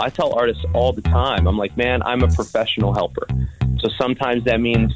I 0.00 0.10
tell 0.10 0.32
artists 0.34 0.64
all 0.74 0.92
the 0.92 1.02
time, 1.02 1.46
I'm 1.46 1.58
like, 1.58 1.76
man, 1.76 2.02
I'm 2.02 2.22
a 2.22 2.28
professional 2.28 2.92
helper. 2.92 3.26
So 3.78 3.88
sometimes 3.98 4.44
that 4.44 4.60
means 4.60 4.92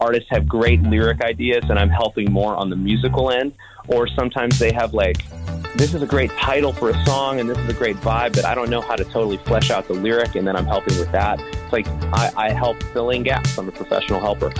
artists 0.00 0.28
have 0.30 0.48
great 0.48 0.82
lyric 0.82 1.20
ideas 1.20 1.64
and 1.68 1.78
I'm 1.78 1.90
helping 1.90 2.30
more 2.32 2.56
on 2.56 2.70
the 2.70 2.76
musical 2.76 3.30
end, 3.30 3.54
or 3.88 4.06
sometimes 4.08 4.58
they 4.58 4.72
have 4.72 4.94
like, 4.94 5.24
this 5.76 5.94
is 5.94 6.02
a 6.02 6.06
great 6.06 6.30
title 6.32 6.72
for 6.72 6.90
a 6.90 7.04
song 7.06 7.40
and 7.40 7.48
this 7.48 7.56
is 7.58 7.68
a 7.68 7.74
great 7.74 7.96
vibe, 7.96 8.34
but 8.34 8.44
I 8.44 8.54
don't 8.54 8.68
know 8.68 8.80
how 8.80 8.96
to 8.96 9.04
totally 9.04 9.38
flesh 9.38 9.70
out 9.70 9.88
the 9.88 9.94
lyric, 9.94 10.34
and 10.34 10.46
then 10.46 10.56
I'm 10.56 10.66
helping 10.66 10.98
with 10.98 11.10
that. 11.12 11.40
It's 11.40 11.72
like 11.72 11.86
I, 12.12 12.30
I 12.36 12.52
help 12.52 12.82
fill 12.92 13.10
in 13.10 13.22
gaps. 13.22 13.56
I'm 13.58 13.68
a 13.68 13.72
professional 13.72 14.20
helper. 14.20 14.52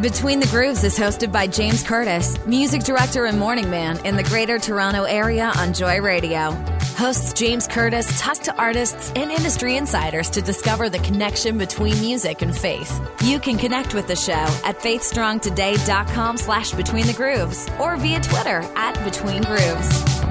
Between 0.00 0.40
the 0.40 0.46
Grooves 0.46 0.84
is 0.84 0.98
hosted 0.98 1.32
by 1.32 1.46
James 1.46 1.82
Curtis, 1.82 2.44
music 2.46 2.82
director 2.82 3.26
and 3.26 3.38
morning 3.38 3.70
man 3.70 4.04
in 4.04 4.14
the 4.14 4.22
Greater 4.22 4.58
Toronto 4.58 5.04
Area 5.04 5.52
on 5.56 5.72
Joy 5.72 6.00
Radio. 6.00 6.75
Hosts 6.96 7.34
James 7.34 7.68
Curtis 7.68 8.18
talk 8.18 8.38
to 8.38 8.56
artists 8.56 9.12
and 9.14 9.30
industry 9.30 9.76
insiders 9.76 10.30
to 10.30 10.40
discover 10.40 10.88
the 10.88 10.98
connection 11.00 11.58
between 11.58 12.00
music 12.00 12.40
and 12.40 12.56
faith. 12.56 13.00
You 13.22 13.38
can 13.38 13.58
connect 13.58 13.92
with 13.92 14.06
the 14.06 14.16
show 14.16 14.32
at 14.32 14.78
faithstrongtoday.com 14.78 16.38
slash 16.38 16.70
between 16.70 17.06
the 17.06 17.12
grooves 17.12 17.68
or 17.78 17.98
via 17.98 18.20
Twitter 18.20 18.64
at 18.76 19.04
between 19.04 19.42
grooves. 19.42 20.25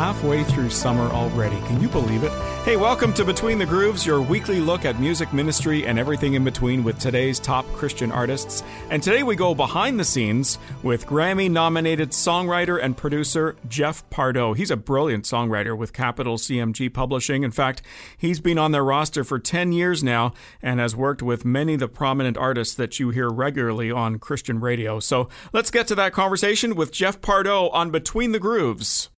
Halfway 0.00 0.44
through 0.44 0.70
summer 0.70 1.10
already. 1.10 1.58
Can 1.66 1.78
you 1.78 1.86
believe 1.86 2.22
it? 2.22 2.32
Hey, 2.64 2.78
welcome 2.78 3.12
to 3.12 3.22
Between 3.22 3.58
the 3.58 3.66
Grooves, 3.66 4.06
your 4.06 4.22
weekly 4.22 4.58
look 4.58 4.86
at 4.86 4.98
music 4.98 5.30
ministry 5.34 5.86
and 5.86 5.98
everything 5.98 6.32
in 6.32 6.42
between 6.42 6.82
with 6.82 6.98
today's 6.98 7.38
top 7.38 7.70
Christian 7.74 8.10
artists. 8.10 8.62
And 8.88 9.02
today 9.02 9.22
we 9.22 9.36
go 9.36 9.54
behind 9.54 10.00
the 10.00 10.04
scenes 10.04 10.58
with 10.82 11.04
Grammy 11.04 11.50
nominated 11.50 12.12
songwriter 12.12 12.82
and 12.82 12.96
producer 12.96 13.56
Jeff 13.68 14.08
Pardo. 14.08 14.54
He's 14.54 14.70
a 14.70 14.76
brilliant 14.78 15.26
songwriter 15.26 15.76
with 15.76 15.92
Capitol 15.92 16.38
CMG 16.38 16.90
Publishing. 16.90 17.42
In 17.42 17.50
fact, 17.50 17.82
he's 18.16 18.40
been 18.40 18.56
on 18.56 18.72
their 18.72 18.84
roster 18.84 19.22
for 19.22 19.38
10 19.38 19.72
years 19.72 20.02
now 20.02 20.32
and 20.62 20.80
has 20.80 20.96
worked 20.96 21.22
with 21.22 21.44
many 21.44 21.74
of 21.74 21.80
the 21.80 21.88
prominent 21.88 22.38
artists 22.38 22.74
that 22.74 22.98
you 22.98 23.10
hear 23.10 23.28
regularly 23.28 23.90
on 23.90 24.18
Christian 24.18 24.60
radio. 24.60 24.98
So 24.98 25.28
let's 25.52 25.70
get 25.70 25.86
to 25.88 25.94
that 25.96 26.14
conversation 26.14 26.74
with 26.74 26.90
Jeff 26.90 27.20
Pardo 27.20 27.68
on 27.68 27.90
Between 27.90 28.32
the 28.32 28.40
Grooves. 28.40 29.10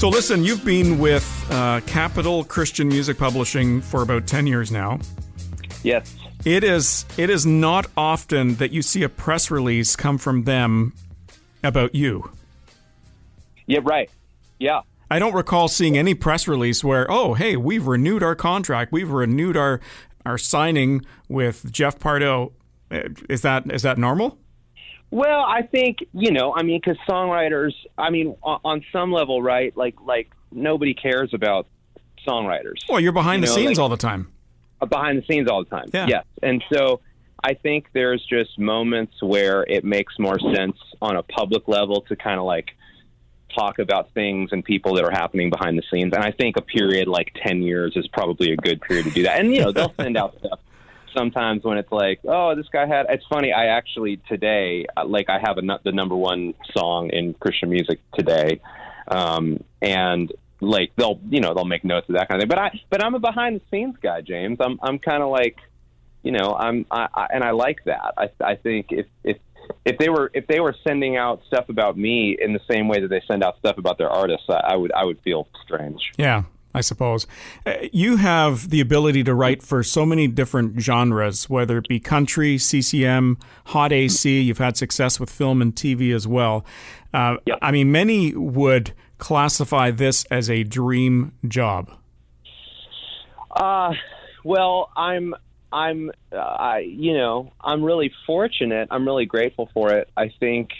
So, 0.00 0.08
listen, 0.08 0.42
you've 0.42 0.64
been 0.64 0.98
with 0.98 1.46
uh, 1.50 1.82
Capitol 1.82 2.42
Christian 2.42 2.88
Music 2.88 3.18
Publishing 3.18 3.82
for 3.82 4.00
about 4.00 4.26
10 4.26 4.46
years 4.46 4.72
now. 4.72 4.98
Yes. 5.82 6.16
It 6.46 6.64
is, 6.64 7.04
it 7.18 7.28
is 7.28 7.44
not 7.44 7.84
often 7.98 8.54
that 8.54 8.70
you 8.72 8.80
see 8.80 9.02
a 9.02 9.10
press 9.10 9.50
release 9.50 9.96
come 9.96 10.16
from 10.16 10.44
them 10.44 10.94
about 11.62 11.94
you. 11.94 12.30
Yeah, 13.66 13.80
right. 13.82 14.08
Yeah. 14.58 14.80
I 15.10 15.18
don't 15.18 15.34
recall 15.34 15.68
seeing 15.68 15.98
any 15.98 16.14
press 16.14 16.48
release 16.48 16.82
where, 16.82 17.06
oh, 17.10 17.34
hey, 17.34 17.58
we've 17.58 17.86
renewed 17.86 18.22
our 18.22 18.34
contract, 18.34 18.92
we've 18.92 19.10
renewed 19.10 19.58
our 19.58 19.82
our 20.24 20.38
signing 20.38 21.04
with 21.28 21.70
Jeff 21.70 21.98
Pardo. 21.98 22.52
Uh, 22.90 23.00
is 23.28 23.42
that 23.42 23.70
is 23.70 23.82
that 23.82 23.98
normal? 23.98 24.39
Well, 25.10 25.40
I 25.40 25.62
think 25.62 25.98
you 26.12 26.30
know, 26.30 26.54
I 26.54 26.62
mean, 26.62 26.80
because 26.80 26.98
songwriters, 27.08 27.72
I 27.98 28.10
mean, 28.10 28.36
on, 28.42 28.60
on, 28.64 28.84
some 28.92 29.12
level, 29.12 29.42
right? 29.42 29.76
Like, 29.76 29.96
like 30.00 30.30
nobody 30.52 30.94
cares 30.94 31.34
about 31.34 31.66
songwriters. 32.26 32.88
Well, 32.88 33.00
you're 33.00 33.12
behind 33.12 33.42
you 33.42 33.48
the 33.48 33.52
know, 33.52 33.56
scenes 33.56 33.78
like, 33.78 33.82
all 33.82 33.88
the 33.88 33.96
time. 33.96 34.32
Uh, 34.80 34.86
behind 34.86 35.18
the 35.18 35.26
scenes 35.26 35.48
all 35.48 35.64
the 35.64 35.70
time. 35.70 35.90
Yeah. 35.92 36.06
Yes, 36.08 36.24
and 36.42 36.62
so 36.72 37.00
I 37.42 37.54
think 37.54 37.86
there's 37.92 38.24
just 38.24 38.58
moments 38.58 39.20
where 39.20 39.64
it 39.64 39.84
makes 39.84 40.18
more 40.18 40.38
sense 40.38 40.76
on 41.02 41.16
a 41.16 41.22
public 41.22 41.66
level 41.66 42.02
to 42.02 42.16
kind 42.16 42.38
of 42.38 42.44
like 42.44 42.70
talk 43.54 43.80
about 43.80 44.12
things 44.14 44.50
and 44.52 44.64
people 44.64 44.94
that 44.94 45.04
are 45.04 45.10
happening 45.10 45.50
behind 45.50 45.76
the 45.76 45.82
scenes. 45.90 46.12
And 46.14 46.22
I 46.22 46.30
think 46.30 46.56
a 46.56 46.62
period 46.62 47.08
like 47.08 47.32
10 47.44 47.62
years 47.62 47.94
is 47.96 48.06
probably 48.08 48.52
a 48.52 48.56
good 48.56 48.80
period 48.80 49.06
to 49.06 49.10
do 49.10 49.22
that. 49.24 49.40
And, 49.40 49.52
you 49.52 49.62
know, 49.62 49.72
they'll 49.72 49.94
send 49.98 50.16
out 50.16 50.38
stuff 50.38 50.60
sometimes 51.16 51.64
when 51.64 51.78
it's 51.78 51.92
like, 51.92 52.20
oh, 52.24 52.54
this 52.54 52.66
guy 52.72 52.86
had. 52.86 53.06
It's 53.08 53.24
funny. 53.28 53.52
I 53.52 53.66
actually 53.66 54.18
today, 54.28 54.86
like, 55.06 55.28
I 55.28 55.38
have 55.38 55.58
a, 55.58 55.62
the 55.84 55.92
number 55.92 56.16
one 56.16 56.54
song 56.76 57.10
in 57.10 57.34
Christian 57.34 57.70
music 57.70 58.00
today, 58.14 58.60
um, 59.08 59.62
and 59.82 60.32
like 60.60 60.92
they'll, 60.96 61.18
you 61.28 61.40
know, 61.40 61.54
they'll 61.54 61.64
make 61.64 61.84
notes 61.84 62.08
of 62.08 62.16
that 62.16 62.28
kind 62.28 62.40
of 62.40 62.42
thing. 62.42 62.48
But 62.48 62.58
I, 62.58 62.80
but 62.90 63.04
I'm 63.04 63.14
a 63.14 63.18
behind 63.18 63.60
the 63.60 63.64
scenes 63.70 63.96
guy, 64.02 64.20
James. 64.20 64.58
I'm, 64.60 64.78
I'm 64.82 64.98
kind 64.98 65.22
of 65.22 65.30
like, 65.30 65.56
you 66.22 66.32
know, 66.32 66.54
I'm, 66.54 66.84
I, 66.90 67.08
I, 67.14 67.26
and 67.32 67.42
I 67.42 67.52
like 67.52 67.78
that. 67.86 68.14
I, 68.18 68.30
I 68.44 68.56
think 68.56 68.88
if, 68.90 69.06
if, 69.24 69.38
if 69.84 69.96
they 69.98 70.10
were, 70.10 70.30
if 70.34 70.46
they 70.46 70.60
were 70.60 70.74
sending 70.86 71.16
out 71.16 71.40
stuff 71.46 71.70
about 71.70 71.96
me 71.96 72.36
in 72.38 72.52
the 72.52 72.60
same 72.70 72.88
way 72.88 73.00
that 73.00 73.08
they 73.08 73.22
send 73.26 73.42
out 73.42 73.58
stuff 73.58 73.78
about 73.78 73.96
their 73.98 74.10
artists, 74.10 74.46
I, 74.50 74.72
I 74.72 74.76
would, 74.76 74.92
I 74.92 75.04
would 75.04 75.20
feel 75.22 75.48
strange. 75.64 76.12
Yeah, 76.18 76.42
I 76.72 76.80
suppose. 76.80 77.26
Uh, 77.66 77.74
you 77.92 78.16
have 78.16 78.70
the 78.70 78.80
ability 78.80 79.24
to 79.24 79.34
write 79.34 79.62
for 79.62 79.82
so 79.82 80.06
many 80.06 80.28
different 80.28 80.80
genres, 80.80 81.50
whether 81.50 81.78
it 81.78 81.88
be 81.88 81.98
country, 81.98 82.58
CCM, 82.58 83.38
hot 83.66 83.92
AC. 83.92 84.40
You've 84.40 84.58
had 84.58 84.76
success 84.76 85.18
with 85.18 85.30
film 85.30 85.60
and 85.60 85.74
TV 85.74 86.14
as 86.14 86.28
well. 86.28 86.64
Uh, 87.12 87.36
yep. 87.44 87.58
I 87.60 87.72
mean, 87.72 87.90
many 87.90 88.34
would 88.34 88.92
classify 89.18 89.90
this 89.90 90.24
as 90.26 90.48
a 90.48 90.62
dream 90.62 91.32
job. 91.46 91.90
Uh, 93.50 93.94
well, 94.44 94.90
I'm, 94.96 95.34
I'm, 95.72 96.12
uh, 96.32 96.36
I, 96.36 96.78
you 96.80 97.14
know, 97.14 97.52
I'm 97.60 97.82
really 97.82 98.12
fortunate. 98.26 98.88
I'm 98.92 99.04
really 99.04 99.26
grateful 99.26 99.68
for 99.74 99.92
it. 99.92 100.08
I 100.16 100.32
think, 100.38 100.70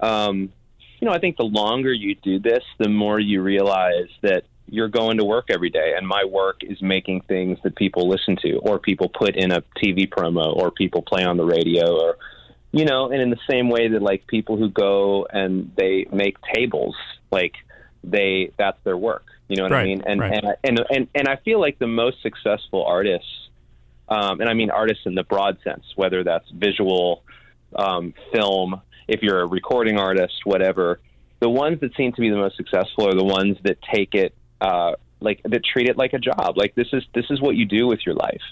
um, 0.00 0.52
you 1.00 1.06
know, 1.06 1.12
I 1.12 1.20
think 1.20 1.36
the 1.36 1.44
longer 1.44 1.92
you 1.92 2.16
do 2.16 2.40
this, 2.40 2.64
the 2.78 2.88
more 2.88 3.20
you 3.20 3.40
realize 3.40 4.08
that 4.22 4.42
you're 4.70 4.88
going 4.88 5.18
to 5.18 5.24
work 5.24 5.46
every 5.50 5.70
day 5.70 5.94
and 5.96 6.06
my 6.06 6.24
work 6.24 6.60
is 6.62 6.80
making 6.82 7.22
things 7.22 7.58
that 7.64 7.74
people 7.76 8.08
listen 8.08 8.36
to 8.42 8.56
or 8.58 8.78
people 8.78 9.08
put 9.08 9.34
in 9.34 9.50
a 9.50 9.62
TV 9.82 10.08
promo 10.08 10.54
or 10.54 10.70
people 10.70 11.02
play 11.02 11.24
on 11.24 11.36
the 11.36 11.44
radio 11.44 11.98
or 11.98 12.16
you 12.72 12.84
know 12.84 13.10
and 13.10 13.20
in 13.20 13.30
the 13.30 13.38
same 13.50 13.70
way 13.70 13.88
that 13.88 14.02
like 14.02 14.26
people 14.26 14.56
who 14.56 14.68
go 14.68 15.26
and 15.30 15.72
they 15.76 16.06
make 16.12 16.36
tables 16.54 16.94
like 17.30 17.54
they 18.04 18.52
that's 18.58 18.78
their 18.84 18.96
work 18.96 19.24
you 19.48 19.56
know 19.56 19.64
what 19.64 19.72
right, 19.72 19.82
I 19.82 19.84
mean 19.84 20.02
and, 20.06 20.20
right. 20.20 20.32
and 20.32 20.56
and 20.64 20.86
and 20.90 21.08
and 21.14 21.28
I 21.28 21.36
feel 21.36 21.60
like 21.60 21.78
the 21.78 21.86
most 21.86 22.22
successful 22.22 22.84
artists 22.84 23.48
um, 24.08 24.40
and 24.40 24.50
I 24.50 24.54
mean 24.54 24.70
artists 24.70 25.06
in 25.06 25.14
the 25.14 25.24
broad 25.24 25.58
sense 25.64 25.84
whether 25.96 26.22
that's 26.24 26.48
visual 26.50 27.22
um, 27.74 28.12
film 28.32 28.80
if 29.06 29.22
you're 29.22 29.40
a 29.40 29.46
recording 29.46 29.98
artist 29.98 30.34
whatever 30.44 31.00
the 31.40 31.48
ones 31.48 31.80
that 31.80 31.94
seem 31.96 32.12
to 32.12 32.20
be 32.20 32.28
the 32.28 32.36
most 32.36 32.56
successful 32.56 33.08
are 33.08 33.14
the 33.14 33.24
ones 33.24 33.56
that 33.62 33.78
take 33.94 34.14
it 34.14 34.34
uh, 34.60 34.92
like 35.20 35.42
that 35.44 35.64
treat 35.64 35.88
it 35.88 35.96
like 35.96 36.12
a 36.12 36.18
job. 36.18 36.56
Like 36.56 36.74
this 36.74 36.88
is 36.92 37.02
this 37.14 37.26
is 37.30 37.40
what 37.40 37.56
you 37.56 37.64
do 37.64 37.86
with 37.86 38.00
your 38.06 38.14
life, 38.14 38.42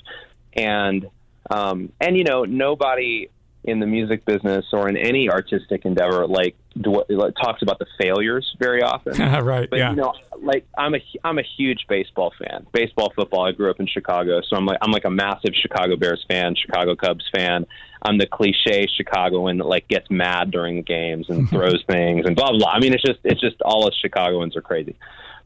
and 0.54 1.06
um, 1.50 1.92
and 2.00 2.16
you 2.16 2.24
know 2.24 2.44
nobody 2.44 3.28
in 3.66 3.80
the 3.80 3.86
music 3.86 4.24
business 4.24 4.64
or 4.72 4.88
in 4.88 4.96
any 4.96 5.28
artistic 5.28 5.84
endeavor 5.84 6.24
like 6.28 6.56
do, 6.80 7.02
talks 7.42 7.62
about 7.62 7.80
the 7.80 7.86
failures 8.00 8.54
very 8.60 8.80
often. 8.80 9.18
right. 9.44 9.68
But 9.68 9.78
yeah. 9.80 9.90
you 9.90 9.96
know, 9.96 10.14
like 10.40 10.66
I'm 10.78 10.94
a 10.94 10.98
I'm 11.24 11.38
a 11.38 11.42
huge 11.56 11.86
baseball 11.88 12.32
fan. 12.38 12.66
Baseball, 12.72 13.12
football. 13.14 13.46
I 13.46 13.52
grew 13.52 13.70
up 13.70 13.80
in 13.80 13.86
Chicago, 13.86 14.40
so 14.42 14.56
I'm 14.56 14.66
like 14.66 14.78
I'm 14.82 14.92
like 14.92 15.04
a 15.04 15.10
massive 15.10 15.52
Chicago 15.60 15.96
Bears 15.96 16.24
fan, 16.28 16.54
Chicago 16.54 16.94
Cubs 16.94 17.24
fan. 17.34 17.66
I'm 18.02 18.18
the 18.18 18.26
cliche 18.26 18.86
Chicagoan 18.96 19.58
that 19.58 19.66
like 19.66 19.88
gets 19.88 20.08
mad 20.10 20.52
during 20.52 20.82
games 20.82 21.28
and 21.28 21.48
throws 21.50 21.82
things 21.88 22.24
and 22.26 22.36
blah 22.36 22.52
blah. 22.52 22.70
I 22.70 22.78
mean, 22.78 22.94
it's 22.94 23.02
just 23.02 23.18
it's 23.24 23.40
just 23.40 23.60
all 23.62 23.86
us 23.86 23.94
Chicagoans 24.00 24.56
are 24.56 24.62
crazy. 24.62 24.96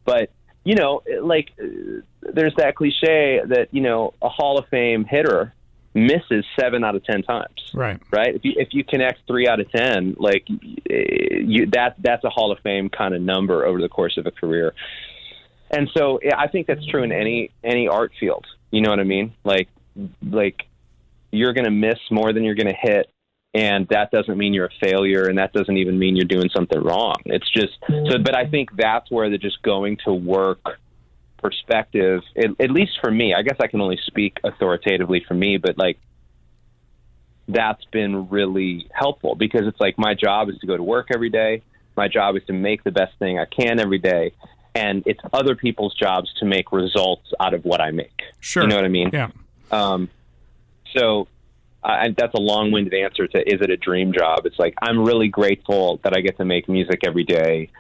But 0.05 0.31
you 0.65 0.75
know, 0.75 1.03
like 1.23 1.53
there's 2.23 2.55
that 2.57 2.77
cliche 2.77 3.41
that 3.47 3.69
you 3.73 3.81
know 3.81 4.15
a 4.23 4.29
Hall 4.29 4.59
of 4.59 4.69
Fame 4.69 5.05
hitter 5.05 5.55
misses 5.95 6.45
seven 6.59 6.85
out 6.85 6.95
of 6.95 7.05
ten 7.05 7.23
times. 7.23 7.71
Right. 7.75 8.01
Right. 8.11 8.35
If 8.35 8.45
you 8.45 8.53
if 8.57 8.69
you 8.73 8.85
connect 8.85 9.27
three 9.27 9.49
out 9.49 9.61
of 9.61 9.71
ten, 9.71 10.17
like 10.19 10.47
eh, 10.91 11.39
you 11.45 11.67
that 11.73 11.97
that's 11.99 12.25
a 12.25 12.31
Hall 12.31 12.53
of 12.53 12.59
Fame 12.61 12.89
kind 12.91 13.15
of 13.15 13.23
number 13.23 13.65
over 13.65 13.81
the 13.81 13.89
course 13.89 14.17
of 14.17 14.27
a 14.27 14.31
career. 14.31 14.75
And 15.71 15.89
so 15.97 16.21
yeah, 16.23 16.39
I 16.39 16.49
think 16.49 16.67
that's 16.67 16.85
true 16.87 17.03
in 17.03 17.13
any 17.13 17.51
any 17.65 17.89
art 17.89 18.13
field. 18.19 18.47
You 18.71 18.83
know 18.83 18.91
what 18.91 19.01
I 19.01 19.05
mean? 19.05 19.35
Like 19.45 19.69
like 20.23 20.67
you're 21.33 21.53
going 21.53 21.65
to 21.65 21.71
miss 21.71 21.99
more 22.11 22.33
than 22.33 22.45
you're 22.45 22.55
going 22.55 22.67
to 22.67 22.79
hit 22.81 23.09
and 23.53 23.89
that 23.89 24.11
doesn't 24.11 24.39
mean 24.39 24.55
you're 24.55 24.67
a 24.67 24.87
failure 24.87 25.25
and 25.25 25.39
that 25.39 25.53
doesn't 25.53 25.77
even 25.77 25.99
mean 25.99 26.15
you're 26.17 26.25
doing 26.25 26.49
something 26.55 26.81
wrong. 26.81 27.17
It's 27.27 27.51
just 27.51 27.73
so 27.89 28.19
but 28.19 28.37
i 28.37 28.47
think 28.47 28.71
that's 28.77 29.11
where 29.11 29.29
the 29.31 29.39
just 29.39 29.61
going 29.63 29.99
to 30.05 30.13
work 30.13 30.79
perspective 31.39 32.23
at, 32.37 32.51
at 32.61 32.71
least 32.71 32.93
for 33.01 33.11
me 33.11 33.33
i 33.33 33.41
guess 33.41 33.57
i 33.61 33.67
can 33.67 33.81
only 33.81 33.99
speak 34.05 34.37
authoritatively 34.45 35.25
for 35.27 35.33
me 35.33 35.57
but 35.57 35.79
like 35.79 35.99
that's 37.53 37.85
been 37.87 38.29
really 38.29 38.89
helpful 38.93 39.35
because 39.35 39.67
it's 39.67 39.81
like 39.81 39.99
my 39.99 40.15
job 40.15 40.49
is 40.49 40.59
to 40.59 40.67
go 40.67 40.77
to 40.77 40.83
work 40.83 41.09
every 41.13 41.31
day. 41.31 41.63
My 41.97 42.09
job 42.09 42.37
is 42.37 42.43
to 42.47 42.53
make 42.53 42.85
the 42.85 42.91
best 42.91 43.19
thing 43.19 43.39
i 43.39 43.45
can 43.45 43.81
every 43.81 43.99
day. 43.99 44.33
And 44.75 45.03
it's 45.07 45.21
other 45.33 45.57
people's 45.57 45.95
jobs 45.95 46.33
to 46.39 46.47
make 46.47 46.73
results 46.73 47.33
out 47.41 47.55
of 47.55 47.65
what 47.65 47.81
i 47.81 47.91
make. 47.91 48.23
Sure. 48.39 48.63
you 48.63 48.69
know 48.69 48.77
what 48.77 48.85
i 48.85 48.89
mean? 48.89 49.11
Yeah. 49.13 49.31
um, 49.71 50.09
so 50.97 51.29
uh, 51.83 51.97
and 52.01 52.17
that's 52.17 52.35
a 52.35 52.41
long-winded 52.41 52.93
answer 52.95 53.27
to 53.27 53.39
is 53.39 53.61
it 53.61 53.71
a 53.71 53.77
dream 53.77 54.13
job? 54.13 54.45
It's 54.47 54.59
like 54.59 54.75
I'm 54.83 54.99
really 55.05 55.29
grateful 55.29 56.01
that 56.05 56.17
I 56.17 56.21
get 56.21 56.37
to 56.39 56.45
make 56.45 56.69
music 56.69 57.01
every 57.07 57.25
day, 57.25 57.71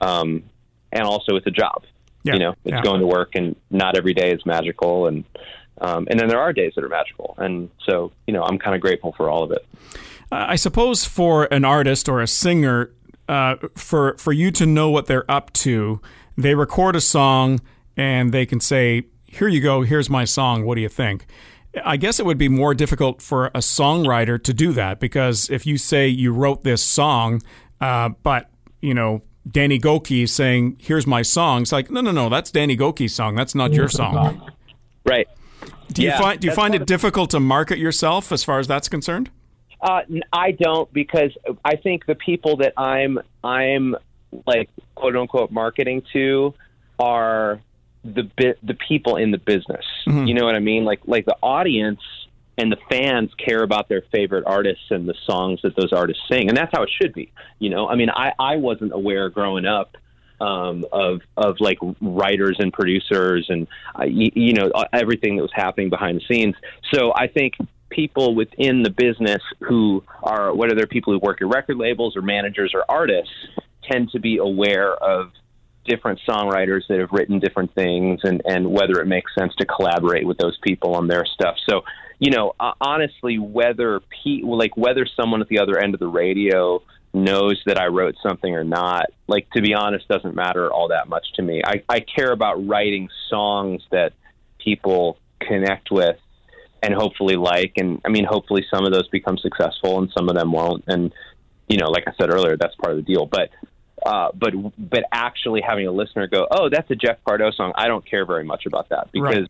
um, 0.00 0.42
and 0.90 1.02
also 1.02 1.36
it's 1.36 1.46
a 1.46 1.50
job. 1.50 1.84
Yeah. 2.24 2.34
You 2.34 2.38
know, 2.38 2.50
it's 2.64 2.74
Yeah. 2.74 2.82
going 2.82 3.00
to 3.00 3.06
work, 3.06 3.34
and 3.34 3.56
not 3.70 3.96
every 3.96 4.14
day 4.14 4.30
is 4.32 4.44
magical, 4.46 5.06
and 5.06 5.24
um, 5.80 6.06
and 6.10 6.20
then 6.20 6.28
there 6.28 6.38
are 6.40 6.52
days 6.52 6.72
that 6.76 6.84
are 6.84 6.88
magical, 6.88 7.34
and 7.38 7.68
so 7.88 8.12
you 8.26 8.32
know 8.34 8.42
I'm 8.42 8.58
kind 8.58 8.74
of 8.74 8.80
grateful 8.80 9.12
for 9.16 9.28
all 9.28 9.42
of 9.42 9.50
it. 9.52 9.66
I 10.30 10.56
suppose 10.56 11.04
for 11.04 11.44
an 11.52 11.64
artist 11.64 12.08
or 12.08 12.22
a 12.22 12.26
singer, 12.26 12.90
uh, 13.28 13.56
for 13.76 14.16
for 14.18 14.32
you 14.32 14.50
to 14.52 14.64
know 14.66 14.88
what 14.90 15.06
they're 15.06 15.30
up 15.30 15.52
to, 15.54 16.00
they 16.38 16.54
record 16.54 16.96
a 16.96 17.00
song 17.00 17.60
and 17.96 18.32
they 18.32 18.46
can 18.46 18.60
say, 18.60 19.02
"Here 19.26 19.48
you 19.48 19.60
go. 19.60 19.82
Here's 19.82 20.08
my 20.08 20.24
song. 20.24 20.64
What 20.64 20.76
do 20.76 20.80
you 20.80 20.88
think?" 20.88 21.26
I 21.84 21.96
guess 21.96 22.20
it 22.20 22.26
would 22.26 22.38
be 22.38 22.48
more 22.48 22.74
difficult 22.74 23.22
for 23.22 23.46
a 23.46 23.60
songwriter 23.60 24.42
to 24.42 24.52
do 24.52 24.72
that 24.72 25.00
because 25.00 25.48
if 25.50 25.66
you 25.66 25.78
say 25.78 26.06
you 26.08 26.32
wrote 26.32 26.64
this 26.64 26.82
song, 26.82 27.42
uh, 27.80 28.10
but 28.22 28.50
you 28.80 28.94
know 28.94 29.22
Danny 29.50 29.78
Gokey 29.78 30.28
saying, 30.28 30.76
"Here's 30.80 31.06
my 31.06 31.22
song," 31.22 31.62
it's 31.62 31.72
like, 31.72 31.90
no, 31.90 32.00
no, 32.00 32.10
no, 32.10 32.28
that's 32.28 32.50
Danny 32.50 32.76
Gokey's 32.76 33.14
song. 33.14 33.34
That's 33.34 33.54
not 33.54 33.72
your 33.72 33.88
song. 33.88 34.50
Right. 35.04 35.26
Do 35.92 36.02
you 36.02 36.08
Yeah, 36.08 36.18
find 36.18 36.40
do 36.40 36.46
you 36.46 36.54
find 36.54 36.74
it 36.74 36.86
difficult 36.86 37.30
to 37.30 37.40
market 37.40 37.78
yourself 37.78 38.32
as 38.32 38.44
far 38.44 38.58
as 38.58 38.68
that's 38.68 38.88
concerned? 38.88 39.30
Uh, 39.80 40.02
I 40.32 40.52
don't 40.52 40.92
because 40.92 41.32
I 41.64 41.76
think 41.76 42.06
the 42.06 42.14
people 42.14 42.56
that 42.58 42.72
I'm 42.76 43.18
I'm 43.42 43.96
like 44.46 44.70
quote 44.94 45.16
unquote 45.16 45.50
marketing 45.50 46.02
to 46.12 46.54
are 46.98 47.60
the 48.04 48.22
bit 48.22 48.58
the 48.62 48.74
people 48.74 49.16
in 49.16 49.30
the 49.30 49.38
business. 49.38 49.84
You 50.26 50.34
know 50.34 50.44
what 50.44 50.54
I 50.54 50.60
mean? 50.60 50.84
Like 50.84 51.00
like 51.06 51.24
the 51.24 51.36
audience 51.42 52.00
and 52.58 52.70
the 52.70 52.78
fans 52.90 53.30
care 53.34 53.62
about 53.62 53.88
their 53.88 54.02
favorite 54.12 54.44
artists 54.46 54.84
and 54.90 55.08
the 55.08 55.14
songs 55.26 55.60
that 55.62 55.74
those 55.76 55.92
artists 55.92 56.22
sing, 56.30 56.48
and 56.48 56.56
that's 56.56 56.70
how 56.74 56.82
it 56.82 56.90
should 57.00 57.14
be. 57.14 57.32
You 57.58 57.70
know, 57.70 57.88
I 57.88 57.96
mean, 57.96 58.10
I 58.10 58.32
I 58.38 58.56
wasn't 58.56 58.92
aware 58.92 59.28
growing 59.30 59.66
up 59.66 59.96
um, 60.40 60.84
of 60.92 61.20
of 61.36 61.56
like 61.60 61.78
writers 62.00 62.56
and 62.58 62.72
producers 62.72 63.46
and 63.48 63.66
uh, 63.98 64.04
you, 64.04 64.30
you 64.34 64.52
know 64.54 64.70
everything 64.92 65.36
that 65.36 65.42
was 65.42 65.52
happening 65.54 65.88
behind 65.88 66.20
the 66.20 66.34
scenes. 66.34 66.56
So 66.92 67.12
I 67.14 67.28
think 67.28 67.54
people 67.88 68.34
within 68.34 68.82
the 68.82 68.90
business 68.90 69.42
who 69.60 70.02
are 70.22 70.54
whether 70.54 70.74
they're 70.74 70.86
people 70.86 71.12
who 71.12 71.20
work 71.20 71.40
at 71.40 71.48
record 71.48 71.76
labels 71.76 72.16
or 72.16 72.22
managers 72.22 72.72
or 72.74 72.84
artists 72.88 73.32
tend 73.90 74.10
to 74.10 74.18
be 74.18 74.38
aware 74.38 74.94
of 74.94 75.30
different 75.84 76.20
songwriters 76.28 76.82
that 76.88 77.00
have 77.00 77.10
written 77.12 77.38
different 77.38 77.74
things 77.74 78.20
and 78.22 78.42
and 78.44 78.70
whether 78.70 79.00
it 79.00 79.06
makes 79.06 79.34
sense 79.36 79.52
to 79.56 79.66
collaborate 79.66 80.26
with 80.26 80.38
those 80.38 80.58
people 80.62 80.94
on 80.94 81.08
their 81.08 81.24
stuff. 81.24 81.56
So 81.68 81.82
you 82.18 82.30
know 82.30 82.54
uh, 82.60 82.72
honestly 82.80 83.38
whether 83.38 84.00
pe- 84.00 84.42
like 84.42 84.76
whether 84.76 85.06
someone 85.06 85.40
at 85.40 85.48
the 85.48 85.58
other 85.58 85.78
end 85.78 85.94
of 85.94 86.00
the 86.00 86.08
radio 86.08 86.82
knows 87.14 87.60
that 87.66 87.78
I 87.78 87.86
wrote 87.86 88.16
something 88.22 88.54
or 88.54 88.64
not, 88.64 89.06
like 89.26 89.50
to 89.50 89.60
be 89.60 89.74
honest, 89.74 90.08
doesn't 90.08 90.34
matter 90.34 90.72
all 90.72 90.88
that 90.88 91.08
much 91.08 91.26
to 91.34 91.42
me. 91.42 91.62
I, 91.64 91.82
I 91.88 92.00
care 92.00 92.32
about 92.32 92.66
writing 92.66 93.08
songs 93.28 93.82
that 93.90 94.14
people 94.58 95.18
connect 95.40 95.90
with 95.90 96.16
and 96.82 96.94
hopefully 96.94 97.36
like. 97.36 97.74
And 97.76 98.00
I 98.04 98.08
mean, 98.08 98.24
hopefully 98.24 98.64
some 98.72 98.84
of 98.84 98.92
those 98.92 99.08
become 99.08 99.36
successful 99.38 99.98
and 99.98 100.10
some 100.16 100.28
of 100.28 100.36
them 100.36 100.52
won't. 100.52 100.84
And 100.86 101.12
you 101.68 101.78
know, 101.78 101.88
like 101.88 102.04
I 102.06 102.12
said 102.20 102.30
earlier, 102.30 102.56
that's 102.56 102.74
part 102.76 102.96
of 102.96 103.04
the 103.04 103.14
deal. 103.14 103.26
But 103.26 103.50
uh, 104.04 104.30
but 104.34 104.54
but 104.78 105.04
actually 105.12 105.60
having 105.60 105.86
a 105.86 105.92
listener 105.92 106.26
go, 106.26 106.46
oh, 106.50 106.68
that's 106.68 106.90
a 106.90 106.96
Jeff 106.96 107.18
Pardo 107.24 107.50
song. 107.50 107.72
I 107.76 107.88
don't 107.88 108.04
care 108.08 108.26
very 108.26 108.44
much 108.44 108.66
about 108.66 108.88
that 108.90 109.10
because 109.12 109.48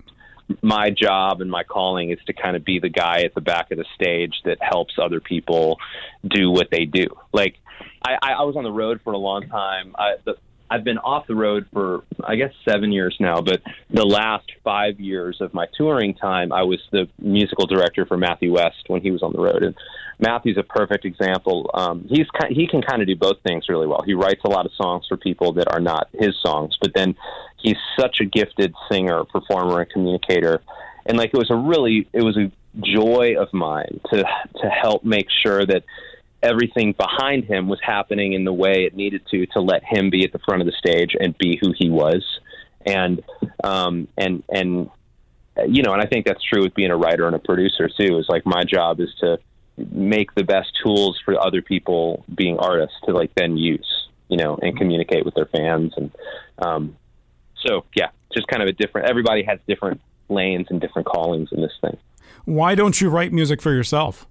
my 0.61 0.91
job 0.91 1.41
and 1.41 1.51
my 1.51 1.63
calling 1.63 2.11
is 2.11 2.19
to 2.27 2.33
kind 2.33 2.57
of 2.57 2.65
be 2.65 2.79
the 2.79 2.89
guy 2.89 3.23
at 3.23 3.35
the 3.35 3.41
back 3.41 3.71
of 3.71 3.79
the 3.79 3.87
stage 3.95 4.35
that 4.45 4.59
helps 4.61 4.95
other 4.99 5.21
people 5.21 5.79
do 6.27 6.51
what 6.51 6.69
they 6.71 6.85
do. 6.85 7.07
Like 7.33 7.57
I, 8.05 8.17
I 8.23 8.43
was 8.45 8.57
on 8.57 8.65
the 8.65 8.73
road 8.73 9.01
for 9.03 9.13
a 9.13 9.19
long 9.19 9.49
time. 9.49 9.95
I, 9.99 10.17
the, 10.25 10.37
I've 10.73 10.85
been 10.85 10.99
off 10.99 11.27
the 11.27 11.35
road 11.35 11.67
for 11.73 12.03
I 12.25 12.37
guess 12.37 12.51
seven 12.67 12.93
years 12.93 13.15
now, 13.21 13.43
but 13.43 13.61
the 13.91 14.07
last 14.07 14.51
five 14.65 14.99
years 14.99 15.37
of 15.41 15.53
my 15.53 15.67
touring 15.77 16.15
time, 16.15 16.51
I 16.51 16.63
was 16.63 16.81
the 16.91 17.09
musical 17.19 17.67
director 17.67 18.07
for 18.07 18.17
Matthew 18.17 18.53
West 18.53 18.85
when 18.87 19.03
he 19.03 19.11
was 19.11 19.23
on 19.23 19.33
the 19.33 19.41
road, 19.41 19.63
and 19.65 19.75
Matthew's 20.19 20.57
a 20.57 20.63
perfect 20.63 21.05
example. 21.05 21.71
Um, 21.75 22.07
he's 22.09 22.27
ki- 22.41 22.55
he 22.55 22.67
can 22.67 22.81
kind 22.81 23.03
of 23.03 23.09
do 23.09 23.17
both 23.17 23.37
things 23.47 23.69
really 23.69 23.87
well. 23.87 24.03
He 24.07 24.15
writes 24.15 24.41
a 24.45 24.49
lot 24.49 24.65
of 24.65 24.73
songs 24.81 25.05
for 25.09 25.19
people 25.19 25.53
that 25.55 25.71
are 25.71 25.81
not 25.81 26.09
his 26.15 26.35
songs, 26.41 26.77
but 26.81 26.95
then 26.95 27.17
he's 27.59 27.77
such 27.99 28.21
a 28.21 28.25
gifted 28.25 28.75
singer, 28.91 29.25
performer, 29.25 29.81
and 29.81 29.91
communicator. 29.91 30.63
And 31.05 31.19
like 31.19 31.31
it 31.35 31.39
was 31.39 31.51
a 31.51 31.57
really 31.57 32.09
it 32.15 32.23
was 32.23 32.39
a 32.39 32.51
joy 32.81 33.35
of 33.39 33.53
mine 33.53 34.01
to 34.11 34.25
to 34.63 34.69
help 34.71 35.05
make 35.05 35.27
sure 35.45 35.67
that 35.67 35.83
everything 36.43 36.93
behind 36.93 37.45
him 37.45 37.69
was 37.69 37.81
happening 37.83 38.33
in 38.33 38.45
the 38.45 38.53
way 38.53 38.85
it 38.85 38.95
needed 38.95 39.23
to 39.31 39.47
to 39.47 39.61
let 39.61 39.83
him 39.85 40.11
be 40.11 40.25
at 40.25 40.33
the 40.33 40.39
front 40.41 40.61
of 40.61 40.67
the 40.67 40.73
stage 40.73 41.17
and 41.19 41.37
be 41.39 41.59
who 41.61 41.73
he 41.77 41.89
was. 41.89 42.25
And 42.85 43.23
um 43.63 44.09
and 44.19 44.43
and 44.49 44.91
you 45.67 45.83
know 45.83 45.93
and 45.93 46.03
i 46.03 46.07
think 46.07 46.27
that's 46.27 46.43
true 46.43 46.63
with 46.63 46.75
being 46.75 46.91
a 46.91 46.97
writer 46.97 47.27
and 47.27 47.37
a 47.37 47.39
producer 47.39 47.89
too 47.89 48.19
is 48.19 48.27
like 48.29 48.45
my 48.47 48.65
job 48.65 49.01
is 49.01 49.11
to 49.21 49.39
make 49.77 50.35
the 50.35 50.43
best 50.43 50.71
tools 50.83 51.21
for 51.25 51.39
other 51.39 51.63
people 51.63 52.25
being 52.35 52.59
artists 52.59 52.97
to 53.05 53.13
like 53.13 53.31
then 53.37 53.57
use 53.57 54.09
you 54.29 54.37
know 54.37 54.59
and 54.63 54.77
communicate 54.77 55.25
with 55.25 55.35
their 55.35 55.47
fans. 55.47 55.93
And 55.97 56.11
um 56.59 56.97
so 57.67 57.85
yeah 57.95 58.09
just 58.35 58.49
kind 58.49 58.63
of 58.63 58.69
a 58.69 58.73
different 58.73 59.09
everybody 59.09 59.45
has 59.45 59.59
different 59.69 60.01
lanes 60.29 60.67
and 60.71 60.81
different 60.81 61.07
callings 61.07 61.51
in 61.53 61.61
this 61.61 61.73
thing. 61.81 61.97
Why 62.45 62.75
don't 62.75 63.01
you 63.01 63.11
write 63.11 63.33
music 63.33 63.63
for 63.63 63.73
yourself? 63.73 64.27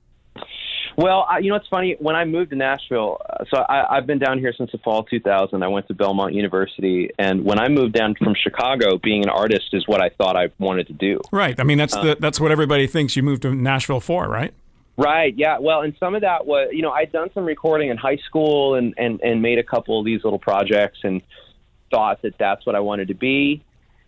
Well, 1.02 1.26
I, 1.28 1.40
you 1.40 1.50
know, 1.50 1.56
it's 1.56 1.68
funny. 1.68 1.96
When 2.00 2.16
I 2.16 2.26
moved 2.26 2.52
to 2.52 2.56
Nashville, 2.56 3.18
uh, 3.28 3.44
so 3.50 3.58
I, 3.58 3.98
I've 3.98 4.06
been 4.06 4.20
down 4.20 4.38
here 4.38 4.54
since 4.56 4.72
the 4.72 4.78
fall 4.78 5.04
2000. 5.04 5.64
I 5.64 5.68
went 5.68 5.88
to 5.88 5.96
Belmont 5.96 6.36
University, 6.36 7.10
and 7.18 7.44
when 7.44 7.60
I 7.60 7.70
moved 7.70 7.94
down 7.94 8.16
from 8.16 8.36
Chicago, 8.36 8.98
being 8.98 9.24
an 9.24 9.30
artist 9.30 9.70
is 9.74 9.88
what 9.88 10.02
I 10.02 10.10
thought 10.10 10.36
I 10.36 10.50
wanted 10.60 10.88
to 10.88 10.94
do. 10.94 11.20
Right. 11.32 11.60
I 11.60 11.64
mean, 11.64 11.80
that's 11.80 11.96
the 11.96 12.18
that's 12.20 12.40
what 12.40 12.52
everybody 12.52 12.86
thinks 12.86 13.16
you 13.16 13.24
moved 13.24 13.42
to 13.42 13.56
Nashville 13.56 14.00
for, 14.00 14.28
right? 14.28 14.54
Right. 14.96 15.34
Yeah. 15.36 15.58
Well, 15.60 15.82
and 15.82 15.96
some 16.00 16.14
of 16.14 16.22
that 16.22 16.46
was, 16.46 16.70
you 16.72 16.84
know, 16.84 16.92
I'd 16.92 17.12
done 17.12 17.30
some 17.34 17.46
recording 17.46 17.90
in 17.90 17.98
high 17.98 18.20
school 18.28 18.76
and 18.76 18.94
and 18.98 19.20
and 19.22 19.42
made 19.42 19.58
a 19.58 19.64
couple 19.64 20.00
of 20.00 20.06
these 20.06 20.24
little 20.24 20.40
projects 20.40 21.00
and 21.04 21.22
thought 21.90 22.22
that 22.22 22.38
that's 22.38 22.66
what 22.66 22.76
I 22.76 22.80
wanted 22.82 23.08
to 23.08 23.16
be. 23.16 23.64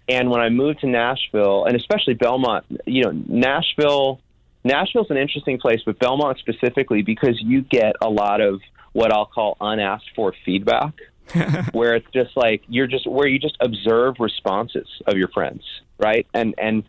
And 0.07 0.29
when 0.29 0.41
I 0.41 0.49
moved 0.49 0.81
to 0.81 0.87
Nashville, 0.87 1.65
and 1.65 1.75
especially 1.75 2.13
Belmont, 2.13 2.65
you 2.85 3.03
know, 3.03 3.11
Nashville, 3.11 4.19
Nashville's 4.63 5.10
an 5.10 5.18
interesting 5.18 5.60
place, 5.60 5.81
but 5.86 6.00
Belmont 6.00 6.38
specifically 6.39 7.01
because 7.01 7.39
you 7.42 7.62
get 7.62 7.95
a 8.01 8.10
lot 8.10 8.41
of 8.41 8.62
what 8.93 9.12
I'll 9.12 9.25
call 9.25 9.58
unasked 9.60 10.12
for 10.15 10.34
feedback, 10.46 10.93
where 11.72 11.96
it's 11.96 12.08
just 12.13 12.36
like 12.38 12.63
you're 12.67 12.88
just 12.88 13.08
where 13.08 13.27
you 13.27 13.39
just 13.39 13.58
observe 13.60 14.15
responses 14.20 14.88
of 15.05 15.17
your 15.17 15.29
friends, 15.29 15.63
right? 15.98 16.25
And 16.34 16.55
and 16.58 16.84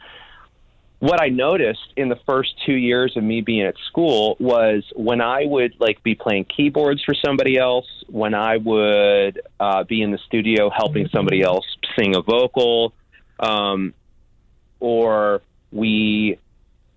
what 1.00 1.20
I 1.20 1.28
noticed 1.28 1.92
in 1.96 2.08
the 2.08 2.18
first 2.24 2.54
two 2.64 2.74
years 2.74 3.14
of 3.16 3.22
me 3.22 3.42
being 3.42 3.62
at 3.66 3.74
school 3.88 4.36
was 4.38 4.84
when 4.94 5.20
I 5.20 5.44
would 5.44 5.74
like 5.78 6.02
be 6.02 6.14
playing 6.14 6.46
keyboards 6.46 7.02
for 7.04 7.14
somebody 7.14 7.58
else, 7.58 7.86
when 8.08 8.32
I 8.32 8.56
would 8.56 9.40
uh, 9.60 9.84
be 9.84 10.00
in 10.00 10.12
the 10.12 10.18
studio 10.26 10.70
helping 10.70 11.08
somebody 11.08 11.42
else 11.42 11.66
sing 11.98 12.16
a 12.16 12.22
vocal, 12.22 12.94
um, 13.38 13.92
or 14.80 15.42
we 15.72 16.38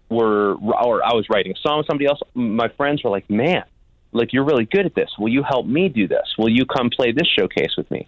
were, 0.10 0.56
or 0.56 1.04
I 1.04 1.14
was 1.14 1.26
writing 1.30 1.54
a 1.54 1.60
song 1.60 1.80
with 1.80 1.88
somebody 1.88 2.08
else. 2.08 2.20
My 2.34 2.70
friends 2.70 3.04
were 3.04 3.10
like, 3.10 3.30
"Man, 3.30 3.64
like 4.12 4.34
you're 4.34 4.46
really 4.46 4.66
good 4.66 4.86
at 4.86 4.96
this. 4.96 5.10
Will 5.20 5.30
you 5.30 5.44
help 5.44 5.66
me 5.66 5.90
do 5.90 6.08
this? 6.08 6.36
Will 6.38 6.50
you 6.50 6.66
come 6.66 6.90
play 6.90 7.12
this 7.12 7.28
showcase 7.28 7.76
with 7.78 7.90
me?" 7.92 8.08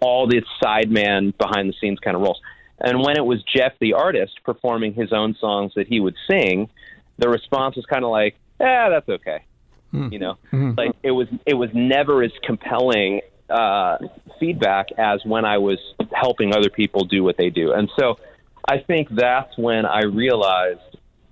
All 0.00 0.26
this 0.26 0.44
sideman 0.62 1.36
behind 1.36 1.68
the 1.68 1.74
scenes 1.80 1.98
kind 2.00 2.16
of 2.16 2.22
roles. 2.22 2.40
And 2.78 3.02
when 3.02 3.16
it 3.16 3.24
was 3.24 3.42
Jeff 3.44 3.72
the 3.80 3.94
artist 3.94 4.40
performing 4.44 4.94
his 4.94 5.12
own 5.12 5.34
songs 5.40 5.72
that 5.76 5.86
he 5.86 6.00
would 6.00 6.16
sing, 6.28 6.68
the 7.18 7.28
response 7.28 7.76
was 7.76 7.86
kind 7.86 8.04
of 8.04 8.10
like, 8.10 8.36
"Yeah, 8.60 8.90
that's 8.90 9.08
okay." 9.08 9.44
Hmm. 9.90 10.08
You 10.12 10.18
know, 10.18 10.34
hmm. 10.50 10.72
like 10.76 10.92
it 11.02 11.12
was 11.12 11.28
it 11.46 11.54
was 11.54 11.70
never 11.72 12.22
as 12.22 12.32
compelling 12.42 13.20
uh, 13.48 13.98
feedback 14.40 14.88
as 14.98 15.24
when 15.24 15.44
I 15.44 15.58
was 15.58 15.78
helping 16.12 16.54
other 16.54 16.70
people 16.70 17.04
do 17.04 17.22
what 17.22 17.36
they 17.36 17.50
do. 17.50 17.72
And 17.72 17.90
so 17.98 18.18
I 18.68 18.78
think 18.78 19.08
that's 19.10 19.56
when 19.56 19.86
I 19.86 20.04
realized. 20.04 20.80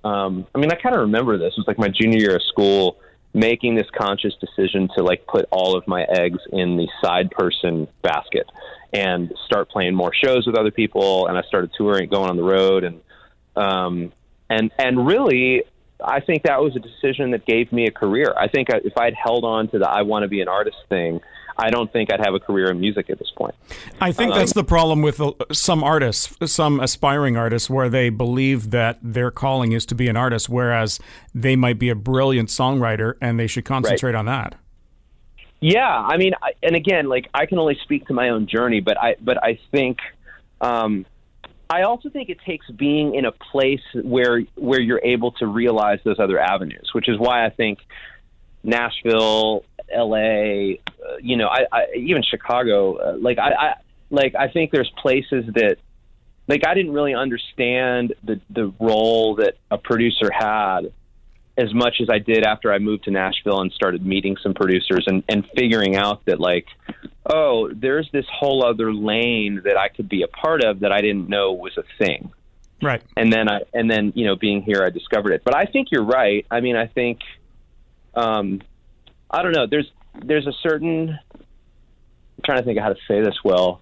Um, 0.04 0.46
I 0.54 0.58
mean, 0.58 0.70
I 0.70 0.76
kind 0.76 0.94
of 0.94 1.00
remember 1.00 1.38
this. 1.38 1.54
It 1.56 1.58
was 1.58 1.66
like 1.66 1.78
my 1.78 1.88
junior 1.88 2.18
year 2.18 2.36
of 2.36 2.42
school, 2.42 2.98
making 3.32 3.74
this 3.74 3.86
conscious 3.96 4.34
decision 4.36 4.88
to 4.96 5.02
like 5.02 5.26
put 5.26 5.46
all 5.50 5.76
of 5.76 5.88
my 5.88 6.02
eggs 6.02 6.38
in 6.52 6.76
the 6.76 6.86
side 7.02 7.30
person 7.30 7.88
basket 8.02 8.46
and 8.92 9.32
start 9.46 9.68
playing 9.70 9.94
more 9.94 10.12
shows 10.14 10.46
with 10.46 10.56
other 10.56 10.70
people. 10.70 11.26
And 11.26 11.36
I 11.36 11.42
started 11.42 11.72
touring, 11.76 12.08
going 12.08 12.30
on 12.30 12.36
the 12.36 12.44
road, 12.44 12.84
and 12.84 13.00
um, 13.56 14.12
and 14.50 14.70
and 14.78 15.06
really, 15.06 15.64
I 16.02 16.20
think 16.20 16.44
that 16.44 16.60
was 16.60 16.76
a 16.76 16.80
decision 16.80 17.30
that 17.30 17.46
gave 17.46 17.72
me 17.72 17.86
a 17.86 17.90
career. 17.90 18.34
I 18.38 18.48
think 18.48 18.68
if 18.70 18.96
I'd 18.98 19.14
held 19.14 19.44
on 19.44 19.68
to 19.68 19.78
the 19.78 19.88
I 19.88 20.02
want 20.02 20.22
to 20.24 20.28
be 20.28 20.42
an 20.42 20.48
artist 20.48 20.76
thing, 20.88 21.20
I 21.56 21.70
don't 21.70 21.92
think 21.92 22.12
I'd 22.12 22.20
have 22.20 22.34
a 22.34 22.40
career 22.40 22.70
in 22.70 22.80
music 22.80 23.10
at 23.10 23.18
this 23.18 23.30
point. 23.30 23.54
I 24.00 24.12
think 24.12 24.32
um, 24.32 24.38
that's 24.38 24.52
the 24.52 24.64
problem 24.64 25.02
with 25.02 25.20
uh, 25.20 25.32
some 25.52 25.84
artists, 25.84 26.34
some 26.50 26.80
aspiring 26.80 27.36
artists, 27.36 27.70
where 27.70 27.88
they 27.88 28.10
believe 28.10 28.70
that 28.70 28.98
their 29.02 29.30
calling 29.30 29.72
is 29.72 29.86
to 29.86 29.94
be 29.94 30.08
an 30.08 30.16
artist, 30.16 30.48
whereas 30.48 30.98
they 31.34 31.56
might 31.56 31.78
be 31.78 31.90
a 31.90 31.94
brilliant 31.94 32.48
songwriter 32.48 33.14
and 33.20 33.38
they 33.38 33.46
should 33.46 33.64
concentrate 33.64 34.12
right. 34.12 34.18
on 34.18 34.26
that. 34.26 34.56
Yeah, 35.60 35.88
I 35.88 36.18
mean, 36.18 36.32
and 36.62 36.76
again, 36.76 37.08
like 37.08 37.30
I 37.32 37.46
can 37.46 37.58
only 37.58 37.78
speak 37.82 38.06
to 38.08 38.12
my 38.12 38.28
own 38.28 38.46
journey, 38.46 38.80
but 38.80 39.00
I 39.00 39.16
but 39.20 39.42
I 39.42 39.58
think 39.70 39.98
um, 40.60 41.06
I 41.70 41.82
also 41.82 42.10
think 42.10 42.28
it 42.28 42.38
takes 42.44 42.68
being 42.70 43.14
in 43.14 43.24
a 43.24 43.32
place 43.32 43.80
where 43.94 44.42
where 44.56 44.80
you're 44.80 45.00
able 45.02 45.32
to 45.32 45.46
realize 45.46 46.00
those 46.04 46.18
other 46.18 46.38
avenues, 46.38 46.90
which 46.92 47.08
is 47.08 47.18
why 47.18 47.46
I 47.46 47.50
think 47.50 47.78
Nashville, 48.62 49.64
L.A., 49.92 50.80
uh, 50.88 51.16
you 51.20 51.36
know, 51.36 51.48
I, 51.48 51.66
I 51.72 51.86
even 51.96 52.22
Chicago, 52.22 52.96
uh, 52.96 53.16
like 53.18 53.38
I, 53.38 53.52
I 53.52 53.74
like 54.10 54.34
I 54.34 54.48
think 54.48 54.70
there's 54.70 54.90
places 54.96 55.44
that 55.54 55.76
like 56.48 56.66
I 56.66 56.74
didn't 56.74 56.92
really 56.92 57.14
understand 57.14 58.14
the 58.22 58.40
the 58.50 58.72
role 58.78 59.36
that 59.36 59.56
a 59.70 59.78
producer 59.78 60.30
had 60.32 60.92
as 61.56 61.72
much 61.72 62.00
as 62.00 62.08
I 62.10 62.18
did 62.18 62.44
after 62.44 62.72
I 62.72 62.78
moved 62.78 63.04
to 63.04 63.10
Nashville 63.10 63.60
and 63.60 63.70
started 63.72 64.04
meeting 64.04 64.36
some 64.42 64.54
producers 64.54 65.04
and, 65.06 65.22
and 65.28 65.46
figuring 65.56 65.94
out 65.94 66.24
that 66.24 66.40
like, 66.40 66.66
oh, 67.26 67.70
there's 67.72 68.08
this 68.12 68.26
whole 68.28 68.64
other 68.64 68.92
lane 68.92 69.62
that 69.64 69.76
I 69.76 69.88
could 69.88 70.08
be 70.08 70.22
a 70.22 70.28
part 70.28 70.64
of 70.64 70.80
that 70.80 70.90
I 70.90 71.00
didn't 71.00 71.28
know 71.28 71.52
was 71.52 71.76
a 71.78 71.84
thing. 71.98 72.32
Right. 72.82 73.02
And 73.16 73.32
then 73.32 73.48
I 73.48 73.60
and 73.72 73.90
then, 73.90 74.12
you 74.16 74.26
know, 74.26 74.36
being 74.36 74.62
here 74.62 74.82
I 74.84 74.90
discovered 74.90 75.32
it. 75.32 75.42
But 75.44 75.56
I 75.56 75.64
think 75.64 75.88
you're 75.90 76.04
right. 76.04 76.44
I 76.50 76.60
mean, 76.60 76.76
I 76.76 76.86
think 76.86 77.20
um 78.14 78.60
I 79.34 79.42
don't 79.42 79.52
know, 79.52 79.66
there's 79.66 79.90
there's 80.24 80.46
a 80.46 80.52
certain 80.62 81.10
I'm 81.10 82.42
trying 82.44 82.58
to 82.58 82.64
think 82.64 82.78
of 82.78 82.84
how 82.84 82.90
to 82.90 82.98
say 83.08 83.20
this 83.20 83.36
well. 83.44 83.80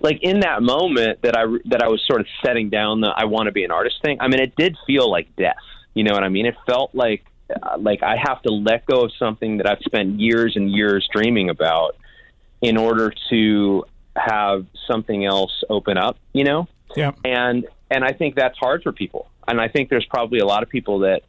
Like 0.00 0.18
in 0.22 0.40
that 0.40 0.62
moment 0.62 1.22
that 1.22 1.36
I 1.36 1.44
that 1.66 1.82
I 1.82 1.88
was 1.88 2.02
sort 2.06 2.20
of 2.20 2.26
setting 2.44 2.70
down 2.70 3.00
the 3.00 3.08
I 3.08 3.24
want 3.24 3.46
to 3.46 3.52
be 3.52 3.64
an 3.64 3.70
artist 3.70 3.96
thing. 4.02 4.18
I 4.20 4.28
mean, 4.28 4.40
it 4.40 4.54
did 4.56 4.76
feel 4.86 5.10
like 5.10 5.34
death 5.36 5.56
you 5.94 6.02
know 6.02 6.12
what 6.12 6.24
I 6.24 6.28
mean? 6.28 6.46
It 6.46 6.56
felt 6.66 6.94
like 6.94 7.24
uh, 7.50 7.78
like 7.78 8.02
I 8.02 8.16
have 8.16 8.42
to 8.42 8.52
let 8.52 8.84
go 8.84 9.02
of 9.02 9.12
something 9.18 9.58
that 9.58 9.68
I've 9.68 9.82
spent 9.84 10.20
years 10.20 10.54
and 10.56 10.70
years 10.70 11.08
dreaming 11.12 11.50
about 11.50 11.96
in 12.60 12.76
order 12.76 13.12
to 13.30 13.84
have 14.16 14.66
something 14.90 15.24
else 15.24 15.62
open 15.70 15.96
up, 15.96 16.16
you 16.32 16.44
know? 16.44 16.68
Yeah. 16.96 17.12
And 17.24 17.66
and 17.90 18.04
I 18.04 18.12
think 18.12 18.34
that's 18.34 18.58
hard 18.58 18.82
for 18.82 18.92
people. 18.92 19.30
And 19.46 19.60
I 19.60 19.68
think 19.68 19.88
there's 19.88 20.06
probably 20.06 20.40
a 20.40 20.46
lot 20.46 20.62
of 20.62 20.68
people 20.68 21.00
that 21.00 21.22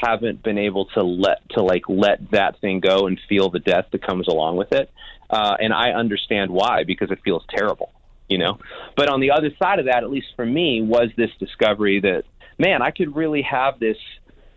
haven't 0.00 0.42
been 0.42 0.58
able 0.58 0.86
to 0.86 1.02
let 1.02 1.48
to 1.50 1.62
like 1.62 1.82
let 1.88 2.30
that 2.30 2.60
thing 2.60 2.80
go 2.80 3.06
and 3.06 3.20
feel 3.28 3.50
the 3.50 3.58
death 3.60 3.86
that 3.92 4.06
comes 4.06 4.28
along 4.28 4.56
with 4.56 4.72
it. 4.72 4.90
Uh, 5.28 5.56
and 5.58 5.72
I 5.72 5.90
understand 5.90 6.50
why 6.50 6.84
because 6.84 7.10
it 7.10 7.18
feels 7.24 7.44
terrible, 7.54 7.92
you 8.28 8.38
know. 8.38 8.58
But 8.96 9.08
on 9.08 9.20
the 9.20 9.32
other 9.32 9.50
side 9.60 9.78
of 9.78 9.86
that, 9.86 10.04
at 10.04 10.10
least 10.10 10.28
for 10.36 10.46
me, 10.46 10.82
was 10.82 11.08
this 11.16 11.30
discovery 11.38 12.00
that 12.00 12.24
man, 12.58 12.82
I 12.82 12.90
could 12.90 13.16
really 13.16 13.42
have 13.42 13.78
this 13.78 13.98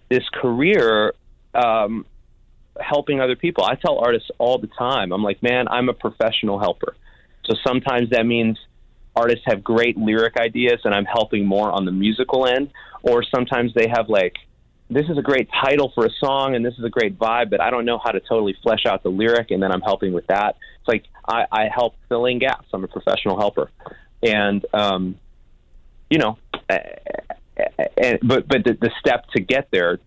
this 0.10 0.24
career 0.34 1.14
um, 1.54 2.06
helping 2.80 3.20
other 3.20 3.36
people. 3.36 3.64
I 3.64 3.76
tell 3.76 4.00
artists 4.00 4.30
all 4.38 4.58
the 4.58 4.70
time, 4.78 5.12
I'm 5.12 5.24
like, 5.24 5.44
man, 5.44 5.68
I'm 5.68 5.90
a 5.90 5.94
professional 5.94 6.60
helper. 6.60 6.96
So 7.46 7.56
sometimes 7.66 8.10
that 8.12 8.26
means 8.26 8.58
artists 9.16 9.44
have 9.46 9.64
great 9.64 9.98
lyric 9.98 10.38
ideas 10.38 10.80
and 10.84 10.94
I'm 10.94 11.06
helping 11.06 11.46
more 11.46 11.72
on 11.72 11.86
the 11.86 11.92
musical 11.92 12.48
end, 12.48 12.72
or 13.04 13.24
sometimes 13.24 13.74
they 13.74 13.88
have 13.88 14.10
like, 14.10 14.36
this 14.90 15.06
is 15.08 15.18
a 15.18 15.22
great 15.22 15.50
title 15.64 15.92
for 15.94 16.06
a 16.06 16.10
song 16.20 16.56
and 16.56 16.66
this 16.66 16.74
is 16.78 16.84
a 16.84 16.90
great 16.90 17.18
vibe, 17.18 17.50
but 17.50 17.62
I 17.62 17.70
don't 17.70 17.86
know 17.86 18.00
how 18.04 18.12
to 18.12 18.20
totally 18.20 18.56
flesh 18.64 18.86
out 18.88 19.04
the 19.04 19.10
lyric, 19.10 19.52
and 19.52 19.62
then 19.62 19.72
I'm 19.72 19.82
helping 19.82 20.14
with 20.14 20.28
that. 20.28 20.56
It's 20.80 20.88
like 20.88 21.06
I, 21.28 21.46
I 21.52 21.68
help 21.74 21.96
fill 22.08 22.26
in 22.26 22.40
gaps. 22.40 22.68
I'm 22.74 22.84
a 22.84 22.88
professional 22.88 23.40
helper, 23.40 23.70
and 24.24 24.66
um, 24.74 25.20
you 26.10 26.18
know, 26.18 26.38
and, 26.70 28.20
but 28.24 28.48
but 28.48 28.64
the, 28.64 28.78
the 28.80 28.92
step 29.00 29.26
to 29.36 29.42
get 29.42 29.70
there 29.72 30.00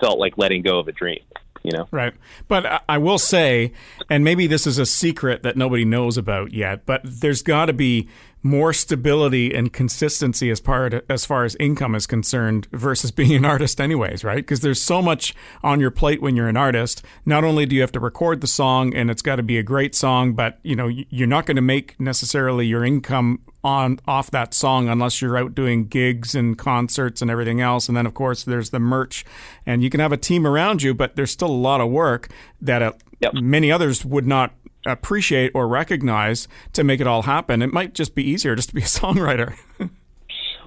felt 0.00 0.18
like 0.18 0.36
letting 0.36 0.62
go 0.62 0.78
of 0.78 0.88
a 0.88 0.92
dream 0.92 1.20
you 1.62 1.72
know 1.72 1.88
right 1.90 2.14
but 2.48 2.84
i 2.88 2.98
will 2.98 3.18
say 3.18 3.72
and 4.10 4.22
maybe 4.22 4.46
this 4.46 4.66
is 4.66 4.78
a 4.78 4.86
secret 4.86 5.42
that 5.42 5.56
nobody 5.56 5.84
knows 5.84 6.16
about 6.16 6.52
yet 6.52 6.84
but 6.84 7.00
there's 7.02 7.42
got 7.42 7.66
to 7.66 7.72
be 7.72 8.08
more 8.46 8.72
stability 8.72 9.52
and 9.52 9.72
consistency 9.72 10.50
as 10.50 10.60
part 10.60 11.04
as 11.10 11.26
far 11.26 11.44
as 11.44 11.56
income 11.56 11.94
is 11.94 12.06
concerned 12.06 12.68
versus 12.70 13.10
being 13.10 13.34
an 13.34 13.44
artist 13.44 13.80
anyways 13.80 14.22
right? 14.22 14.36
Because 14.36 14.60
there's 14.60 14.80
so 14.80 15.02
much 15.02 15.34
on 15.62 15.80
your 15.80 15.90
plate 15.90 16.22
when 16.22 16.36
you're 16.36 16.48
an 16.48 16.56
artist. 16.56 17.04
Not 17.24 17.44
only 17.44 17.66
do 17.66 17.74
you 17.74 17.80
have 17.80 17.92
to 17.92 18.00
record 18.00 18.40
the 18.40 18.46
song 18.46 18.94
and 18.94 19.10
it's 19.10 19.22
got 19.22 19.36
to 19.36 19.42
be 19.42 19.58
a 19.58 19.62
great 19.62 19.94
song 19.94 20.34
but 20.34 20.58
you 20.62 20.76
know 20.76 20.86
you're 20.86 21.26
not 21.26 21.46
going 21.46 21.56
to 21.56 21.62
make 21.62 21.98
necessarily 22.00 22.66
your 22.66 22.84
income 22.84 23.40
on 23.64 23.98
off 24.06 24.30
that 24.30 24.54
song 24.54 24.88
unless 24.88 25.20
you're 25.20 25.36
out 25.36 25.54
doing 25.54 25.88
gigs 25.88 26.36
and 26.36 26.56
concerts 26.56 27.20
and 27.20 27.30
everything 27.30 27.60
else. 27.60 27.88
And 27.88 27.96
then 27.96 28.06
of 28.06 28.14
course 28.14 28.44
there's 28.44 28.70
the 28.70 28.78
merch. 28.78 29.24
And 29.66 29.82
you 29.82 29.90
can 29.90 29.98
have 29.98 30.12
a 30.12 30.16
team 30.16 30.46
around 30.46 30.82
you 30.82 30.94
but 30.94 31.16
there's 31.16 31.32
still 31.32 31.50
a 31.50 31.64
lot 31.68 31.80
of 31.80 31.90
work 31.90 32.28
that 32.60 32.80
uh, 32.80 32.92
yep. 33.18 33.34
many 33.34 33.72
others 33.72 34.04
would 34.04 34.26
not 34.26 34.54
appreciate 34.86 35.52
or 35.54 35.68
recognize 35.68 36.48
to 36.72 36.84
make 36.84 37.00
it 37.00 37.06
all 37.06 37.22
happen. 37.22 37.62
It 37.62 37.72
might 37.72 37.94
just 37.94 38.14
be 38.14 38.22
easier 38.22 38.54
just 38.54 38.70
to 38.70 38.74
be 38.74 38.82
a 38.82 38.84
songwriter. 38.86 39.56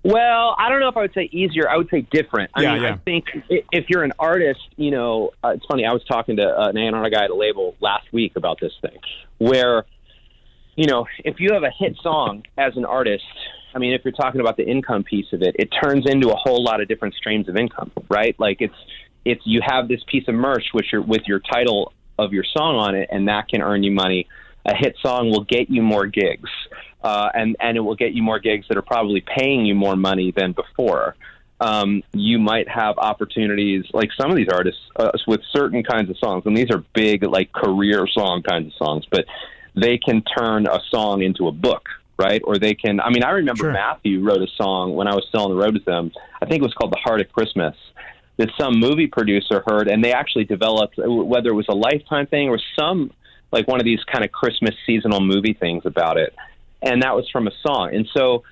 Well, 0.04 0.56
I 0.58 0.70
don't 0.70 0.80
know 0.80 0.88
if 0.88 0.96
I 0.96 1.02
would 1.02 1.14
say 1.14 1.30
easier. 1.32 1.70
I 1.70 1.76
would 1.76 1.90
say 1.90 2.02
different. 2.12 2.52
I 2.56 2.62
yeah, 2.62 2.74
mean, 2.74 2.84
yeah. 2.84 2.94
I 2.94 2.98
think 2.98 3.26
if 3.72 3.86
you're 3.90 4.04
an 4.04 4.14
artist, 4.18 4.62
you 4.78 4.92
know, 4.92 5.32
uh, 5.44 5.50
it's 5.50 5.66
funny. 5.66 5.86
I 5.86 5.92
was 5.92 6.04
talking 6.06 6.38
to 6.38 6.44
uh, 6.44 6.70
an 6.70 6.78
A&R 6.78 7.10
guy 7.10 7.26
at 7.26 7.30
a 7.30 7.36
label 7.36 7.76
last 7.82 8.12
week 8.14 8.34
about 8.36 8.60
this 8.62 8.72
thing, 8.82 8.98
where, 9.40 9.86
you 10.76 10.88
know, 10.88 11.06
if 11.26 11.40
you 11.40 11.50
have 11.54 11.64
a 11.64 11.72
hit 11.78 11.98
song 12.02 12.44
as 12.58 12.78
an 12.78 12.86
artist, 12.86 13.26
I 13.76 13.80
mean, 13.80 13.94
if 13.94 14.02
you're 14.06 14.14
talking 14.14 14.40
about 14.40 14.58
the 14.58 14.66
income 14.66 15.04
piece 15.04 15.32
of 15.34 15.42
it, 15.42 15.56
it 15.60 15.70
turns 15.84 16.06
into 16.10 16.30
a 16.30 16.36
whole 16.36 16.64
lot 16.64 16.82
of 16.82 16.88
different 16.88 17.16
streams 17.16 17.50
of 17.50 17.58
income, 17.58 17.92
right? 18.10 18.36
Like 18.40 18.58
it's 18.62 18.76
it's 19.26 19.42
you 19.46 19.60
have 19.66 19.88
this 19.88 20.02
piece 20.08 20.28
of 20.28 20.36
merch 20.36 20.64
which 20.72 20.92
your 20.92 21.02
with 21.02 21.24
your 21.28 21.40
title 21.40 21.94
of 22.20 22.34
your 22.34 22.44
song 22.44 22.76
on 22.76 22.96
it, 22.96 23.10
and 23.12 23.28
that 23.28 23.48
can 23.48 23.62
earn 23.62 23.84
you 23.84 23.92
money. 23.92 24.28
A 24.66 24.76
hit 24.76 24.96
song 25.02 25.30
will 25.30 25.46
get 25.46 25.70
you 25.70 25.82
more 25.82 26.06
gigs, 26.06 26.50
uh, 27.04 27.30
and 27.34 27.56
and 27.60 27.78
it 27.78 27.82
will 27.82 27.96
get 27.96 28.14
you 28.14 28.22
more 28.22 28.40
gigs 28.40 28.68
that 28.68 28.78
are 28.78 28.84
probably 28.84 29.22
paying 29.22 29.66
you 29.66 29.76
more 29.76 29.96
money 29.96 30.32
than 30.36 30.52
before. 30.52 31.16
Um, 31.62 32.04
you 32.14 32.40
might 32.40 32.70
have 32.70 32.98
opportunities 32.98 33.86
like 33.94 34.10
some 34.20 34.32
of 34.32 34.38
these 34.38 34.48
artists 34.52 34.82
uh, 34.96 35.12
with 35.28 35.42
certain 35.52 35.84
kinds 35.84 36.10
of 36.10 36.18
songs, 36.18 36.44
and 36.46 36.56
these 36.56 36.72
are 36.72 36.84
big 36.94 37.24
like 37.24 37.52
career 37.52 38.08
song 38.08 38.44
kinds 38.44 38.68
of 38.68 38.74
songs, 38.74 39.06
but 39.10 39.26
they 39.76 39.98
can 39.98 40.22
turn 40.38 40.68
a 40.68 40.80
song 40.90 41.22
into 41.22 41.48
a 41.48 41.52
book, 41.52 41.88
right? 42.18 42.42
Or 42.46 42.58
they 42.58 42.76
can. 42.76 43.00
I 43.00 43.10
mean, 43.10 43.24
I 43.24 43.32
remember 43.32 43.66
sure. 43.66 43.74
Matthew 43.74 44.24
wrote 44.24 44.42
a 44.42 44.48
song 44.56 44.96
when 44.96 45.08
I 45.08 45.16
was 45.16 45.26
still 45.30 45.44
on 45.44 45.50
the 45.50 45.58
road 45.58 45.74
with 45.74 45.86
them. 45.86 46.12
I 46.42 46.46
think 46.46 46.62
it 46.62 46.66
was 46.66 46.74
called 46.74 46.92
"The 46.92 47.00
Heart 47.04 47.22
of 47.22 47.32
Christmas," 47.32 47.76
that 48.39 48.50
some 48.58 48.79
movie 48.79 49.08
producer 49.08 49.62
heard, 49.67 49.89
and 49.89 50.03
they 50.03 50.13
actually 50.13 50.46
developed 50.46 50.96
whether 50.98 51.50
it 51.50 51.53
was 51.53 51.67
a 51.67 51.75
lifetime 51.75 52.25
thing 52.25 52.48
or 52.48 52.58
some 52.79 53.12
like 53.51 53.67
one 53.67 53.81
of 53.81 53.86
these 53.86 54.00
kind 54.05 54.24
of 54.24 54.31
Christmas 54.31 54.74
seasonal 54.86 55.19
movie 55.19 55.53
things 55.53 55.86
about 55.86 56.17
it, 56.17 56.34
and 56.81 57.03
that 57.03 57.15
was 57.15 57.29
from 57.29 57.48
a 57.48 57.51
song. 57.62 57.93
And 57.93 58.08
so, 58.15 58.43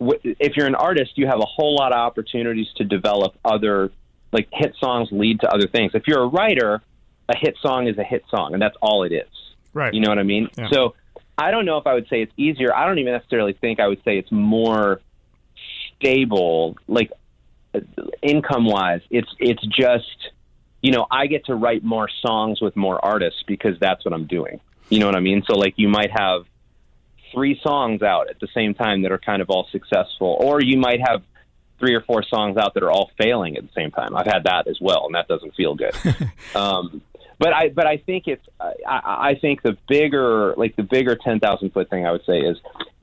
if 0.00 0.56
you're 0.56 0.66
an 0.66 0.74
artist, 0.74 1.12
you 1.14 1.26
have 1.28 1.38
a 1.38 1.46
whole 1.46 1.76
lot 1.76 1.92
of 1.92 1.98
opportunities 1.98 2.66
to 2.76 2.84
develop 2.84 3.38
other 3.44 3.92
like 4.32 4.48
hit 4.52 4.74
songs 4.80 5.08
lead 5.12 5.40
to 5.40 5.48
other 5.48 5.68
things. 5.68 5.92
If 5.94 6.08
you're 6.08 6.24
a 6.24 6.28
writer, 6.28 6.82
a 7.28 7.36
hit 7.36 7.56
song 7.62 7.86
is 7.86 7.96
a 7.98 8.04
hit 8.04 8.24
song, 8.28 8.52
and 8.52 8.60
that's 8.60 8.76
all 8.82 9.04
it 9.04 9.12
is. 9.12 9.28
Right. 9.72 9.94
You 9.94 10.00
know 10.00 10.08
what 10.08 10.18
I 10.18 10.24
mean? 10.24 10.48
Yeah. 10.58 10.70
So 10.72 10.94
I 11.38 11.52
don't 11.52 11.66
know 11.66 11.78
if 11.78 11.86
I 11.86 11.94
would 11.94 12.08
say 12.08 12.22
it's 12.22 12.32
easier. 12.36 12.74
I 12.74 12.84
don't 12.84 12.98
even 12.98 13.12
necessarily 13.12 13.52
think 13.52 13.78
I 13.78 13.86
would 13.86 14.02
say 14.04 14.18
it's 14.18 14.32
more 14.32 15.00
stable. 16.00 16.76
Like 16.88 17.12
income 18.22 18.66
wise, 18.66 19.00
it's 19.10 19.28
it's 19.38 19.64
just 19.66 20.30
you 20.82 20.92
know 20.92 21.06
I 21.10 21.26
get 21.26 21.46
to 21.46 21.54
write 21.54 21.84
more 21.84 22.08
songs 22.24 22.60
with 22.60 22.76
more 22.76 23.02
artists 23.04 23.42
because 23.46 23.78
that's 23.80 24.04
what 24.04 24.14
I'm 24.14 24.26
doing. 24.26 24.60
You 24.88 25.00
know 25.00 25.06
what 25.06 25.16
I 25.16 25.20
mean? 25.20 25.42
So 25.46 25.56
like 25.56 25.74
you 25.76 25.88
might 25.88 26.10
have 26.10 26.44
three 27.32 27.58
songs 27.62 28.02
out 28.02 28.30
at 28.30 28.38
the 28.40 28.48
same 28.54 28.74
time 28.74 29.02
that 29.02 29.12
are 29.12 29.18
kind 29.18 29.42
of 29.42 29.50
all 29.50 29.66
successful, 29.70 30.36
or 30.40 30.60
you 30.60 30.78
might 30.78 31.00
have 31.06 31.22
three 31.78 31.94
or 31.94 32.00
four 32.00 32.22
songs 32.22 32.56
out 32.56 32.74
that 32.74 32.82
are 32.82 32.90
all 32.90 33.10
failing 33.18 33.56
at 33.56 33.62
the 33.62 33.72
same 33.74 33.90
time. 33.90 34.16
I've 34.16 34.26
had 34.26 34.44
that 34.44 34.66
as 34.68 34.78
well, 34.80 35.06
and 35.06 35.14
that 35.14 35.28
doesn't 35.28 35.54
feel 35.54 35.74
good. 35.74 35.94
um, 36.54 37.02
but 37.38 37.52
I 37.52 37.68
but 37.68 37.86
I 37.86 37.98
think 37.98 38.28
it's 38.28 38.46
I, 38.60 39.30
I 39.30 39.34
think 39.40 39.62
the 39.62 39.76
bigger 39.88 40.54
like 40.56 40.76
the 40.76 40.82
bigger 40.82 41.16
ten 41.16 41.40
thousand 41.40 41.70
foot 41.70 41.90
thing 41.90 42.06
I 42.06 42.12
would 42.12 42.24
say 42.24 42.38
is 42.38 42.56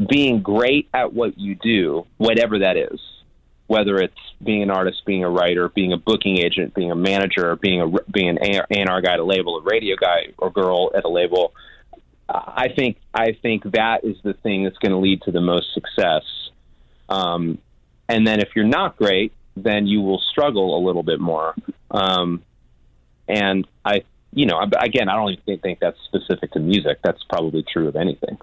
being 0.10 0.42
great 0.42 0.90
at 0.94 1.14
what 1.14 1.38
you 1.38 1.56
do, 1.56 2.08
whatever 2.18 2.60
that 2.60 2.78
is 2.78 3.00
whether 3.68 3.98
it's 3.98 4.14
being 4.44 4.64
an 4.64 4.72
artist, 4.72 5.04
being 5.06 5.24
a 5.24 5.30
writer, 5.30 5.70
being 5.70 5.94
a 5.94 5.98
booking 5.98 6.38
agent, 6.40 6.74
being 6.74 6.92
a 6.92 6.96
manager, 6.96 7.56
being 7.56 7.82
a 7.82 7.88
being 8.12 8.30
an 8.30 8.38
A&R 8.42 9.02
guy 9.02 9.14
at 9.14 9.20
a 9.20 9.24
label, 9.24 9.58
a 9.58 9.62
radio 9.62 9.96
guy 9.96 10.34
or 10.38 10.52
girl 10.52 10.92
at 10.96 11.06
a 11.06 11.10
label. 11.10 11.54
I 12.30 12.70
think 12.76 12.98
I 13.14 13.34
think 13.42 13.64
that 13.72 14.04
is 14.04 14.18
the 14.24 14.34
thing 14.34 14.64
that's 14.64 14.78
going 14.78 14.92
to 14.92 14.98
lead 14.98 15.22
to 15.24 15.32
the 15.32 15.42
most 15.42 15.74
success. 15.74 16.24
Um, 17.10 17.60
and 18.10 18.26
then 18.26 18.40
if 18.40 18.50
you're 18.56 18.66
not 18.66 18.98
great, 18.98 19.34
then 19.56 19.88
you 19.88 20.02
will 20.02 20.20
struggle 20.20 20.78
a 20.78 20.82
little 20.86 21.04
bit 21.04 21.20
more. 21.20 21.56
Um, 21.92 22.44
and 23.28 23.68
I 23.86 24.04
you 24.36 24.46
know, 24.46 24.60
again, 24.80 25.10
I 25.10 25.16
don't 25.16 25.38
even 25.48 25.60
think 25.60 25.80
that's 25.80 25.98
specific 26.06 26.52
to 26.54 26.60
music. 26.60 27.00
That's 27.04 27.24
probably 27.30 27.64
true 27.64 27.88
of 27.88 27.96
anything. 27.96 28.38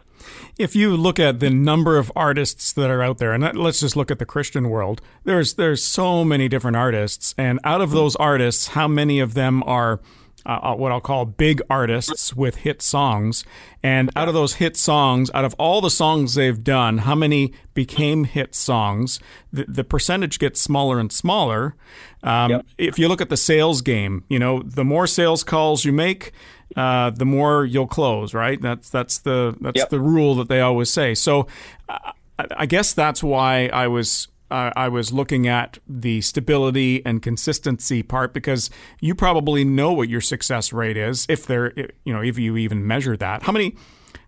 If 0.59 0.77
you 0.77 0.97
look 0.97 1.19
at 1.19 1.41
the 1.41 1.51
number 1.51 1.97
of 1.97 2.13
artists 2.15 2.73
that 2.73 2.91
are 2.91 3.03
out 3.03 3.19
there, 3.19 3.33
and 3.33 3.57
let's 3.57 3.81
just 3.81 3.97
look 3.97 4.11
at 4.11 4.19
the 4.19 4.27
Christian 4.27 4.69
world, 4.69 5.01
there's 5.25 5.55
there's 5.55 5.83
so 5.83 6.25
many 6.25 6.49
different 6.49 6.77
artists, 6.77 7.35
and 7.39 7.59
out 7.65 7.81
of 7.81 7.91
those 7.91 8.17
artists, 8.17 8.69
how 8.69 8.87
many 8.87 9.21
of 9.21 9.35
them 9.35 9.63
are 9.65 10.01
uh, 10.47 10.61
uh, 10.63 10.75
what 10.75 10.93
I'll 10.93 11.01
call 11.01 11.25
big 11.25 11.63
artists 11.69 12.35
with 12.35 12.57
hit 12.57 12.83
songs. 12.83 13.45
And 13.83 14.11
out 14.17 14.29
of 14.29 14.35
those 14.35 14.55
hit 14.55 14.77
songs, 14.77 15.31
out 15.35 15.45
of 15.45 15.55
all 15.59 15.81
the 15.81 15.91
songs 15.91 16.35
they've 16.35 16.63
done, 16.63 16.99
how 16.99 17.15
many 17.15 17.53
became 17.75 18.25
hit 18.25 18.55
songs? 18.55 19.21
The, 19.53 19.65
the 19.69 19.85
percentage 19.85 20.39
gets 20.39 20.61
smaller 20.61 20.99
and 20.99 21.13
smaller. 21.13 21.75
Um, 22.23 22.51
yep. 22.51 22.67
If 22.79 22.99
you 22.99 23.09
look 23.09 23.21
at 23.21 23.29
the 23.29 23.37
sales 23.37 23.83
game, 23.83 24.25
you 24.29 24.39
know, 24.39 24.63
the 24.63 24.85
more 24.85 25.07
sales 25.07 25.45
calls 25.45 25.85
you 25.85 25.93
make, 25.93 26.33
uh, 26.77 27.11
the 27.11 27.27
more 27.27 27.65
you'll 27.65 27.87
close. 27.87 28.35
Right? 28.35 28.61
That's 28.61 28.91
that's 28.91 29.19
the 29.19 29.57
that's 29.61 29.79
yep. 29.79 29.91
the 29.91 30.01
rule 30.01 30.35
that 30.37 30.49
they 30.49 30.61
always 30.61 30.91
say. 30.91 31.15
So. 31.15 31.47
Uh, 31.89 32.13
I 32.57 32.65
guess 32.65 32.95
that's 32.95 33.23
why 33.23 33.67
I 33.67 33.87
was 33.89 34.29
uh, 34.51 34.71
I 34.77 34.89
was 34.89 35.13
looking 35.13 35.47
at 35.47 35.79
the 35.89 36.21
stability 36.21 37.05
and 37.05 37.23
consistency 37.23 38.03
part 38.03 38.33
because 38.33 38.71
you 39.01 39.15
probably 39.15 39.65
know 39.65 39.93
what 39.93 40.09
your 40.09 40.21
success 40.21 40.73
rate 40.73 40.97
is 40.97 41.27
if 41.29 41.47
there, 41.47 41.73
you 42.05 42.13
know, 42.13 42.23
if 42.23 42.39
you 42.39 42.57
even 42.57 42.87
measure 42.87 43.17
that. 43.17 43.43
How 43.45 43.53
many? 43.53 43.77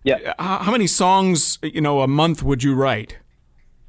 Yeah. 0.03 0.33
How, 0.39 0.59
how 0.59 0.71
many 0.71 0.87
songs, 0.87 1.59
you 1.61 1.81
know, 1.81 2.01
a 2.01 2.07
month 2.07 2.43
would 2.43 2.63
you 2.63 2.75
write? 2.75 3.17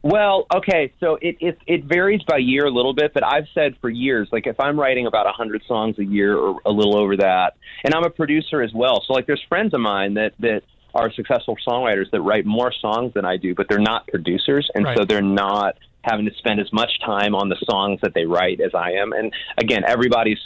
Well, 0.04 0.46
okay, 0.54 0.92
so 1.00 1.16
it, 1.22 1.38
it 1.40 1.58
it 1.66 1.84
varies 1.84 2.20
by 2.28 2.36
year 2.36 2.66
a 2.66 2.70
little 2.70 2.92
bit, 2.92 3.14
but 3.14 3.24
I've 3.24 3.46
said 3.54 3.74
for 3.80 3.88
years, 3.88 4.28
like 4.32 4.46
if 4.46 4.60
I'm 4.60 4.78
writing 4.78 5.06
about 5.06 5.26
a 5.26 5.32
hundred 5.32 5.62
songs 5.66 5.98
a 5.98 6.04
year 6.04 6.36
or 6.36 6.60
a 6.66 6.70
little 6.70 6.98
over 6.98 7.16
that, 7.16 7.54
and 7.84 7.94
I'm 7.94 8.04
a 8.04 8.10
producer 8.10 8.60
as 8.60 8.70
well, 8.74 9.02
so 9.06 9.14
like 9.14 9.26
there's 9.26 9.42
friends 9.48 9.72
of 9.72 9.80
mine 9.80 10.12
that 10.14 10.34
that 10.40 10.60
are 10.94 11.10
successful 11.10 11.56
songwriters 11.66 12.10
that 12.12 12.20
write 12.20 12.44
more 12.44 12.70
songs 12.82 13.14
than 13.14 13.24
I 13.24 13.38
do, 13.38 13.54
but 13.54 13.66
they're 13.70 13.78
not 13.78 14.06
producers, 14.08 14.70
and 14.74 14.84
right. 14.84 14.98
so 14.98 15.06
they're 15.06 15.22
not 15.22 15.76
having 16.04 16.26
to 16.26 16.34
spend 16.34 16.60
as 16.60 16.72
much 16.72 17.00
time 17.04 17.34
on 17.34 17.48
the 17.48 17.56
songs 17.68 18.00
that 18.02 18.14
they 18.14 18.24
write 18.24 18.60
as 18.60 18.74
I 18.74 18.92
am. 18.92 19.12
And 19.12 19.32
again, 19.58 19.82
everybody's 19.86 20.38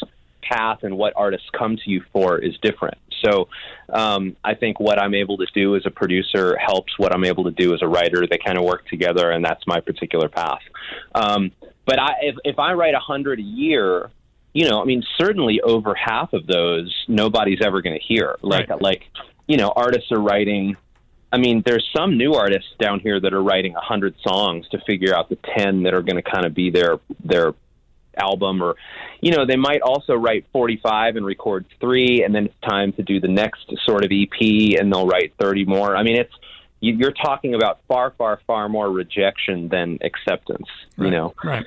path 0.43 0.83
and 0.83 0.97
what 0.97 1.13
artists 1.17 1.49
come 1.57 1.77
to 1.77 1.91
you 1.91 2.03
for 2.13 2.39
is 2.39 2.57
different. 2.63 2.99
So 3.25 3.49
um, 3.93 4.37
I 4.45 4.55
think 4.55 4.79
what 4.79 5.01
I'm 5.01 5.15
able 5.15 5.37
to 5.39 5.47
do 5.53 5.77
as 5.77 5.83
a 5.85 5.91
producer 5.91 6.57
helps 6.57 6.99
what 6.99 7.13
I'm 7.13 7.25
able 7.25 7.45
to 7.45 7.51
do 7.51 7.75
as 7.75 7.83
a 7.83 7.89
writer. 7.89 8.27
They 8.27 8.39
kind 8.39 8.57
of 8.57 8.65
work 8.65 8.87
together, 8.87 9.31
and 9.31 9.45
that's 9.45 9.67
my 9.67 9.81
particular 9.81 10.29
path. 10.29 10.61
Um, 11.15 11.51
but 11.85 11.99
I, 11.99 12.13
if, 12.23 12.37
if 12.45 12.59
I 12.59 12.75
write 12.75 12.95
a 12.95 13.01
hundred 13.01 13.41
a 13.41 13.43
year, 13.43 14.11
you 14.53 14.69
know, 14.69 14.81
I 14.81 14.85
mean, 14.85 15.03
certainly 15.19 15.61
over 15.61 15.95
half 15.95 16.33
of 16.33 16.47
those 16.47 16.95
nobody's 17.09 17.61
ever 17.65 17.83
going 17.83 17.99
to 17.99 18.05
hear. 18.05 18.37
Like, 18.43 18.69
right. 18.69 18.81
like, 18.81 19.03
you 19.47 19.57
know, 19.57 19.73
artists 19.75 20.13
are 20.13 20.21
writing 20.21 20.77
I 21.31 21.39
mean, 21.39 21.63
there's 21.65 21.87
some 21.95 22.17
new 22.17 22.35
artists 22.35 22.71
down 22.81 23.01
here 23.01 23.21
that 23.21 23.35
are 23.35 23.43
writing 23.43 23.75
a 23.75 23.81
hundred 23.81 24.15
songs 24.27 24.67
to 24.71 24.79
figure 24.87 25.15
out 25.15 25.29
the 25.29 25.39
ten 25.57 25.83
that 25.83 25.95
are 25.95 26.03
going 26.03 26.17
to 26.17 26.23
kind 26.23 26.47
of 26.47 26.55
be 26.55 26.71
their 26.71 26.99
their 27.23 27.55
album, 28.17 28.63
or 28.63 28.77
you 29.21 29.33
know, 29.33 29.45
they 29.47 29.57
might 29.57 29.83
also 29.83 30.15
write 30.15 30.47
45 30.53 31.17
and 31.17 31.27
record 31.27 31.67
three, 31.81 32.25
and 32.25 32.35
then 32.35 32.47
it's 32.47 32.61
time 32.69 32.93
to 32.95 33.03
do 33.03 33.21
the 33.21 33.29
next 33.29 33.73
sort 33.85 34.05
of 34.05 34.11
EP, 34.13 34.79
and 34.79 34.93
they'll 34.93 35.07
write 35.07 35.35
30 35.39 35.65
more. 35.67 35.97
I 35.97 36.03
mean, 36.03 36.17
it's 36.17 36.33
you're 36.81 37.13
talking 37.13 37.55
about 37.55 37.81
far, 37.89 38.15
far, 38.17 38.41
far 38.47 38.69
more 38.69 38.91
rejection 38.91 39.69
than 39.69 39.99
acceptance. 40.03 40.69
Right. 40.97 41.07
You 41.07 41.11
know, 41.11 41.35
right. 41.45 41.67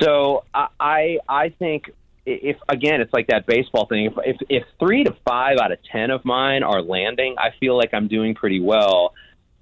So 0.00 0.44
I 0.54 1.18
I 1.28 1.50
think 1.50 1.90
if 2.26 2.56
again, 2.68 3.00
it's 3.00 3.12
like 3.12 3.28
that 3.28 3.46
baseball 3.46 3.86
thing. 3.86 4.06
If, 4.06 4.12
if 4.24 4.36
if 4.48 4.64
three 4.78 5.04
to 5.04 5.16
five 5.24 5.58
out 5.62 5.72
of 5.72 5.78
ten 5.90 6.10
of 6.10 6.24
mine 6.24 6.62
are 6.64 6.82
landing, 6.82 7.36
I 7.38 7.50
feel 7.58 7.76
like 7.76 7.94
I'm 7.94 8.08
doing 8.08 8.34
pretty 8.34 8.60
well. 8.60 9.14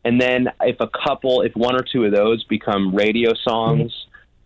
And 0.04 0.20
then 0.20 0.48
if 0.60 0.76
a 0.80 0.88
couple, 0.88 1.42
if 1.42 1.54
one 1.54 1.76
or 1.76 1.82
two 1.82 2.04
of 2.04 2.12
those 2.12 2.44
become 2.44 2.94
radio 2.94 3.32
songs, 3.46 3.92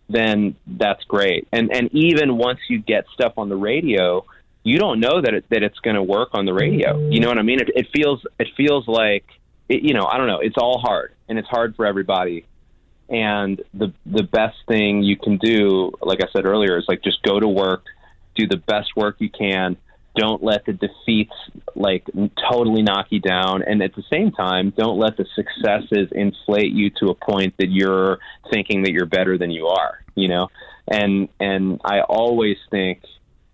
then 0.09 0.55
that's 0.67 1.03
great. 1.05 1.47
And 1.51 1.73
and 1.73 1.89
even 1.93 2.37
once 2.37 2.59
you 2.67 2.79
get 2.79 3.05
stuff 3.13 3.33
on 3.37 3.47
the 3.47 3.55
radio, 3.55 4.25
you 4.63 4.77
don't 4.77 4.99
know 4.99 5.21
that 5.21 5.33
it, 5.33 5.45
that 5.49 5.63
it's 5.63 5.79
going 5.79 5.95
to 5.95 6.03
work 6.03 6.29
on 6.33 6.45
the 6.45 6.53
radio. 6.53 6.99
You 7.09 7.21
know 7.21 7.29
what 7.29 7.39
I 7.39 7.43
mean? 7.43 7.61
It, 7.61 7.69
it 7.73 7.87
feels 7.95 8.25
it 8.37 8.49
feels 8.57 8.87
like 8.87 9.25
it, 9.69 9.81
you 9.83 9.93
know 9.93 10.05
I 10.05 10.17
don't 10.17 10.27
know. 10.27 10.39
It's 10.39 10.57
all 10.57 10.79
hard, 10.79 11.13
and 11.29 11.39
it's 11.39 11.47
hard 11.47 11.75
for 11.77 11.85
everybody. 11.85 12.45
And 13.07 13.61
the 13.73 13.93
the 14.05 14.23
best 14.23 14.57
thing 14.67 15.03
you 15.03 15.17
can 15.17 15.37
do, 15.37 15.91
like 16.01 16.19
I 16.21 16.27
said 16.33 16.45
earlier, 16.45 16.77
is 16.77 16.85
like 16.87 17.01
just 17.01 17.23
go 17.23 17.39
to 17.39 17.47
work 17.47 17.85
do 18.39 18.47
the 18.47 18.57
best 18.57 18.95
work 18.95 19.17
you 19.19 19.29
can. 19.29 19.77
Don't 20.15 20.43
let 20.43 20.65
the 20.65 20.73
defeats 20.73 21.33
like 21.75 22.03
totally 22.51 22.81
knock 22.81 23.07
you 23.09 23.19
down, 23.19 23.61
and 23.63 23.81
at 23.81 23.95
the 23.95 24.03
same 24.11 24.31
time, 24.31 24.73
don't 24.75 24.97
let 24.97 25.17
the 25.17 25.25
successes 25.35 26.09
inflate 26.11 26.73
you 26.73 26.89
to 26.99 27.09
a 27.09 27.15
point 27.15 27.53
that 27.57 27.69
you're 27.69 28.19
thinking 28.51 28.83
that 28.83 28.91
you're 28.91 29.05
better 29.05 29.37
than 29.37 29.51
you 29.51 29.67
are. 29.67 30.03
You 30.15 30.27
know, 30.27 30.47
and 30.87 31.29
and 31.39 31.79
I 31.85 32.01
always 32.01 32.57
think 32.71 33.01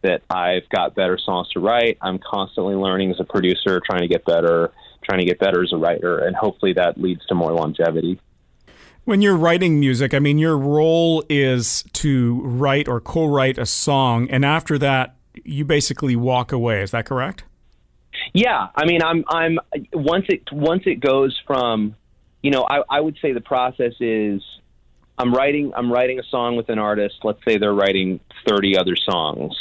that 0.02 0.21
I've 0.30 0.67
got 0.69 0.95
better 0.95 1.17
songs 1.17 1.50
to 1.54 1.60
write. 1.60 1.98
I'm 2.02 2.19
constantly 2.19 2.76
learning 2.76 3.12
as 3.12 3.19
a 3.19 3.26
producer, 3.26 3.82
trying 3.86 4.02
to 4.02 4.08
get 4.08 4.24
better, 4.24 4.71
trying 5.04 5.19
to 5.19 5.26
get 5.26 5.39
better 5.39 5.62
as 5.62 5.74
a 5.74 5.78
writer, 5.78 6.19
and 6.19 6.36
hopefully 6.36 6.74
that 6.74 7.00
leads 7.00 7.26
to 7.28 7.36
more 7.36 7.52
longevity. 7.52 8.19
When 9.06 9.22
you're 9.22 9.38
writing 9.38 9.80
music, 9.80 10.13
I 10.13 10.20
mean, 10.20 10.39
your 10.39 10.58
role 10.58 11.24
is 11.30 11.84
to 11.94 12.41
write 12.44 12.88
or 12.88 13.00
co 13.00 13.28
write 13.28 13.58
a 13.58 13.65
song, 13.65 14.28
and 14.30 14.44
after 14.44 14.78
that, 14.80 15.15
you 15.44 15.63
basically 15.63 16.15
walk 16.15 16.52
away. 16.52 16.82
Is 16.82 16.91
that 16.91 17.06
correct? 17.06 17.44
Yeah, 18.34 18.68
I 18.76 18.86
mean, 18.86 19.02
I'm 19.04 19.24
I'm 19.28 19.60
once 19.94 20.26
it 20.30 20.52
once 20.52 20.84
it 20.86 21.00
goes 21.00 21.39
from, 21.46 21.96
you 22.41 22.50
know, 22.50 22.65
I, 22.70 22.82
I 22.89 23.00
would 23.00 23.18
say 23.22 23.32
the 23.32 23.41
process 23.41 23.94
is, 24.00 24.41
I'm 25.18 25.34
writing 25.34 25.72
I'm 25.76 25.91
writing 25.91 26.20
a 26.20 26.24
song 26.24 26.56
with 26.56 26.70
an 26.70 26.80
artist. 26.80 27.15
Let's 27.24 27.39
say 27.48 27.58
they're 27.58 27.74
writing 27.74 28.20
30 28.48 28.78
other 28.78 28.96
songs 28.96 29.54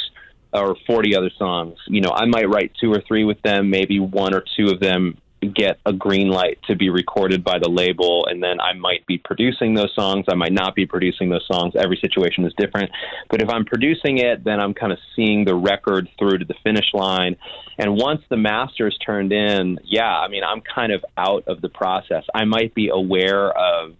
or 0.53 0.75
40 0.87 1.15
other 1.15 1.31
songs. 1.37 1.77
You 1.87 2.01
know, 2.01 2.11
I 2.11 2.25
might 2.25 2.49
write 2.49 2.71
two 2.79 2.91
or 2.91 3.01
three 3.07 3.23
with 3.23 3.41
them. 3.43 3.69
Maybe 3.69 3.99
one 3.99 4.33
or 4.33 4.43
two 4.57 4.71
of 4.71 4.79
them 4.79 5.17
get 5.41 5.79
a 5.85 5.93
green 5.93 6.29
light 6.29 6.59
to 6.67 6.75
be 6.75 6.89
recorded 6.89 7.43
by 7.43 7.59
the 7.59 7.69
label 7.69 8.25
and 8.27 8.41
then 8.41 8.59
I 8.59 8.73
might 8.73 9.05
be 9.05 9.17
producing 9.17 9.75
those 9.75 9.93
songs. 9.93 10.25
I 10.27 10.35
might 10.35 10.53
not 10.53 10.75
be 10.75 10.85
producing 10.85 11.29
those 11.29 11.45
songs. 11.45 11.73
Every 11.75 11.97
situation 11.97 12.45
is 12.45 12.53
different. 12.57 12.89
But 13.29 13.41
if 13.41 13.49
I'm 13.49 13.65
producing 13.65 14.17
it 14.17 14.43
then 14.43 14.59
I'm 14.59 14.73
kind 14.73 14.91
of 14.91 14.99
seeing 15.15 15.45
the 15.45 15.55
record 15.55 16.09
through 16.17 16.39
to 16.39 16.45
the 16.45 16.55
finish 16.63 16.93
line. 16.93 17.35
And 17.77 17.95
once 17.95 18.21
the 18.29 18.37
master's 18.37 18.97
turned 19.05 19.31
in 19.31 19.79
yeah 19.83 20.17
I 20.17 20.27
mean 20.27 20.43
I'm 20.43 20.61
kind 20.61 20.91
of 20.91 21.05
out 21.17 21.43
of 21.47 21.61
the 21.61 21.69
process. 21.69 22.23
I 22.33 22.45
might 22.45 22.73
be 22.73 22.89
aware 22.89 23.51
of 23.51 23.95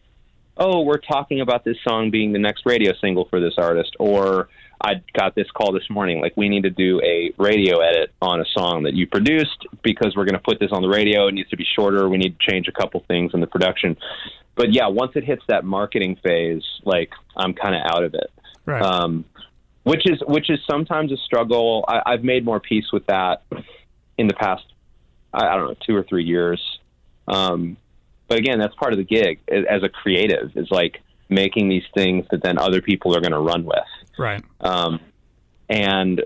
oh 0.58 0.82
we're 0.82 0.98
talking 0.98 1.42
about 1.42 1.64
this 1.64 1.78
song 1.88 2.12
being 2.12 2.34
the 2.34 2.40
next 2.40 2.66
radio 2.66 2.94
single 3.02 3.26
for 3.30 3.40
this 3.40 3.56
artist 3.58 3.96
or 4.00 4.50
I 4.82 5.02
got 5.18 5.36
this 5.36 5.50
call 5.52 5.72
this 5.72 5.90
morning. 5.90 6.22
Like, 6.22 6.36
we 6.36 6.50
need 6.50 6.64
to 6.64 6.70
do 6.70 7.02
a 7.02 7.34
radio 7.38 7.80
edit 7.80 8.12
on 8.22 8.42
a 8.42 8.46
song 8.54 8.84
that 8.84 8.94
you 8.94 9.08
produced 9.08 9.66
because 9.84 10.16
we're 10.16 10.26
going 10.26 10.36
to 10.36 10.44
put 10.44 10.60
this 10.60 10.72
on 10.72 10.82
the 10.82 10.90
radio. 10.90 11.28
It 11.28 11.34
needs 11.34 11.50
to 11.50 11.58
be 11.58 11.66
shorter. 11.76 12.10
We 12.10 12.18
need 12.18 12.38
to 12.40 12.52
change 12.52 12.68
a 12.68 12.72
couple 12.72 13.04
things 13.08 13.32
in 13.34 13.40
the 13.40 13.48
production. 13.48 13.98
But 14.56 14.74
yeah, 14.74 14.88
once 14.88 15.12
it 15.16 15.24
hits 15.24 15.44
that 15.48 15.66
marketing 15.66 16.18
phase, 16.24 16.64
like 16.84 17.12
I'm 17.36 17.54
kind 17.54 17.76
of 17.76 17.82
out 17.86 18.04
of 18.04 18.14
it. 18.14 18.32
Right. 18.66 18.82
Um, 18.82 19.26
which 19.84 20.10
is 20.10 20.20
which 20.28 20.50
is 20.50 20.60
sometimes 20.70 21.12
a 21.12 21.18
struggle. 21.18 21.86
I, 21.88 22.02
I've 22.06 22.24
made 22.24 22.44
more 22.44 22.60
peace 22.60 22.92
with 22.92 23.06
that 23.08 23.44
in 24.18 24.28
the 24.28 24.34
past. 24.34 24.64
I, 25.34 25.48
I 25.48 25.56
don't 25.56 25.68
know, 25.68 25.76
two 25.86 25.96
or 25.96 26.04
three 26.04 26.24
years. 26.24 26.62
Um, 27.28 27.78
but 28.28 28.40
again, 28.40 28.60
that's 28.60 28.74
part 28.76 28.94
of 28.94 28.98
the 28.98 29.04
gig 29.04 29.40
as 29.48 29.84
a 29.84 29.90
creative. 29.90 30.56
Is 30.56 30.72
like 30.72 31.02
making 31.30 31.70
these 31.70 31.84
things 31.94 32.26
that 32.32 32.42
then 32.42 32.58
other 32.58 32.82
people 32.82 33.16
are 33.16 33.22
going 33.22 33.32
to 33.32 33.40
run 33.40 33.66
with. 33.66 33.78
Right. 34.18 34.44
Um, 34.62 35.00
and 35.70 36.24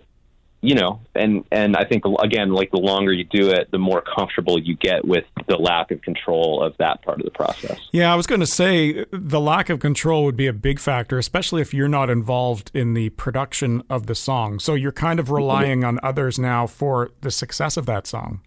you 0.62 0.76
know, 0.76 1.00
and 1.16 1.46
and 1.52 1.78
I 1.78 1.86
think 1.86 2.04
again, 2.22 2.52
like 2.52 2.72
the 2.72 2.80
longer 2.80 3.14
you 3.14 3.24
do 3.24 3.50
it, 3.50 3.72
the 3.72 3.78
more 3.78 4.02
comfortable 4.02 4.60
you 4.60 4.76
get 4.76 5.06
with 5.06 5.24
the 5.48 5.56
lack 5.56 5.92
of 5.92 6.02
control 6.02 6.62
of 6.62 6.76
that 6.78 7.02
part 7.02 7.20
of 7.20 7.26
the 7.26 7.32
process. 7.32 7.80
Yeah, 7.94 8.12
I 8.12 8.16
was 8.16 8.28
going 8.28 8.42
to 8.42 8.48
say 8.48 9.06
the 9.12 9.40
lack 9.40 9.70
of 9.70 9.80
control 9.80 10.26
would 10.26 10.36
be 10.36 10.48
a 10.48 10.54
big 10.54 10.80
factor, 10.80 11.18
especially 11.18 11.62
if 11.62 11.74
you're 11.74 11.88
not 11.88 12.10
involved 12.10 12.72
in 12.74 12.94
the 12.94 13.10
production 13.12 13.84
of 13.90 14.08
the 14.08 14.16
song. 14.16 14.60
So 14.60 14.74
you're 14.74 14.92
kind 14.92 15.20
of 15.20 15.32
relying 15.32 15.86
on 15.86 15.98
others 16.04 16.38
now 16.38 16.68
for 16.68 17.12
the 17.22 17.32
success 17.32 17.78
of 17.78 17.86
that 17.86 18.06
song. 18.06 18.42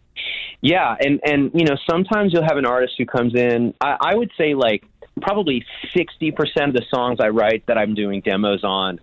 Yeah, 0.60 0.94
and 1.00 1.18
and 1.24 1.50
you 1.54 1.64
know, 1.64 1.76
sometimes 1.88 2.34
you'll 2.34 2.44
have 2.44 2.58
an 2.58 2.66
artist 2.66 2.94
who 2.98 3.06
comes 3.06 3.34
in. 3.34 3.72
I, 3.80 3.96
I 4.00 4.14
would 4.14 4.30
say 4.36 4.54
like 4.54 4.84
probably 5.22 5.64
sixty 5.96 6.30
percent 6.30 6.68
of 6.68 6.74
the 6.74 6.84
songs 6.94 7.20
I 7.20 7.28
write 7.28 7.64
that 7.66 7.78
I'm 7.78 7.94
doing 7.94 8.20
demos 8.20 8.64
on 8.64 9.00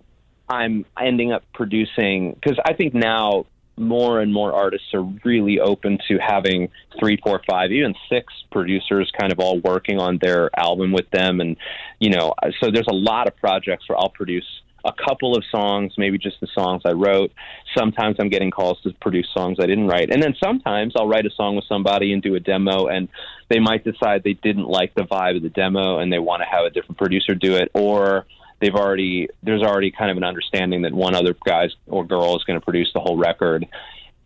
I'm 0.50 0.84
ending 1.00 1.32
up 1.32 1.44
producing 1.54 2.32
because 2.32 2.58
I 2.66 2.74
think 2.74 2.92
now 2.92 3.46
more 3.76 4.20
and 4.20 4.32
more 4.32 4.52
artists 4.52 4.88
are 4.92 5.02
really 5.24 5.60
open 5.60 5.98
to 6.08 6.18
having 6.18 6.68
three, 6.98 7.18
four, 7.22 7.40
five, 7.48 7.70
even 7.70 7.94
six 8.10 8.32
producers 8.50 9.10
kind 9.18 9.32
of 9.32 9.38
all 9.38 9.60
working 9.60 9.98
on 9.98 10.18
their 10.20 10.50
album 10.58 10.92
with 10.92 11.08
them. 11.10 11.40
And, 11.40 11.56
you 12.00 12.10
know, 12.10 12.34
so 12.60 12.70
there's 12.70 12.88
a 12.90 12.94
lot 12.94 13.28
of 13.28 13.36
projects 13.36 13.88
where 13.88 13.96
I'll 13.96 14.10
produce 14.10 14.44
a 14.84 14.92
couple 14.92 15.36
of 15.36 15.44
songs, 15.50 15.92
maybe 15.96 16.18
just 16.18 16.40
the 16.40 16.48
songs 16.54 16.82
I 16.84 16.92
wrote. 16.92 17.32
Sometimes 17.76 18.16
I'm 18.18 18.28
getting 18.28 18.50
calls 18.50 18.80
to 18.82 18.92
produce 19.00 19.28
songs 19.34 19.58
I 19.60 19.66
didn't 19.66 19.86
write. 19.86 20.10
And 20.12 20.22
then 20.22 20.34
sometimes 20.42 20.94
I'll 20.96 21.08
write 21.08 21.26
a 21.26 21.30
song 21.30 21.56
with 21.56 21.66
somebody 21.68 22.12
and 22.12 22.22
do 22.22 22.34
a 22.34 22.40
demo, 22.40 22.86
and 22.86 23.08
they 23.48 23.60
might 23.60 23.84
decide 23.84 24.22
they 24.24 24.34
didn't 24.34 24.68
like 24.68 24.94
the 24.94 25.02
vibe 25.02 25.36
of 25.36 25.42
the 25.42 25.48
demo 25.50 25.98
and 25.98 26.12
they 26.12 26.18
want 26.18 26.42
to 26.42 26.46
have 26.46 26.64
a 26.64 26.70
different 26.70 26.98
producer 26.98 27.34
do 27.34 27.56
it. 27.56 27.70
Or 27.74 28.26
they've 28.60 28.74
already, 28.74 29.28
there's 29.42 29.62
already 29.62 29.90
kind 29.90 30.10
of 30.10 30.16
an 30.16 30.24
understanding 30.24 30.82
that 30.82 30.92
one 30.92 31.14
other 31.14 31.34
guy 31.44 31.68
or 31.86 32.04
girl 32.04 32.36
is 32.36 32.44
going 32.44 32.58
to 32.58 32.64
produce 32.64 32.90
the 32.92 33.00
whole 33.00 33.16
record. 33.16 33.66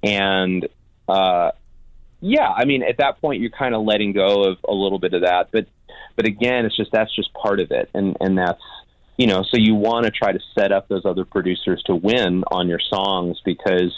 And, 0.03 0.69
uh, 1.09 1.53
yeah, 2.21 2.49
I 2.49 2.65
mean, 2.65 2.83
at 2.83 2.99
that 2.99 3.21
point, 3.21 3.41
you're 3.41 3.51
kind 3.51 3.75
of 3.75 3.85
letting 3.85 4.13
go 4.13 4.45
of 4.45 4.59
a 4.69 4.73
little 4.73 4.99
bit 4.99 5.15
of 5.15 5.23
that, 5.23 5.49
but, 5.53 5.67
but 6.17 6.27
again, 6.27 6.65
it's 6.65 6.77
just 6.77 6.93
that's 6.93 7.15
just 7.15 7.33
part 7.35 7.61
of 7.61 7.71
it, 7.73 7.91
and 7.93 8.17
and 8.21 8.39
that's 8.39 8.63
you 9.17 9.27
know, 9.27 9.43
so 9.43 9.57
you 9.57 9.75
want 9.75 10.05
to 10.07 10.11
try 10.11 10.33
to 10.33 10.41
set 10.59 10.73
up 10.73 10.89
those 10.89 11.05
other 11.05 11.25
producers 11.25 11.83
to 11.87 11.95
win 11.95 12.43
on 12.51 12.69
your 12.69 12.81
songs 12.81 13.41
because, 13.45 13.95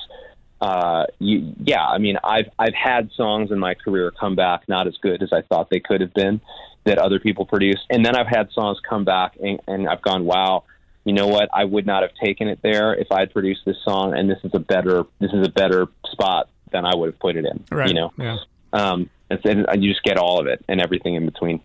uh, 0.60 1.04
you, 1.18 1.54
yeah, 1.62 1.84
I 1.84 1.98
mean, 1.98 2.18
I've 2.22 2.50
I've 2.58 2.74
had 2.74 3.10
songs 3.16 3.50
in 3.50 3.58
my 3.58 3.74
career 3.74 4.12
come 4.18 4.36
back 4.36 4.68
not 4.68 4.86
as 4.86 4.96
good 5.00 5.22
as 5.22 5.30
I 5.32 5.42
thought 5.42 5.70
they 5.70 5.80
could 5.80 6.00
have 6.00 6.12
been 6.12 6.40
that 6.86 6.98
other 6.98 7.20
people 7.20 7.44
produced, 7.44 7.82
and 7.90 8.04
then 8.04 8.16
I've 8.16 8.26
had 8.26 8.50
songs 8.52 8.78
come 8.88 9.04
back 9.04 9.36
and, 9.42 9.60
and 9.66 9.88
I've 9.88 10.02
gone, 10.02 10.24
wow, 10.24 10.64
you 11.04 11.12
know 11.12 11.28
what, 11.28 11.48
I 11.52 11.64
would 11.64 11.86
not 11.86 12.02
have 12.02 12.12
taken 12.22 12.48
it 12.48 12.60
there 12.62 12.94
if 12.94 13.12
I 13.12 13.20
had 13.20 13.32
produced 13.32 13.60
this 13.66 13.76
song, 13.84 14.16
and 14.16 14.30
this 14.30 14.38
is 14.42 14.52
a 14.54 14.58
better 14.58 15.04
this 15.20 15.32
is 15.32 15.46
a 15.46 15.50
better 15.50 15.88
spot 16.10 16.48
than 16.72 16.84
I 16.84 16.94
would 16.94 17.12
have 17.12 17.18
put 17.20 17.36
it 17.36 17.44
in, 17.44 17.64
right. 17.70 17.88
you 17.88 17.94
know, 17.94 18.12
yeah. 18.18 18.38
um, 18.72 19.10
and, 19.30 19.40
and 19.44 19.84
you 19.84 19.90
just 19.90 20.02
get 20.02 20.16
all 20.16 20.40
of 20.40 20.46
it 20.46 20.64
and 20.68 20.80
everything 20.80 21.14
in 21.14 21.26
between. 21.26 21.60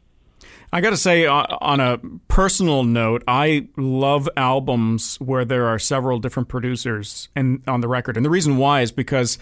I 0.73 0.79
got 0.79 0.91
to 0.91 0.97
say, 0.97 1.25
uh, 1.25 1.45
on 1.59 1.81
a 1.81 1.99
personal 2.29 2.83
note, 2.83 3.23
I 3.27 3.67
love 3.75 4.29
albums 4.37 5.17
where 5.19 5.43
there 5.43 5.65
are 5.65 5.77
several 5.77 6.19
different 6.19 6.47
producers 6.47 7.27
and 7.35 7.61
on 7.67 7.81
the 7.81 7.87
record, 7.87 8.17
and 8.17 8.25
the 8.25 8.29
reason 8.29 8.57
why 8.57 8.81
is 8.81 8.91
because 8.91 9.37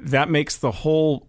that 0.00 0.28
makes 0.28 0.56
the 0.56 0.70
whole 0.70 1.26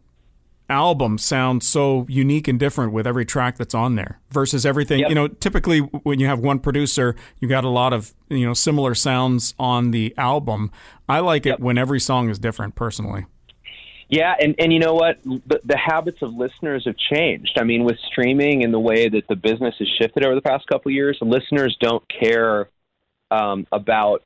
album 0.69 1.17
sound 1.17 1.63
so 1.63 2.05
unique 2.09 2.47
and 2.47 2.59
different 2.59 2.91
with 2.91 3.05
every 3.05 3.25
track 3.25 3.57
that's 3.57 3.75
on 3.75 3.95
there 3.95 4.19
versus 4.31 4.65
everything 4.65 4.99
yep. 4.99 5.09
you 5.09 5.15
know 5.15 5.27
typically 5.27 5.79
when 5.79 6.19
you 6.19 6.25
have 6.25 6.39
one 6.39 6.59
producer 6.59 7.15
you 7.39 7.47
got 7.47 7.63
a 7.63 7.69
lot 7.69 7.93
of 7.93 8.13
you 8.29 8.45
know 8.45 8.53
similar 8.53 8.95
sounds 8.95 9.53
on 9.59 9.91
the 9.91 10.13
album 10.17 10.71
i 11.07 11.19
like 11.19 11.45
yep. 11.45 11.59
it 11.59 11.63
when 11.63 11.77
every 11.77 11.99
song 11.99 12.29
is 12.29 12.39
different 12.39 12.73
personally 12.73 13.25
yeah, 14.07 14.35
and, 14.39 14.55
and 14.59 14.71
you 14.71 14.79
know 14.79 14.93
what? 14.93 15.17
The, 15.23 15.61
the 15.63 15.77
habits 15.77 16.19
of 16.21 16.33
listeners 16.33 16.83
have 16.85 16.95
changed. 17.11 17.57
I 17.59 17.63
mean, 17.63 17.83
with 17.83 17.97
streaming 18.11 18.63
and 18.63 18.73
the 18.73 18.79
way 18.79 19.09
that 19.09 19.27
the 19.27 19.35
business 19.35 19.73
has 19.79 19.87
shifted 19.99 20.23
over 20.23 20.35
the 20.35 20.41
past 20.41 20.67
couple 20.67 20.91
years, 20.91 21.17
listeners 21.21 21.75
don't 21.81 22.03
care 22.07 22.69
um, 23.31 23.65
about. 23.71 24.23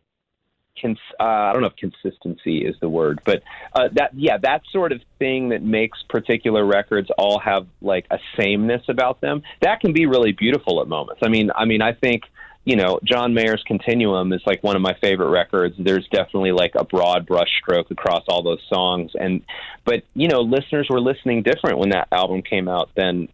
Cons- 0.81 0.97
uh, 1.19 1.23
I 1.23 1.53
don't 1.53 1.61
know 1.61 1.67
if 1.67 1.75
consistency 1.75 2.65
is 2.65 2.75
the 2.79 2.89
word, 2.89 3.21
but 3.25 3.43
uh, 3.73 3.89
that 3.93 4.11
yeah, 4.15 4.37
that 4.37 4.61
sort 4.71 4.91
of 4.91 5.01
thing 5.17 5.49
that 5.49 5.61
makes 5.61 5.97
particular 6.09 6.65
records 6.65 7.09
all 7.17 7.39
have 7.39 7.67
like 7.81 8.05
a 8.11 8.17
sameness 8.37 8.83
about 8.87 9.21
them. 9.21 9.43
That 9.61 9.81
can 9.81 9.93
be 9.93 10.05
really 10.05 10.31
beautiful 10.31 10.81
at 10.81 10.87
moments. 10.87 11.21
I 11.23 11.29
mean, 11.29 11.51
I 11.55 11.65
mean, 11.65 11.81
I 11.81 11.93
think 11.93 12.23
you 12.65 12.75
know, 12.75 12.99
John 13.03 13.33
Mayer's 13.33 13.63
Continuum 13.65 14.31
is 14.33 14.41
like 14.45 14.61
one 14.63 14.75
of 14.75 14.81
my 14.81 14.93
favorite 15.01 15.29
records. 15.29 15.75
There's 15.79 16.07
definitely 16.11 16.51
like 16.51 16.73
a 16.75 16.83
broad 16.83 17.27
brushstroke 17.27 17.89
across 17.89 18.23
all 18.27 18.43
those 18.43 18.61
songs, 18.71 19.11
and 19.19 19.41
but 19.85 20.03
you 20.13 20.27
know, 20.27 20.41
listeners 20.41 20.87
were 20.89 21.01
listening 21.01 21.41
different 21.41 21.79
when 21.79 21.89
that 21.89 22.07
album 22.11 22.41
came 22.41 22.67
out 22.67 22.91
than 22.95 23.29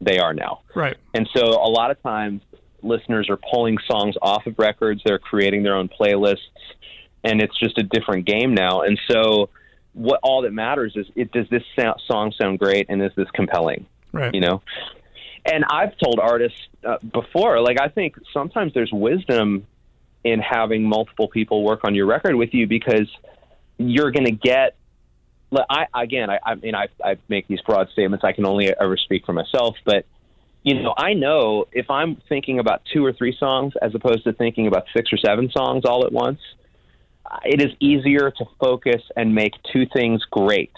they 0.00 0.18
are 0.18 0.34
now. 0.34 0.60
Right. 0.74 0.96
And 1.14 1.28
so 1.34 1.42
a 1.42 1.70
lot 1.70 1.90
of 1.90 2.02
times, 2.02 2.42
listeners 2.84 3.28
are 3.30 3.38
pulling 3.52 3.78
songs 3.90 4.14
off 4.22 4.46
of 4.46 4.58
records. 4.58 5.02
They're 5.04 5.18
creating 5.18 5.62
their 5.62 5.74
own 5.74 5.88
playlists, 5.88 6.38
and 7.22 7.40
it's 7.40 7.58
just 7.58 7.78
a 7.78 7.82
different 7.82 8.26
game 8.26 8.54
now. 8.54 8.82
And 8.82 8.98
so, 9.10 9.50
what 9.92 10.20
all 10.22 10.42
that 10.42 10.52
matters 10.52 10.92
is, 10.96 11.06
it, 11.14 11.32
does 11.32 11.48
this 11.50 11.62
sound, 11.78 12.00
song 12.06 12.32
sound 12.40 12.58
great, 12.58 12.86
and 12.88 13.02
is 13.02 13.12
this 13.16 13.28
compelling? 13.32 13.86
Right. 14.12 14.34
You 14.34 14.40
know 14.40 14.62
and 15.44 15.64
I've 15.68 15.96
told 16.02 16.18
artists 16.20 16.58
uh, 16.84 16.96
before, 17.12 17.60
like 17.60 17.80
I 17.80 17.88
think 17.88 18.16
sometimes 18.32 18.72
there's 18.72 18.92
wisdom 18.92 19.66
in 20.22 20.40
having 20.40 20.88
multiple 20.88 21.28
people 21.28 21.62
work 21.62 21.80
on 21.84 21.94
your 21.94 22.06
record 22.06 22.34
with 22.34 22.54
you 22.54 22.66
because 22.66 23.08
you're 23.78 24.10
going 24.10 24.26
to 24.26 24.32
get. 24.32 24.76
I 25.52 25.86
again, 25.94 26.30
I, 26.30 26.40
I 26.44 26.54
mean, 26.56 26.74
I, 26.74 26.88
I 27.04 27.16
make 27.28 27.46
these 27.46 27.60
broad 27.60 27.88
statements. 27.90 28.24
I 28.24 28.32
can 28.32 28.44
only 28.44 28.68
ever 28.68 28.96
speak 28.96 29.24
for 29.24 29.32
myself, 29.32 29.76
but 29.84 30.04
you 30.64 30.82
know, 30.82 30.94
I 30.96 31.12
know 31.12 31.66
if 31.72 31.90
I'm 31.90 32.16
thinking 32.28 32.58
about 32.58 32.82
two 32.92 33.04
or 33.04 33.12
three 33.12 33.36
songs 33.38 33.74
as 33.82 33.94
opposed 33.94 34.24
to 34.24 34.32
thinking 34.32 34.66
about 34.66 34.84
six 34.96 35.12
or 35.12 35.18
seven 35.18 35.50
songs 35.54 35.84
all 35.84 36.06
at 36.06 36.12
once, 36.12 36.40
it 37.44 37.60
is 37.60 37.72
easier 37.80 38.30
to 38.30 38.44
focus 38.58 39.02
and 39.14 39.34
make 39.34 39.52
two 39.72 39.84
things 39.94 40.22
great 40.30 40.72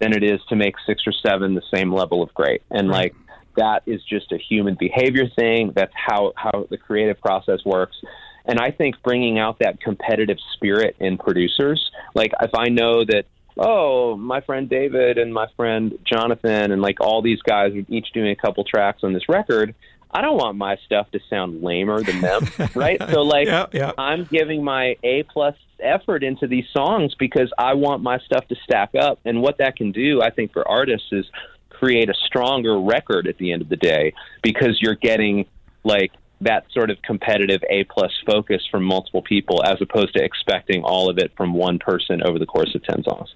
than 0.00 0.12
it 0.12 0.22
is 0.22 0.40
to 0.48 0.56
make 0.56 0.74
six 0.86 1.02
or 1.06 1.12
seven 1.12 1.54
the 1.54 1.62
same 1.74 1.92
level 1.92 2.22
of 2.22 2.32
great. 2.32 2.62
And 2.70 2.88
like 2.88 3.14
that 3.56 3.82
is 3.86 4.00
just 4.04 4.30
a 4.30 4.38
human 4.38 4.76
behavior 4.78 5.28
thing. 5.36 5.72
That's 5.74 5.92
how, 5.94 6.32
how 6.36 6.66
the 6.70 6.78
creative 6.78 7.20
process 7.20 7.58
works. 7.64 7.96
And 8.44 8.60
I 8.60 8.70
think 8.70 9.02
bringing 9.02 9.38
out 9.38 9.58
that 9.60 9.80
competitive 9.80 10.36
spirit 10.52 10.96
in 11.00 11.18
producers, 11.18 11.90
like 12.14 12.32
if 12.40 12.50
I 12.54 12.68
know 12.68 13.04
that, 13.04 13.24
oh, 13.56 14.16
my 14.16 14.40
friend 14.40 14.68
David 14.68 15.18
and 15.18 15.32
my 15.32 15.46
friend 15.56 15.98
Jonathan 16.04 16.72
and 16.72 16.82
like 16.82 17.00
all 17.00 17.22
these 17.22 17.40
guys 17.42 17.72
are 17.74 17.84
each 17.88 18.12
doing 18.12 18.30
a 18.30 18.36
couple 18.36 18.64
tracks 18.64 19.02
on 19.02 19.12
this 19.12 19.28
record, 19.28 19.74
I 20.10 20.20
don't 20.20 20.36
want 20.36 20.56
my 20.56 20.76
stuff 20.86 21.10
to 21.10 21.20
sound 21.28 21.62
lamer 21.62 22.02
than 22.02 22.20
them, 22.20 22.48
right? 22.74 23.00
So 23.10 23.22
like 23.22 23.48
yeah, 23.48 23.66
yeah. 23.72 23.92
I'm 23.98 24.24
giving 24.24 24.62
my 24.62 24.96
A 25.02 25.24
plus 25.24 25.56
effort 25.80 26.22
into 26.22 26.46
these 26.46 26.66
songs 26.72 27.14
because 27.18 27.52
I 27.58 27.74
want 27.74 28.02
my 28.02 28.18
stuff 28.20 28.46
to 28.48 28.56
stack 28.62 28.94
up. 28.94 29.18
And 29.24 29.42
what 29.42 29.58
that 29.58 29.76
can 29.76 29.90
do, 29.90 30.22
I 30.22 30.30
think, 30.30 30.52
for 30.52 30.66
artists 30.66 31.08
is 31.10 31.26
create 31.68 32.08
a 32.08 32.14
stronger 32.26 32.80
record 32.80 33.26
at 33.26 33.38
the 33.38 33.52
end 33.52 33.62
of 33.62 33.68
the 33.68 33.76
day 33.76 34.14
because 34.42 34.78
you're 34.80 34.94
getting 34.94 35.46
like 35.82 36.12
that 36.44 36.66
sort 36.72 36.90
of 36.90 37.00
competitive 37.02 37.62
A 37.68 37.84
plus 37.84 38.12
focus 38.26 38.62
from 38.70 38.84
multiple 38.84 39.22
people 39.22 39.62
as 39.64 39.80
opposed 39.80 40.14
to 40.14 40.22
expecting 40.22 40.82
all 40.82 41.10
of 41.10 41.18
it 41.18 41.32
from 41.36 41.54
one 41.54 41.78
person 41.78 42.22
over 42.22 42.38
the 42.38 42.46
course 42.46 42.74
of 42.74 42.82
10 42.84 43.04
songs. 43.04 43.32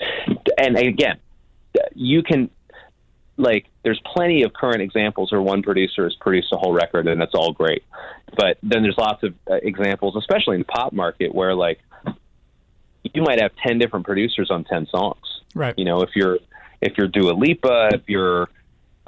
And 0.57 0.77
again, 0.77 1.19
you 1.95 2.23
can 2.23 2.51
like 3.37 3.67
there's 3.85 4.01
plenty 4.05 4.43
of 4.43 4.53
current 4.53 4.83
examples 4.83 5.31
where 5.31 5.41
one 5.41 5.63
producer 5.63 6.03
has 6.05 6.15
produced 6.21 6.49
a 6.53 6.57
whole 6.57 6.73
record 6.73 7.07
and 7.07 7.21
that's 7.21 7.35
all 7.35 7.53
great. 7.53 7.85
But 8.37 8.59
then 8.63 8.83
there's 8.83 8.99
lots 8.99 9.23
of 9.23 9.35
uh, 9.51 9.55
examples, 9.63 10.17
especially 10.17 10.57
in 10.57 10.61
the 10.63 10.67
pop 10.67 10.93
market 10.93 11.35
where 11.35 11.55
like 11.55 11.81
you 13.15 13.23
might 13.23 13.41
have 13.41 13.53
10 13.67 13.79
different 13.79 14.05
producers 14.05 14.51
on 14.51 14.65
10 14.65 14.89
songs. 14.89 15.41
Right. 15.55 15.75
You 15.79 15.85
know, 15.85 16.03
if 16.03 16.11
you're 16.15 16.39
if 16.81 16.99
you're 16.99 17.09
Dua 17.09 17.33
Lipa, 17.33 17.91
if 17.95 18.03
you're 18.07 18.49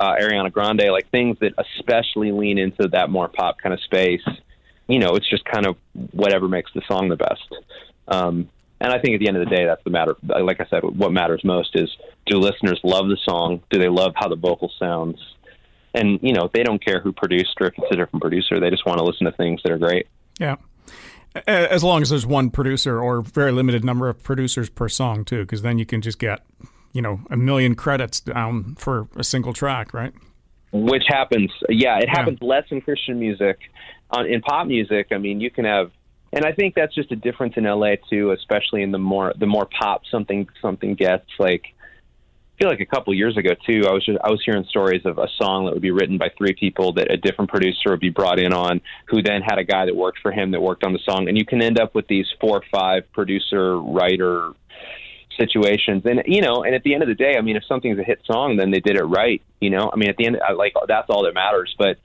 uh, 0.00 0.16
Ariana 0.20 0.50
Grande, 0.50 0.88
like 0.90 1.10
things 1.10 1.36
that 1.40 1.52
especially 1.58 2.32
lean 2.32 2.58
into 2.58 2.88
that 2.88 3.10
more 3.10 3.28
pop 3.28 3.58
kind 3.62 3.74
of 3.74 3.80
space. 3.82 4.26
You 4.88 4.98
know, 4.98 5.14
it's 5.14 5.28
just 5.28 5.44
kind 5.44 5.66
of 5.66 5.76
whatever 6.12 6.48
makes 6.48 6.72
the 6.74 6.80
song 6.88 7.10
the 7.10 7.16
best. 7.16 7.54
Um, 8.08 8.48
and 8.80 8.92
I 8.92 8.98
think 8.98 9.14
at 9.14 9.20
the 9.20 9.28
end 9.28 9.36
of 9.36 9.46
the 9.46 9.54
day, 9.54 9.66
that's 9.66 9.84
the 9.84 9.90
matter. 9.90 10.16
Like 10.22 10.60
I 10.60 10.66
said, 10.70 10.82
what 10.82 11.12
matters 11.12 11.42
most 11.44 11.72
is 11.74 11.90
do 12.26 12.38
listeners 12.38 12.80
love 12.82 13.08
the 13.08 13.18
song? 13.28 13.60
Do 13.70 13.78
they 13.78 13.90
love 13.90 14.14
how 14.16 14.28
the 14.28 14.36
vocal 14.36 14.72
sounds? 14.78 15.18
And 15.92 16.18
you 16.22 16.32
know, 16.32 16.48
they 16.52 16.62
don't 16.62 16.82
care 16.82 17.00
who 17.00 17.12
produced 17.12 17.56
or 17.60 17.66
if 17.66 17.74
it's 17.76 17.92
a 17.92 17.96
different 17.96 18.22
producer. 18.22 18.58
They 18.58 18.70
just 18.70 18.86
want 18.86 18.98
to 18.98 19.04
listen 19.04 19.26
to 19.26 19.32
things 19.32 19.60
that 19.62 19.72
are 19.72 19.78
great. 19.78 20.06
Yeah. 20.38 20.56
As 21.46 21.84
long 21.84 22.02
as 22.02 22.10
there's 22.10 22.26
one 22.26 22.50
producer 22.50 23.00
or 23.00 23.20
very 23.20 23.52
limited 23.52 23.84
number 23.84 24.08
of 24.08 24.20
producers 24.22 24.68
per 24.68 24.88
song, 24.88 25.24
too, 25.24 25.42
because 25.42 25.62
then 25.62 25.78
you 25.78 25.86
can 25.86 26.00
just 26.00 26.18
get 26.18 26.40
you 26.92 27.02
know 27.02 27.20
a 27.30 27.36
million 27.36 27.74
credits 27.74 28.20
down 28.20 28.74
for 28.76 29.08
a 29.16 29.24
single 29.24 29.52
track, 29.52 29.94
right? 29.94 30.12
Which 30.72 31.04
happens, 31.08 31.50
yeah, 31.68 31.98
it 31.98 32.08
happens 32.08 32.38
yeah. 32.40 32.48
less 32.48 32.64
in 32.70 32.80
Christian 32.80 33.18
music. 33.18 33.58
On, 34.10 34.26
in 34.26 34.40
pop 34.40 34.66
music, 34.66 35.08
I 35.10 35.18
mean, 35.18 35.40
you 35.40 35.50
can 35.50 35.64
have, 35.64 35.90
and 36.32 36.44
I 36.44 36.52
think 36.52 36.74
that's 36.74 36.94
just 36.94 37.10
a 37.10 37.16
difference 37.16 37.54
in 37.56 37.64
LA 37.64 37.94
too, 38.08 38.30
especially 38.30 38.82
in 38.82 38.92
the 38.92 38.98
more 38.98 39.32
the 39.36 39.46
more 39.46 39.66
pop 39.66 40.02
something 40.10 40.48
something 40.62 40.94
gets. 40.94 41.26
Like, 41.38 41.62
I 41.64 42.62
feel 42.62 42.68
like 42.68 42.80
a 42.80 42.86
couple 42.86 43.12
years 43.14 43.36
ago 43.36 43.50
too, 43.66 43.82
I 43.88 43.92
was 43.92 44.04
just, 44.04 44.18
I 44.22 44.30
was 44.30 44.40
hearing 44.44 44.64
stories 44.68 45.02
of 45.04 45.18
a 45.18 45.26
song 45.40 45.64
that 45.64 45.72
would 45.72 45.82
be 45.82 45.90
written 45.90 46.18
by 46.18 46.28
three 46.36 46.54
people 46.54 46.92
that 46.94 47.12
a 47.12 47.16
different 47.16 47.50
producer 47.50 47.90
would 47.90 48.00
be 48.00 48.10
brought 48.10 48.38
in 48.38 48.52
on, 48.52 48.80
who 49.08 49.22
then 49.22 49.42
had 49.42 49.58
a 49.58 49.64
guy 49.64 49.86
that 49.86 49.96
worked 49.96 50.20
for 50.20 50.30
him 50.30 50.52
that 50.52 50.60
worked 50.60 50.84
on 50.84 50.92
the 50.92 51.00
song, 51.04 51.28
and 51.28 51.36
you 51.36 51.44
can 51.44 51.62
end 51.62 51.80
up 51.80 51.96
with 51.96 52.06
these 52.06 52.26
four 52.40 52.58
or 52.58 52.64
five 52.72 53.10
producer 53.12 53.76
writer 53.80 54.52
situations. 55.40 56.02
And 56.04 56.22
you 56.26 56.42
know, 56.42 56.62
and 56.64 56.74
at 56.74 56.82
the 56.82 56.94
end 56.94 57.02
of 57.02 57.08
the 57.08 57.14
day, 57.14 57.36
I 57.36 57.40
mean, 57.40 57.56
if 57.56 57.64
something's 57.64 57.98
a 57.98 58.02
hit 58.02 58.20
song, 58.24 58.56
then 58.56 58.70
they 58.70 58.80
did 58.80 58.96
it 58.96 59.04
right. 59.04 59.42
You 59.60 59.70
know, 59.70 59.90
I 59.92 59.96
mean, 59.96 60.10
at 60.10 60.16
the 60.16 60.26
end, 60.26 60.38
I, 60.46 60.52
like 60.52 60.74
that's 60.86 61.08
all 61.08 61.24
that 61.24 61.34
matters. 61.34 61.74
But 61.78 61.98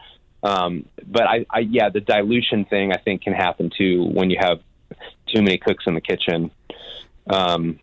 um, 0.43 0.85
but 1.05 1.23
I, 1.23 1.45
I 1.49 1.59
yeah, 1.59 1.89
the 1.89 2.01
dilution 2.01 2.65
thing 2.65 2.91
I 2.91 2.97
think 2.97 3.23
can 3.23 3.33
happen 3.33 3.71
too 3.75 4.05
when 4.05 4.29
you 4.29 4.37
have 4.39 4.59
too 5.27 5.41
many 5.41 5.57
cooks 5.57 5.85
in 5.87 5.93
the 5.93 6.01
kitchen. 6.01 6.51
Um, 7.29 7.79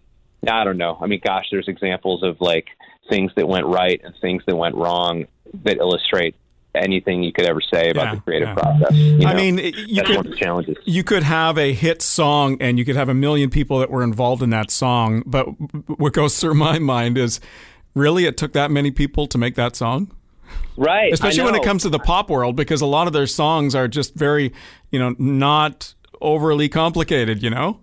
I 0.49 0.65
don't 0.65 0.79
know. 0.79 0.99
I 1.01 1.07
mean, 1.07 1.21
gosh, 1.25 1.47
there's 1.51 1.69
examples 1.69 2.23
of 2.23 2.41
like 2.41 2.67
things 3.09 3.33
that 3.37 3.47
went 3.47 3.67
right 3.67 4.01
and 4.03 4.15
things 4.21 4.43
that 4.47 4.57
went 4.57 4.75
wrong 4.75 5.27
that 5.65 5.77
illustrate 5.77 6.35
anything 6.75 7.23
you 7.23 7.33
could 7.33 7.45
ever 7.45 7.61
say 7.61 7.91
about 7.91 8.05
Yeah, 8.05 8.15
the 8.15 8.21
creative 8.21 8.49
yeah. 8.49 8.55
process. 8.55 8.95
you 8.95 9.27
I 9.27 9.35
mean, 9.35 9.59
you 9.59 9.97
that's 9.97 10.09
one 10.17 10.27
of 10.27 10.65
could 10.67 10.79
you 10.85 11.05
could 11.05 11.23
have 11.23 11.59
a 11.59 11.73
hit 11.73 12.03
song 12.03 12.57
and 12.61 12.79
you 12.79 12.85
could 12.85 12.97
have 12.97 13.09
a 13.09 13.15
million 13.15 13.51
people 13.51 13.79
that 13.81 13.91
were 13.91 14.03
involved 14.03 14.43
in 14.43 14.51
that 14.51 14.71
song, 14.71 15.23
but 15.27 15.45
what 15.99 16.13
goes 16.13 16.39
through 16.41 16.55
my 16.55 16.79
mind 16.79 17.19
is 17.19 17.41
really 17.95 18.25
it 18.25 18.37
took 18.37 18.53
that 18.53 18.71
many 18.71 18.91
people 18.91 19.27
to 19.27 19.39
make 19.39 19.55
that 19.57 19.77
song? 19.77 20.11
Right. 20.77 21.13
Especially 21.13 21.45
when 21.45 21.55
it 21.55 21.63
comes 21.63 21.83
to 21.83 21.89
the 21.91 21.99
pop 21.99 22.31
world 22.31 22.57
because 22.57 22.81
a 22.81 22.87
lot 22.87 23.07
of 23.07 23.13
their 23.13 23.27
songs 23.27 23.75
are 23.75 23.89
just 23.89 24.15
very, 24.15 24.53
you 24.91 24.99
know, 24.99 25.15
not 25.19 25.95
overly 26.21 26.69
complicated, 26.69 27.43
you 27.43 27.51
know? 27.51 27.81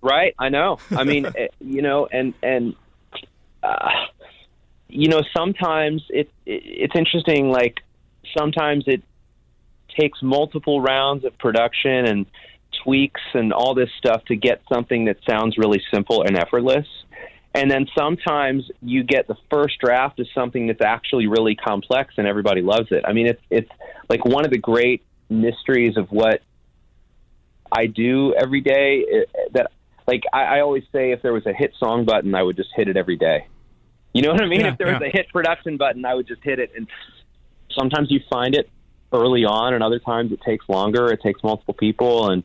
Right, 0.00 0.34
I 0.38 0.48
know. 0.48 0.78
I 0.90 1.04
mean, 1.04 1.26
eh, 1.36 1.48
you 1.60 1.82
know, 1.82 2.08
and 2.10 2.34
and 2.42 2.74
uh, 3.62 3.90
you 4.88 5.08
know, 5.08 5.22
sometimes 5.36 6.02
it, 6.10 6.28
it 6.44 6.62
it's 6.64 6.96
interesting. 6.96 7.50
Like 7.50 7.82
sometimes 8.36 8.84
it 8.86 9.02
takes 9.98 10.22
multiple 10.22 10.80
rounds 10.80 11.24
of 11.24 11.36
production 11.38 12.06
and 12.06 12.26
tweaks 12.82 13.20
and 13.34 13.52
all 13.52 13.74
this 13.74 13.90
stuff 13.98 14.24
to 14.26 14.36
get 14.36 14.62
something 14.72 15.04
that 15.04 15.16
sounds 15.28 15.58
really 15.58 15.82
simple 15.92 16.22
and 16.22 16.36
effortless. 16.36 16.86
And 17.54 17.70
then 17.70 17.86
sometimes 17.96 18.70
you 18.80 19.02
get 19.02 19.28
the 19.28 19.36
first 19.50 19.78
draft 19.78 20.18
of 20.20 20.26
something 20.34 20.66
that's 20.68 20.80
actually 20.80 21.26
really 21.26 21.54
complex 21.54 22.14
and 22.16 22.26
everybody 22.26 22.62
loves 22.62 22.88
it. 22.90 23.04
I 23.06 23.12
mean, 23.12 23.26
it's 23.26 23.42
it's 23.50 23.70
like 24.08 24.24
one 24.24 24.46
of 24.46 24.50
the 24.50 24.58
great 24.58 25.02
mysteries 25.28 25.98
of 25.98 26.10
what 26.10 26.40
I 27.70 27.86
do 27.86 28.34
every 28.34 28.62
day 28.62 29.04
eh, 29.12 29.48
that 29.52 29.70
like 30.06 30.22
I, 30.32 30.44
I 30.44 30.60
always 30.60 30.84
say 30.92 31.12
if 31.12 31.20
there 31.20 31.34
was 31.34 31.44
a 31.44 31.52
hit 31.52 31.74
song 31.78 32.06
button, 32.06 32.34
I 32.34 32.42
would 32.42 32.56
just 32.56 32.70
hit 32.74 32.88
it 32.88 32.96
every 32.96 33.16
day. 33.16 33.46
You 34.14 34.22
know 34.22 34.32
what 34.32 34.42
I 34.42 34.46
mean? 34.46 34.60
Yeah, 34.60 34.72
if 34.72 34.78
there 34.78 34.92
was 34.92 35.02
a 35.02 35.10
hit 35.10 35.28
production 35.30 35.76
button, 35.76 36.04
I 36.04 36.14
would 36.14 36.26
just 36.26 36.42
hit 36.42 36.58
it. 36.58 36.70
And 36.76 36.86
sometimes 37.78 38.10
you 38.10 38.20
find 38.30 38.54
it 38.54 38.68
early 39.12 39.44
on, 39.44 39.74
and 39.74 39.82
other 39.82 39.98
times 39.98 40.32
it 40.32 40.40
takes 40.42 40.68
longer. 40.68 41.12
It 41.12 41.20
takes 41.22 41.42
multiple 41.42 41.74
people, 41.74 42.30
and 42.30 42.44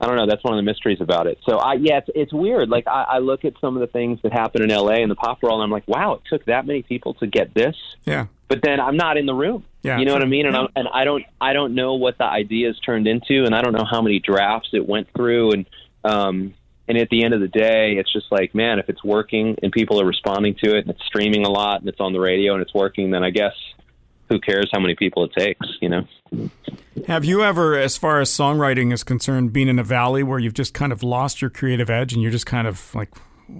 I 0.00 0.06
don't 0.06 0.16
know. 0.16 0.26
That's 0.26 0.42
one 0.42 0.54
of 0.54 0.58
the 0.58 0.70
mysteries 0.70 1.00
about 1.00 1.26
it. 1.26 1.38
So 1.46 1.58
I 1.58 1.74
yeah, 1.74 1.98
it's, 1.98 2.10
it's 2.14 2.32
weird. 2.32 2.68
Like 2.68 2.86
I, 2.86 3.04
I 3.08 3.18
look 3.18 3.44
at 3.44 3.54
some 3.60 3.76
of 3.76 3.80
the 3.80 3.86
things 3.86 4.18
that 4.22 4.32
happen 4.32 4.62
in 4.62 4.70
LA 4.70 4.96
and 4.96 5.10
the 5.10 5.14
pop 5.14 5.42
world, 5.42 5.60
and 5.60 5.64
I'm 5.64 5.70
like, 5.70 5.86
wow, 5.86 6.14
it 6.14 6.22
took 6.28 6.44
that 6.46 6.66
many 6.66 6.82
people 6.82 7.14
to 7.14 7.26
get 7.26 7.54
this. 7.54 7.76
Yeah. 8.04 8.26
But 8.48 8.60
then 8.62 8.80
I'm 8.80 8.96
not 8.96 9.16
in 9.16 9.26
the 9.26 9.34
room. 9.34 9.64
Yeah, 9.82 9.98
you 9.98 10.04
know 10.04 10.12
what 10.12 10.22
I 10.22 10.26
mean? 10.26 10.46
And, 10.46 10.56
I'm, 10.56 10.68
and 10.76 10.88
I 10.92 11.04
don't 11.04 11.24
I 11.40 11.52
don't 11.52 11.74
know 11.74 11.94
what 11.94 12.18
the 12.18 12.24
ideas 12.24 12.78
turned 12.80 13.06
into, 13.06 13.44
and 13.44 13.54
I 13.54 13.62
don't 13.62 13.72
know 13.72 13.86
how 13.88 14.02
many 14.02 14.18
drafts 14.18 14.70
it 14.72 14.86
went 14.86 15.08
through, 15.14 15.52
and 15.52 15.66
um, 16.04 16.54
and 16.86 16.98
at 16.98 17.08
the 17.08 17.24
end 17.24 17.32
of 17.32 17.40
the 17.40 17.48
day, 17.48 17.96
it's 17.98 18.12
just 18.12 18.26
like, 18.30 18.54
man, 18.54 18.78
if 18.78 18.88
it's 18.88 19.02
working 19.02 19.56
and 19.62 19.72
people 19.72 20.00
are 20.00 20.06
responding 20.06 20.54
to 20.62 20.76
it, 20.76 20.80
and 20.86 20.90
it's 20.90 21.04
streaming 21.06 21.46
a 21.46 21.50
lot, 21.50 21.80
and 21.80 21.88
it's 21.88 22.00
on 22.00 22.12
the 22.12 22.20
radio, 22.20 22.52
and 22.52 22.62
it's 22.62 22.74
working, 22.74 23.10
then 23.10 23.24
I 23.24 23.30
guess 23.30 23.54
who 24.28 24.38
cares 24.40 24.70
how 24.72 24.80
many 24.80 24.94
people 24.94 25.24
it 25.24 25.32
takes, 25.36 25.66
you 25.80 25.88
know? 25.88 26.06
Have 27.06 27.24
you 27.24 27.42
ever, 27.42 27.78
as 27.78 27.96
far 27.96 28.20
as 28.20 28.30
songwriting 28.30 28.92
is 28.92 29.04
concerned, 29.04 29.52
been 29.52 29.68
in 29.68 29.78
a 29.78 29.84
valley 29.84 30.22
where 30.22 30.38
you've 30.38 30.54
just 30.54 30.72
kind 30.72 30.92
of 30.92 31.02
lost 31.02 31.42
your 31.42 31.50
creative 31.50 31.90
edge 31.90 32.12
and 32.12 32.22
you're 32.22 32.30
just 32.30 32.46
kind 32.46 32.66
of 32.66 32.94
like, 32.94 33.10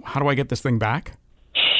how 0.04 0.20
do 0.20 0.28
I 0.28 0.34
get 0.34 0.48
this 0.48 0.60
thing 0.60 0.78
back? 0.78 1.12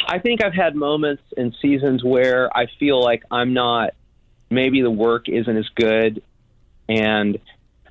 I 0.07 0.19
think 0.19 0.45
I've 0.45 0.55
had 0.55 0.77
moments 0.77 1.23
and 1.37 1.57
seasons 1.63 2.05
where 2.05 2.55
I 2.57 2.67
feel 2.79 3.03
like 3.03 3.23
I'm 3.31 3.55
not, 3.55 3.95
maybe 4.51 4.83
the 4.83 4.91
work 4.91 5.29
isn't 5.29 5.57
as 5.57 5.69
good. 5.75 6.23
And 6.89 7.39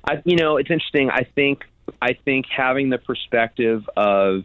I, 0.08 0.22
you 0.24 0.36
know, 0.36 0.56
it's 0.56 0.70
interesting. 0.70 1.10
I 1.10 1.26
think, 1.34 1.64
I 2.00 2.12
think 2.24 2.46
having 2.54 2.90
the 2.90 2.98
perspective 2.98 3.82
of 3.96 4.44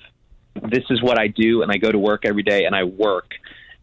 this 0.55 0.83
is 0.89 1.01
what 1.01 1.19
I 1.19 1.27
do 1.27 1.61
and 1.61 1.71
I 1.71 1.77
go 1.77 1.91
to 1.91 1.99
work 1.99 2.25
every 2.25 2.43
day 2.43 2.65
and 2.65 2.75
I 2.75 2.83
work, 2.85 3.33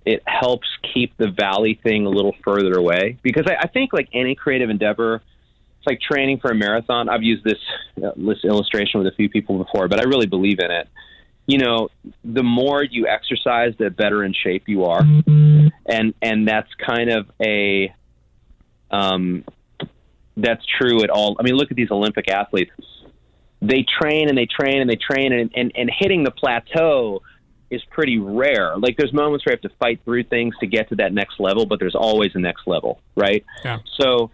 it 0.07 0.23
helps 0.27 0.69
keep 0.95 1.17
the 1.19 1.29
valley 1.29 1.79
thing 1.83 2.07
a 2.07 2.09
little 2.09 2.35
further 2.45 2.75
away 2.75 3.19
because 3.23 3.45
I, 3.47 3.57
I 3.65 3.69
think 3.69 3.93
like 3.93 4.09
any 4.15 4.35
creative 4.35 4.71
endeavor, 4.71 5.17
it's 5.17 5.87
like 5.87 6.01
training 6.01 6.39
for 6.39 6.51
a 6.51 6.55
marathon. 6.55 7.09
I've 7.09 7.23
used 7.23 7.45
this, 7.45 7.59
uh, 8.03 8.13
this 8.17 8.45
illustration 8.45 9.03
with 9.03 9.13
a 9.13 9.17
few 9.17 9.29
people 9.29 9.59
before, 9.59 9.89
but 9.89 10.01
I 10.01 10.05
really 10.05 10.27
believe 10.27 10.59
in 10.61 10.71
it 10.71 10.89
you 11.47 11.59
know, 11.59 11.89
the 12.25 12.43
more 12.43 12.83
you 12.83 13.07
exercise, 13.07 13.73
the 13.79 13.89
better 13.89 14.25
in 14.25 14.35
shape 14.35 14.65
you 14.67 14.85
are, 14.85 15.03
and 15.87 16.15
and 16.21 16.47
that's 16.47 16.69
kind 16.85 17.11
of 17.11 17.31
a, 17.41 17.95
um, 18.91 19.45
that's 20.37 20.65
true 20.79 21.03
at 21.05 21.11
all. 21.11 21.37
I 21.39 21.45
mean, 21.45 21.55
look 21.55 21.71
at 21.71 21.77
these 21.77 21.93
Olympic 21.93 22.29
athletes; 22.29 22.73
they 23.63 23.85
train 24.01 24.29
and 24.29 24.37
they 24.37 24.47
train 24.47 24.81
and 24.81 24.91
they 24.91 24.97
train, 24.97 25.33
and 25.33 25.53
and, 25.55 25.73
and 25.77 25.91
hitting 25.97 26.25
the 26.25 26.33
plateau 26.33 27.23
is 27.71 27.83
pretty 27.91 28.19
rare. 28.19 28.77
Like 28.77 28.97
there's 28.97 29.13
moments 29.13 29.45
where 29.45 29.53
I 29.53 29.57
have 29.57 29.71
to 29.71 29.77
fight 29.79 30.01
through 30.05 30.25
things 30.25 30.55
to 30.61 30.67
get 30.67 30.89
to 30.91 30.97
that 30.97 31.13
next 31.13 31.41
level, 31.41 31.67
but 31.67 31.79
there's 31.79 31.95
always 31.95 32.31
a 32.35 32.39
next 32.39 32.67
level, 32.67 33.01
right? 33.17 33.45
Yeah. 33.65 33.79
So, 34.01 34.31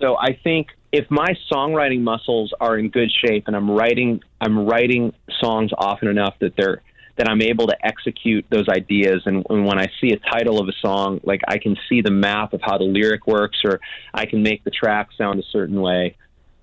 so 0.00 0.16
I 0.18 0.38
think 0.42 0.68
if 0.92 1.10
my 1.10 1.36
songwriting 1.52 2.00
muscles 2.00 2.52
are 2.60 2.78
in 2.78 2.88
good 2.88 3.10
shape 3.24 3.44
and 3.46 3.54
I'm 3.54 3.70
writing, 3.70 4.20
I'm 4.40 4.66
writing 4.66 5.12
songs 5.40 5.70
often 5.76 6.08
enough 6.08 6.34
that 6.40 6.54
they're 6.56 6.82
that 7.16 7.28
I'm 7.28 7.42
able 7.42 7.66
to 7.66 7.76
execute 7.84 8.46
those 8.50 8.66
ideas. 8.66 9.20
And, 9.26 9.44
and 9.50 9.66
when 9.66 9.78
I 9.78 9.88
see 10.00 10.12
a 10.12 10.16
title 10.16 10.58
of 10.58 10.68
a 10.68 10.72
song, 10.80 11.20
like 11.22 11.42
I 11.46 11.58
can 11.58 11.76
see 11.86 12.00
the 12.00 12.10
map 12.10 12.54
of 12.54 12.62
how 12.62 12.78
the 12.78 12.84
lyric 12.84 13.26
works, 13.26 13.58
or 13.62 13.78
I 14.14 14.24
can 14.24 14.42
make 14.42 14.64
the 14.64 14.70
track 14.70 15.10
sound 15.18 15.38
a 15.38 15.42
certain 15.52 15.82
way. 15.82 16.16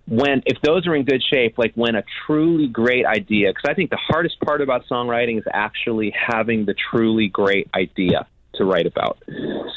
When 0.07 0.41
if 0.45 0.61
those 0.61 0.87
are 0.87 0.95
in 0.95 1.03
good 1.03 1.21
shape, 1.21 1.57
like 1.57 1.73
when 1.75 1.95
a 1.95 2.03
truly 2.25 2.67
great 2.67 3.05
idea, 3.05 3.49
because 3.49 3.69
I 3.69 3.73
think 3.73 3.89
the 3.89 3.97
hardest 3.97 4.39
part 4.39 4.61
about 4.61 4.85
songwriting 4.89 5.37
is 5.37 5.43
actually 5.51 6.11
having 6.15 6.65
the 6.65 6.75
truly 6.91 7.27
great 7.27 7.69
idea 7.75 8.25
to 8.55 8.63
write 8.63 8.85
about 8.85 9.21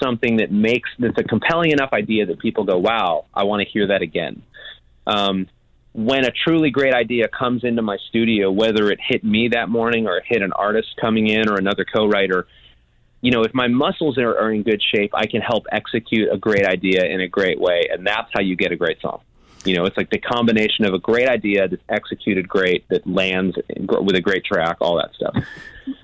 something 0.00 0.36
that 0.36 0.52
makes 0.52 0.88
that's 0.98 1.18
a 1.18 1.24
compelling 1.24 1.72
enough 1.72 1.92
idea 1.92 2.26
that 2.26 2.38
people 2.38 2.64
go, 2.64 2.78
"Wow, 2.78 3.24
I 3.34 3.42
want 3.44 3.62
to 3.62 3.68
hear 3.68 3.88
that 3.88 4.02
again." 4.02 4.42
Um, 5.06 5.48
when 5.92 6.24
a 6.24 6.30
truly 6.30 6.70
great 6.70 6.94
idea 6.94 7.26
comes 7.26 7.64
into 7.64 7.82
my 7.82 7.96
studio, 8.08 8.52
whether 8.52 8.90
it 8.90 9.00
hit 9.04 9.24
me 9.24 9.48
that 9.48 9.68
morning 9.68 10.06
or 10.06 10.18
it 10.18 10.24
hit 10.26 10.42
an 10.42 10.52
artist 10.52 10.88
coming 11.00 11.26
in 11.26 11.48
or 11.48 11.56
another 11.56 11.84
co-writer, 11.84 12.46
you 13.20 13.32
know, 13.32 13.42
if 13.42 13.52
my 13.52 13.66
muscles 13.66 14.16
are, 14.16 14.38
are 14.38 14.52
in 14.52 14.62
good 14.62 14.80
shape, 14.94 15.10
I 15.14 15.26
can 15.26 15.40
help 15.40 15.64
execute 15.72 16.28
a 16.32 16.38
great 16.38 16.64
idea 16.64 17.04
in 17.04 17.20
a 17.20 17.28
great 17.28 17.60
way, 17.60 17.88
and 17.92 18.06
that's 18.06 18.30
how 18.32 18.40
you 18.40 18.54
get 18.54 18.70
a 18.70 18.76
great 18.76 19.00
song. 19.00 19.20
You 19.64 19.76
know, 19.76 19.84
it's 19.84 19.96
like 19.96 20.10
the 20.10 20.18
combination 20.18 20.84
of 20.84 20.94
a 20.94 20.98
great 20.98 21.28
idea 21.28 21.68
that's 21.68 21.82
executed 21.88 22.48
great, 22.48 22.88
that 22.88 23.06
lands 23.06 23.56
with 23.78 24.16
a 24.16 24.20
great 24.20 24.44
track, 24.44 24.78
all 24.80 24.96
that 24.96 25.14
stuff. 25.14 25.36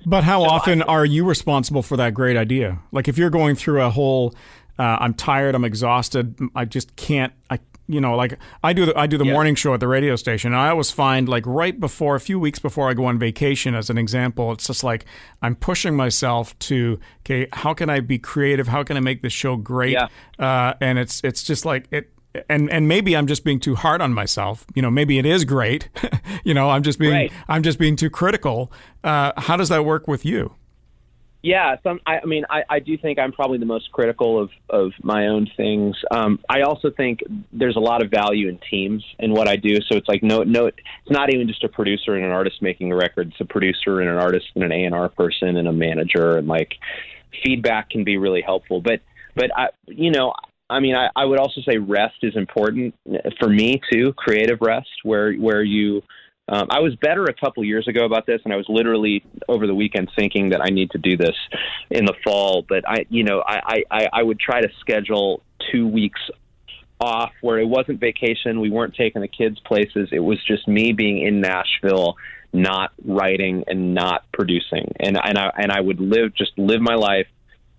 But 0.05 0.23
how 0.23 0.43
often 0.43 0.81
are 0.83 1.05
you 1.05 1.25
responsible 1.25 1.81
for 1.81 1.97
that 1.97 2.13
great 2.13 2.37
idea? 2.37 2.79
Like 2.91 3.07
if 3.07 3.17
you're 3.17 3.29
going 3.29 3.55
through 3.55 3.81
a 3.81 3.89
whole, 3.89 4.33
uh, 4.77 4.97
I'm 4.99 5.13
tired, 5.13 5.55
I'm 5.55 5.65
exhausted, 5.65 6.39
I 6.55 6.65
just 6.65 6.95
can't, 6.95 7.33
I, 7.49 7.59
you 7.87 8.01
know, 8.01 8.15
like 8.15 8.37
I 8.63 8.73
do 8.73 8.85
the 8.85 8.99
I 8.99 9.07
do 9.07 9.17
the 9.17 9.25
Yeah. 9.25 9.31
morning 9.33 9.55
show 9.55 9.73
at 9.73 9.79
the 9.79 9.87
radio 9.87 10.17
station, 10.17 10.51
and 10.51 10.61
I 10.61 10.69
always 10.69 10.91
find 10.91 11.27
like 11.29 11.45
right 11.47 11.79
before, 11.79 12.15
a 12.15 12.19
few 12.19 12.37
weeks 12.37 12.59
before 12.59 12.89
I 12.89 12.93
go 12.93 13.05
on 13.05 13.17
vacation, 13.17 13.73
as 13.75 13.89
an 13.89 13.97
example, 13.97 14.51
it's 14.51 14.67
just 14.67 14.83
like 14.83 15.05
I'm 15.41 15.55
pushing 15.55 15.95
myself 15.95 16.57
to, 16.59 16.99
okay, 17.21 17.47
how 17.53 17.73
can 17.73 17.89
I 17.89 18.01
be 18.01 18.19
creative? 18.19 18.67
How 18.67 18.83
can 18.83 18.97
I 18.97 18.99
make 18.99 19.21
this 19.21 19.31
show 19.33 19.55
great? 19.55 19.93
Yeah. 19.93 20.07
Uh, 20.37 20.73
and 20.81 20.99
it's 20.99 21.21
it's 21.23 21.43
just 21.43 21.65
like 21.65 21.87
it. 21.91 22.11
And 22.49 22.69
and 22.71 22.87
maybe 22.87 23.15
I'm 23.15 23.27
just 23.27 23.43
being 23.43 23.59
too 23.59 23.75
hard 23.75 24.01
on 24.01 24.13
myself. 24.13 24.65
You 24.75 24.81
know, 24.81 24.91
maybe 24.91 25.17
it 25.17 25.25
is 25.25 25.45
great. 25.45 25.89
you 26.43 26.53
know, 26.53 26.69
I'm 26.69 26.83
just 26.83 26.99
being 26.99 27.13
Right. 27.13 27.31
I'm 27.47 27.63
just 27.63 27.79
being 27.79 27.95
too 27.95 28.09
critical. 28.09 28.71
Uh, 29.03 29.31
how 29.37 29.57
does 29.57 29.69
that 29.69 29.85
work 29.85 30.07
with 30.07 30.25
you? 30.25 30.55
Yeah, 31.43 31.75
some. 31.83 32.01
I, 32.05 32.19
I 32.19 32.25
mean, 32.25 32.45
I, 32.49 32.63
I 32.69 32.79
do 32.79 32.97
think 32.97 33.19
I'm 33.19 33.31
probably 33.31 33.57
the 33.57 33.65
most 33.65 33.91
critical 33.91 34.41
of 34.41 34.49
of 34.69 34.91
my 35.03 35.27
own 35.27 35.47
things. 35.55 35.95
Um, 36.11 36.39
I 36.49 36.61
also 36.63 36.89
think 36.89 37.21
there's 37.53 37.75
a 37.75 37.79
lot 37.79 38.03
of 38.03 38.11
value 38.11 38.49
in 38.49 38.59
teams 38.69 39.05
in 39.19 39.31
what 39.31 39.47
I 39.47 39.55
do. 39.55 39.75
So 39.89 39.95
it's 39.97 40.07
like 40.09 40.23
no, 40.23 40.43
no, 40.43 40.65
it's 40.65 40.79
not 41.09 41.33
even 41.33 41.47
just 41.47 41.63
a 41.63 41.69
producer 41.69 42.15
and 42.15 42.25
an 42.25 42.31
artist 42.31 42.61
making 42.61 42.91
a 42.91 42.95
record. 42.95 43.29
It's 43.29 43.39
a 43.39 43.45
producer 43.45 44.01
and 44.01 44.09
an 44.09 44.17
artist 44.17 44.47
and 44.55 44.63
an 44.63 44.71
A 44.71 44.83
and 44.83 44.95
R 44.95 45.09
person 45.09 45.57
and 45.57 45.67
a 45.67 45.71
manager, 45.71 46.37
and 46.37 46.47
like 46.47 46.73
feedback 47.43 47.91
can 47.91 48.03
be 48.03 48.17
really 48.17 48.41
helpful. 48.41 48.81
But 48.81 49.01
but 49.35 49.51
I, 49.55 49.67
you 49.85 50.11
know, 50.11 50.33
I 50.69 50.79
mean, 50.79 50.95
I, 50.95 51.09
I 51.15 51.25
would 51.25 51.39
also 51.39 51.61
say 51.61 51.77
rest 51.77 52.15
is 52.23 52.35
important 52.35 52.95
for 53.39 53.49
me 53.49 53.81
too. 53.91 54.13
Creative 54.13 54.59
rest, 54.61 54.89
where 55.03 55.33
where 55.33 55.63
you 55.63 56.01
um, 56.49 56.67
I 56.69 56.79
was 56.79 56.95
better 56.95 57.25
a 57.25 57.33
couple 57.33 57.63
years 57.65 57.87
ago 57.87 58.05
about 58.05 58.25
this, 58.25 58.39
and 58.45 58.53
I 58.53 58.57
was 58.57 58.65
literally 58.69 59.23
over 59.49 59.67
the 59.67 59.75
weekend 59.75 60.09
thinking 60.15 60.49
that 60.49 60.61
I 60.61 60.69
need 60.69 60.91
to 60.91 60.97
do 60.97 61.17
this 61.17 61.35
in 61.89 62.05
the 62.05 62.13
fall. 62.23 62.65
But 62.67 62.87
I, 62.87 63.05
you 63.09 63.23
know, 63.23 63.43
I, 63.45 63.83
I, 63.91 64.07
I 64.13 64.23
would 64.23 64.39
try 64.39 64.61
to 64.61 64.69
schedule 64.79 65.43
two 65.71 65.87
weeks 65.87 66.21
off 67.01 67.31
where 67.41 67.59
it 67.59 67.67
wasn't 67.67 67.99
vacation. 67.99 68.61
We 68.61 68.69
weren't 68.69 68.95
taking 68.95 69.21
the 69.21 69.27
kids 69.27 69.59
places. 69.65 70.09
It 70.11 70.19
was 70.19 70.39
just 70.45 70.67
me 70.69 70.93
being 70.93 71.21
in 71.25 71.41
Nashville, 71.41 72.15
not 72.53 72.91
writing 73.03 73.65
and 73.67 73.93
not 73.93 74.23
producing. 74.31 74.93
And 75.01 75.17
and 75.21 75.37
I 75.37 75.51
and 75.57 75.71
I 75.71 75.81
would 75.81 75.99
live 75.99 76.33
just 76.33 76.57
live 76.57 76.79
my 76.79 76.95
life, 76.95 77.27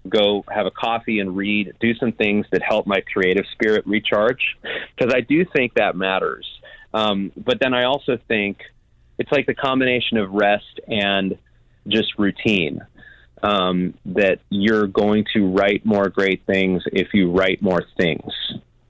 go 0.07 0.45
have 0.51 0.67
a 0.67 0.71
coffee 0.71 1.21
and 1.21 1.37
read, 1.37 1.73
do 1.81 1.95
some 1.95 2.13
things 2.13 2.47
that 2.53 2.63
help 2.63 2.87
my 2.87 3.01
creative 3.13 3.47
spirit 3.53 3.87
recharge, 3.87 4.57
because 4.97 5.15
I 5.15 5.21
do 5.21 5.45
think 5.45 5.75
that 5.75 5.97
matters. 5.97 6.47
Um, 6.93 7.33
but 7.37 7.61
then 7.61 7.73
I 7.75 7.85
also 7.85 8.19
think 8.29 8.59
it's 9.19 9.33
like 9.33 9.47
the 9.47 9.55
combination 9.55 10.19
of 10.19 10.33
rest 10.33 10.81
and 10.87 11.39
just 11.87 12.19
routine. 12.19 12.83
um, 13.43 13.95
that 14.07 14.41
you're 14.51 14.87
going 14.87 15.25
to 15.35 15.47
write 15.47 15.85
more 15.85 16.09
great 16.09 16.45
things 16.47 16.83
if 16.93 17.15
you 17.15 17.31
write 17.31 17.63
more 17.63 17.83
things, 17.97 18.33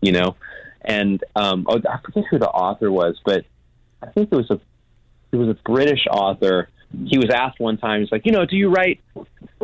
you 0.01 0.13
know. 0.13 0.37
And 0.81 1.23
um, 1.37 1.67
oh, 1.69 1.81
I 1.89 1.99
forget 2.05 2.25
who 2.31 2.39
the 2.39 2.49
author 2.49 2.91
was, 2.91 3.21
but 3.25 3.45
I 4.03 4.07
think 4.07 4.31
it 4.33 4.37
was 4.37 4.51
a 4.51 4.61
it 5.33 5.37
was 5.37 5.49
a 5.49 5.59
British 5.65 6.07
author. 6.11 6.69
He 7.07 7.19
was 7.19 7.31
asked 7.35 7.61
one 7.61 7.79
time, 7.79 8.01
he's 8.01 8.13
like, 8.13 8.25
you 8.25 8.33
know, 8.33 8.47
do 8.47 8.57
you 8.57 8.71
write 8.71 9.01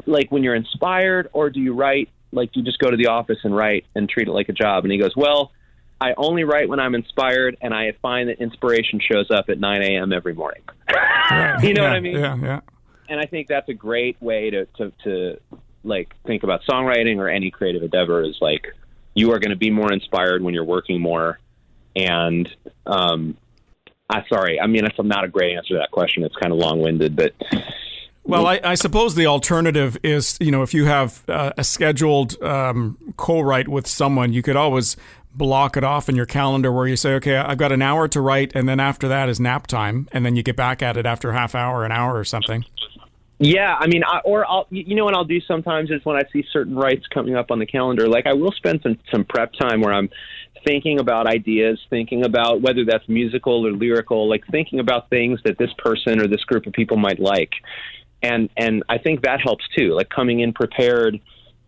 like 0.06 0.30
when 0.30 0.42
you're 0.42 0.54
inspired, 0.54 1.28
or 1.32 1.50
do 1.50 1.60
you 1.60 1.74
write 1.74 2.10
like 2.32 2.54
you 2.54 2.62
just 2.62 2.78
go 2.78 2.90
to 2.90 2.96
the 2.96 3.06
office 3.06 3.38
and 3.44 3.54
write 3.54 3.86
and 3.94 4.08
treat 4.08 4.28
it 4.28 4.32
like 4.32 4.48
a 4.48 4.52
job? 4.52 4.84
And 4.84 4.92
he 4.92 4.98
goes, 4.98 5.14
well. 5.16 5.52
I 6.00 6.12
only 6.18 6.42
write 6.42 6.68
when 6.68 6.80
I'm 6.80 6.94
inspired, 6.94 7.56
and 7.62 7.72
I 7.72 7.92
find 8.02 8.28
that 8.28 8.38
inspiration 8.40 9.00
shows 9.00 9.30
up 9.30 9.48
at 9.48 9.58
9 9.58 9.82
a.m. 9.82 10.12
every 10.12 10.34
morning. 10.34 10.62
Right. 10.92 11.56
you 11.62 11.72
know 11.72 11.82
yeah, 11.82 11.88
what 11.88 11.96
I 11.96 12.00
mean? 12.00 12.18
Yeah, 12.18 12.36
yeah. 12.36 12.60
and 13.08 13.20
I 13.20 13.26
think 13.26 13.46
that's 13.46 13.68
a 13.68 13.74
great 13.74 14.20
way 14.20 14.50
to, 14.50 14.66
to, 14.76 14.92
to 15.04 15.40
like 15.84 16.14
think 16.26 16.42
about 16.42 16.62
songwriting 16.68 17.18
or 17.18 17.28
any 17.28 17.50
creative 17.50 17.82
endeavor 17.82 18.22
is 18.22 18.36
like 18.40 18.66
you 19.14 19.32
are 19.32 19.38
going 19.38 19.50
to 19.50 19.56
be 19.56 19.70
more 19.70 19.92
inspired 19.92 20.42
when 20.42 20.54
you're 20.54 20.64
working 20.64 21.00
more. 21.00 21.38
And 21.94 22.48
um, 22.86 23.36
I 24.10 24.24
sorry, 24.28 24.60
I 24.60 24.66
mean 24.66 24.82
that's 24.82 24.96
not 24.98 25.24
a 25.24 25.28
great 25.28 25.56
answer 25.56 25.74
to 25.74 25.78
that 25.80 25.90
question. 25.90 26.22
It's 26.24 26.36
kind 26.36 26.52
of 26.52 26.58
long 26.58 26.80
winded, 26.80 27.16
but 27.16 27.32
Well, 28.24 28.46
I, 28.46 28.58
I 28.64 28.74
suppose 28.74 29.14
the 29.14 29.26
alternative 29.26 29.98
is, 30.02 30.38
you 30.40 30.50
know, 30.50 30.62
if 30.62 30.72
you 30.72 30.86
have 30.86 31.22
uh, 31.28 31.52
a 31.58 31.64
scheduled 31.64 32.42
um, 32.42 32.96
co-write 33.16 33.68
with 33.68 33.86
someone, 33.86 34.32
you 34.32 34.42
could 34.42 34.56
always 34.56 34.96
block 35.34 35.76
it 35.76 35.84
off 35.84 36.08
in 36.08 36.16
your 36.16 36.24
calendar 36.24 36.72
where 36.72 36.86
you 36.86 36.96
say, 36.96 37.14
okay, 37.14 37.36
I've 37.36 37.58
got 37.58 37.70
an 37.70 37.82
hour 37.82 38.08
to 38.08 38.20
write, 38.20 38.52
and 38.54 38.66
then 38.68 38.80
after 38.80 39.08
that 39.08 39.28
is 39.28 39.40
nap 39.40 39.66
time, 39.66 40.08
and 40.12 40.24
then 40.24 40.36
you 40.36 40.42
get 40.42 40.56
back 40.56 40.82
at 40.82 40.96
it 40.96 41.04
after 41.04 41.30
a 41.30 41.32
half 41.34 41.54
hour, 41.54 41.84
an 41.84 41.92
hour, 41.92 42.18
or 42.18 42.24
something. 42.24 42.64
Yeah, 43.38 43.76
I 43.78 43.88
mean, 43.88 44.04
I, 44.04 44.20
or 44.24 44.48
I'll, 44.48 44.66
you 44.70 44.94
know 44.94 45.04
what 45.04 45.14
I'll 45.14 45.24
do 45.24 45.40
sometimes 45.40 45.90
is 45.90 46.02
when 46.04 46.16
I 46.16 46.22
see 46.32 46.44
certain 46.52 46.76
writes 46.76 47.04
coming 47.12 47.34
up 47.34 47.50
on 47.50 47.58
the 47.58 47.66
calendar, 47.66 48.08
like 48.08 48.26
I 48.26 48.32
will 48.32 48.52
spend 48.52 48.80
some 48.82 48.96
some 49.10 49.24
prep 49.24 49.52
time 49.54 49.80
where 49.80 49.92
I'm 49.92 50.08
thinking 50.64 50.98
about 50.98 51.26
ideas, 51.26 51.78
thinking 51.90 52.24
about 52.24 52.60
whether 52.60 52.84
that's 52.84 53.08
musical 53.08 53.66
or 53.66 53.72
lyrical, 53.72 54.28
like 54.28 54.44
thinking 54.50 54.80
about 54.80 55.10
things 55.10 55.40
that 55.44 55.58
this 55.58 55.70
person 55.78 56.20
or 56.20 56.26
this 56.26 56.44
group 56.44 56.66
of 56.66 56.72
people 56.72 56.96
might 56.96 57.20
like, 57.20 57.52
and 58.22 58.48
and 58.56 58.82
I 58.88 58.98
think 58.98 59.22
that 59.22 59.40
helps 59.40 59.64
too, 59.76 59.94
like 59.94 60.08
coming 60.08 60.40
in 60.40 60.52
prepared. 60.52 61.20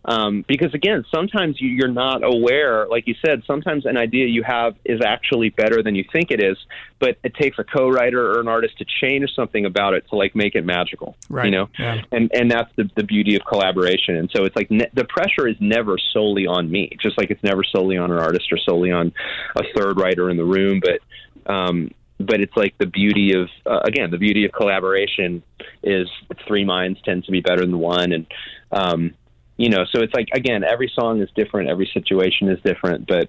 Um, 0.08 0.44
because 0.46 0.72
again, 0.72 1.04
sometimes 1.12 1.60
you, 1.60 1.68
you're 1.68 1.88
not 1.88 2.22
aware, 2.22 2.86
like 2.86 3.08
you 3.08 3.16
said, 3.26 3.42
sometimes 3.44 3.86
an 3.86 3.96
idea 3.96 4.26
you 4.26 4.44
have 4.44 4.76
is 4.84 5.00
actually 5.04 5.48
better 5.50 5.82
than 5.82 5.96
you 5.96 6.04
think 6.12 6.30
it 6.30 6.40
is, 6.40 6.56
but 7.00 7.18
it 7.24 7.34
takes 7.34 7.58
a 7.58 7.64
co-writer 7.64 8.30
or 8.30 8.40
an 8.40 8.46
artist 8.46 8.78
to 8.78 8.84
change 9.00 9.28
something 9.34 9.66
about 9.66 9.94
it 9.94 10.08
to 10.10 10.14
like 10.16 10.36
make 10.36 10.54
it 10.54 10.64
magical, 10.64 11.16
Right. 11.28 11.46
you 11.46 11.50
know? 11.50 11.68
Yeah. 11.76 12.02
And, 12.12 12.30
and 12.32 12.48
that's 12.48 12.70
the, 12.76 12.88
the 12.94 13.02
beauty 13.02 13.34
of 13.34 13.42
collaboration. 13.44 14.14
And 14.14 14.30
so 14.34 14.44
it's 14.44 14.54
like 14.54 14.70
ne- 14.70 14.90
the 14.94 15.04
pressure 15.04 15.48
is 15.48 15.56
never 15.58 15.98
solely 16.12 16.46
on 16.46 16.70
me, 16.70 16.96
just 17.02 17.18
like 17.18 17.32
it's 17.32 17.42
never 17.42 17.64
solely 17.64 17.96
on 17.96 18.12
an 18.12 18.18
artist 18.18 18.52
or 18.52 18.58
solely 18.58 18.92
on 18.92 19.12
a 19.56 19.62
third 19.76 19.98
writer 19.98 20.30
in 20.30 20.36
the 20.36 20.44
room. 20.44 20.80
But, 20.80 21.52
um, 21.52 21.90
but 22.18 22.40
it's 22.40 22.56
like 22.56 22.78
the 22.78 22.86
beauty 22.86 23.34
of 23.34 23.48
uh, 23.66 23.80
again 23.84 24.10
the 24.10 24.16
beauty 24.16 24.46
of 24.46 24.52
collaboration 24.52 25.42
is 25.82 26.08
three 26.48 26.64
minds 26.64 26.98
tend 27.04 27.24
to 27.24 27.30
be 27.30 27.42
better 27.42 27.60
than 27.60 27.78
one 27.78 28.12
and 28.12 28.26
um 28.72 29.12
you 29.56 29.68
know 29.68 29.84
so 29.92 30.02
it's 30.02 30.14
like 30.14 30.28
again 30.32 30.62
every 30.64 30.90
song 30.94 31.20
is 31.20 31.28
different 31.34 31.68
every 31.68 31.88
situation 31.92 32.48
is 32.48 32.58
different 32.64 33.06
but 33.06 33.28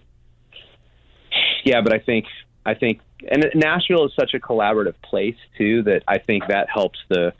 yeah 1.63 1.81
but 1.81 1.93
i 1.93 1.99
think 1.99 2.25
i 2.65 2.73
think 2.73 3.01
and 3.29 3.45
nashville 3.55 4.05
is 4.05 4.11
such 4.19 4.33
a 4.33 4.39
collaborative 4.39 4.95
place 5.03 5.37
too 5.57 5.83
that 5.83 6.03
i 6.07 6.17
think 6.17 6.43
that 6.47 6.67
helps 6.73 6.99
the 7.09 7.33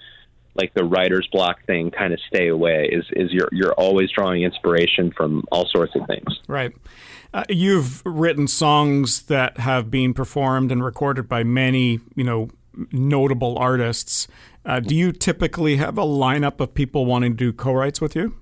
like 0.56 0.74
the 0.74 0.84
writer's 0.84 1.28
block 1.32 1.64
thing 1.68 1.92
kind 1.92 2.14
of 2.14 2.20
stay 2.28 2.48
away 2.48 2.90
is 2.92 3.06
is 3.12 3.32
you're 3.32 3.50
you're 3.52 3.74
always 3.74 4.10
drawing 4.12 4.44
inspiration 4.44 5.12
from 5.16 5.44
all 5.52 5.68
sorts 5.72 5.96
of 5.96 6.06
things 6.08 6.40
Right. 6.48 6.74
Uh, 7.34 7.44
you've 7.50 8.02
written 8.06 8.48
songs 8.48 9.24
that 9.24 9.60
have 9.60 9.92
been 9.92 10.14
performed 10.14 10.72
and 10.72 10.84
recorded 10.84 11.28
by 11.28 11.44
many, 11.44 12.00
you 12.16 12.24
know, 12.24 12.50
notable 12.92 13.58
artists. 13.58 14.28
Uh, 14.66 14.80
do 14.80 14.96
you 14.96 15.12
typically 15.12 15.78
have 15.78 15.98
a 15.98 16.04
lineup 16.04 16.60
of 16.60 16.74
people 16.74 17.06
wanting 17.06 17.34
to 17.34 17.38
do 17.38 17.54
co-writes 17.54 18.00
with 18.00 18.16
you? 18.16 18.36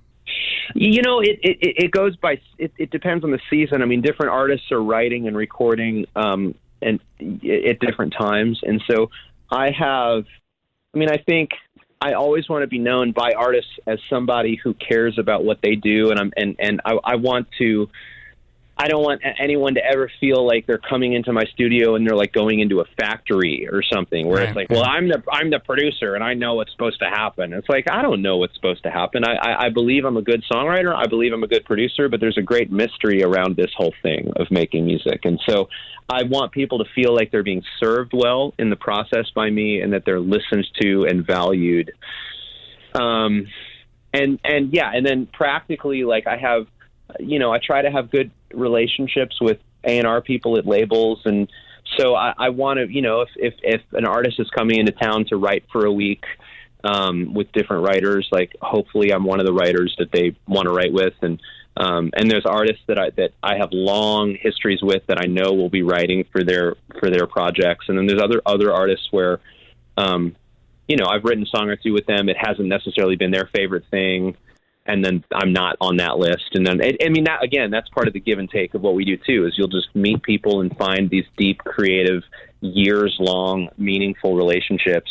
You 0.74 1.02
know, 1.02 1.20
it, 1.20 1.38
it, 1.42 1.58
it 1.84 1.90
goes 1.90 2.16
by. 2.16 2.40
It, 2.58 2.72
it 2.78 2.90
depends 2.90 3.24
on 3.24 3.30
the 3.30 3.40
season. 3.50 3.82
I 3.82 3.84
mean, 3.84 4.02
different 4.02 4.32
artists 4.32 4.70
are 4.72 4.82
writing 4.82 5.28
and 5.28 5.36
recording, 5.36 6.06
um, 6.16 6.54
and 6.82 7.00
at 7.20 7.80
different 7.80 8.14
times. 8.18 8.60
And 8.62 8.82
so, 8.90 9.10
I 9.50 9.70
have. 9.70 10.24
I 10.94 10.98
mean, 10.98 11.10
I 11.10 11.18
think 11.18 11.50
I 12.00 12.12
always 12.12 12.48
want 12.48 12.62
to 12.62 12.66
be 12.66 12.78
known 12.78 13.12
by 13.12 13.32
artists 13.32 13.70
as 13.86 13.98
somebody 14.10 14.58
who 14.62 14.74
cares 14.74 15.18
about 15.18 15.44
what 15.44 15.58
they 15.62 15.74
do, 15.74 16.10
and 16.10 16.20
I'm 16.20 16.32
and 16.36 16.56
and 16.58 16.80
I, 16.84 16.98
I 17.04 17.16
want 17.16 17.48
to. 17.58 17.88
I 18.78 18.88
don't 18.88 19.02
want 19.02 19.22
anyone 19.38 19.74
to 19.76 19.80
ever 19.82 20.10
feel 20.20 20.46
like 20.46 20.66
they're 20.66 20.76
coming 20.76 21.14
into 21.14 21.32
my 21.32 21.44
studio 21.46 21.94
and 21.94 22.06
they're 22.06 22.16
like 22.16 22.34
going 22.34 22.60
into 22.60 22.80
a 22.80 22.84
factory 23.00 23.66
or 23.72 23.82
something 23.82 24.26
where 24.26 24.38
Right. 24.40 24.48
it's 24.48 24.56
like, 24.56 24.68
well, 24.68 24.84
I'm 24.84 25.08
the 25.08 25.22
I'm 25.32 25.48
the 25.48 25.60
producer 25.60 26.14
and 26.14 26.22
I 26.22 26.34
know 26.34 26.56
what's 26.56 26.72
supposed 26.72 26.98
to 26.98 27.06
happen. 27.08 27.54
It's 27.54 27.68
like 27.70 27.90
I 27.90 28.02
don't 28.02 28.20
know 28.20 28.36
what's 28.36 28.54
supposed 28.54 28.82
to 28.82 28.90
happen. 28.90 29.24
I, 29.24 29.34
I, 29.36 29.64
I 29.66 29.68
believe 29.70 30.04
I'm 30.04 30.18
a 30.18 30.22
good 30.22 30.44
songwriter. 30.52 30.94
I 30.94 31.06
believe 31.06 31.32
I'm 31.32 31.42
a 31.42 31.46
good 31.48 31.64
producer, 31.64 32.10
but 32.10 32.20
there's 32.20 32.36
a 32.36 32.42
great 32.42 32.70
mystery 32.70 33.22
around 33.22 33.56
this 33.56 33.70
whole 33.74 33.94
thing 34.02 34.30
of 34.36 34.50
making 34.50 34.84
music. 34.84 35.20
And 35.24 35.40
so 35.48 35.70
I 36.10 36.24
want 36.24 36.52
people 36.52 36.78
to 36.78 36.84
feel 36.94 37.14
like 37.14 37.30
they're 37.30 37.42
being 37.42 37.62
served 37.80 38.12
well 38.14 38.52
in 38.58 38.68
the 38.68 38.76
process 38.76 39.24
by 39.34 39.48
me 39.48 39.80
and 39.80 39.94
that 39.94 40.04
they're 40.04 40.20
listened 40.20 40.66
to 40.82 41.06
and 41.06 41.26
valued. 41.26 41.92
Um, 42.94 43.46
and 44.12 44.38
and 44.44 44.72
yeah, 44.72 44.90
and 44.94 45.04
then 45.04 45.26
practically, 45.26 46.04
like 46.04 46.26
I 46.26 46.36
have, 46.36 46.66
you 47.20 47.38
know, 47.38 47.52
I 47.52 47.58
try 47.58 47.82
to 47.82 47.90
have 47.90 48.10
good 48.10 48.30
relationships 48.52 49.40
with 49.40 49.58
A 49.84 49.98
and 49.98 50.06
R 50.06 50.20
people 50.20 50.58
at 50.58 50.66
labels, 50.66 51.20
and 51.24 51.48
so 51.96 52.14
I, 52.14 52.34
I 52.36 52.48
want 52.50 52.78
to, 52.78 52.92
you 52.92 53.02
know, 53.02 53.22
if, 53.22 53.28
if 53.36 53.54
if 53.62 53.80
an 53.92 54.06
artist 54.06 54.40
is 54.40 54.50
coming 54.50 54.78
into 54.78 54.92
town 54.92 55.24
to 55.26 55.36
write 55.36 55.64
for 55.72 55.84
a 55.86 55.92
week 55.92 56.24
um, 56.84 57.32
with 57.34 57.52
different 57.52 57.86
writers, 57.86 58.28
like 58.32 58.56
hopefully 58.60 59.12
I'm 59.12 59.24
one 59.24 59.40
of 59.40 59.46
the 59.46 59.52
writers 59.52 59.94
that 59.98 60.10
they 60.12 60.36
want 60.46 60.66
to 60.66 60.72
write 60.72 60.92
with, 60.92 61.14
and 61.22 61.40
um, 61.76 62.10
and 62.14 62.30
there's 62.30 62.46
artists 62.46 62.82
that 62.88 62.98
I 62.98 63.10
that 63.10 63.30
I 63.42 63.56
have 63.56 63.70
long 63.72 64.36
histories 64.40 64.82
with 64.82 65.06
that 65.06 65.18
I 65.20 65.26
know 65.26 65.52
will 65.52 65.70
be 65.70 65.82
writing 65.82 66.24
for 66.32 66.42
their 66.42 66.74
for 66.98 67.10
their 67.10 67.26
projects, 67.26 67.86
and 67.88 67.96
then 67.96 68.06
there's 68.06 68.22
other 68.22 68.40
other 68.44 68.72
artists 68.72 69.08
where. 69.10 69.40
Um, 69.98 70.36
you 70.88 70.96
know, 70.96 71.06
I've 71.06 71.24
written 71.24 71.42
a 71.42 71.46
song 71.46 71.68
or 71.68 71.74
two 71.74 71.92
with 71.92 72.06
them. 72.06 72.28
It 72.28 72.36
hasn't 72.38 72.68
necessarily 72.68 73.16
been 73.16 73.32
their 73.32 73.48
favorite 73.52 73.84
thing, 73.90 74.36
and 74.86 75.04
then 75.04 75.24
I'm 75.32 75.52
not 75.52 75.76
on 75.80 75.96
that 75.98 76.18
list. 76.18 76.54
And 76.54 76.66
then, 76.66 76.80
I 76.82 77.08
mean, 77.08 77.24
that 77.24 77.42
again, 77.42 77.70
that's 77.70 77.88
part 77.90 78.06
of 78.06 78.12
the 78.12 78.20
give 78.20 78.38
and 78.38 78.50
take 78.50 78.74
of 78.74 78.82
what 78.82 78.94
we 78.94 79.04
do 79.04 79.16
too. 79.16 79.46
Is 79.46 79.54
you'll 79.56 79.68
just 79.68 79.94
meet 79.94 80.22
people 80.22 80.60
and 80.60 80.76
find 80.76 81.10
these 81.10 81.24
deep, 81.36 81.58
creative, 81.58 82.22
years 82.60 83.16
long, 83.18 83.68
meaningful 83.76 84.36
relationships 84.36 85.10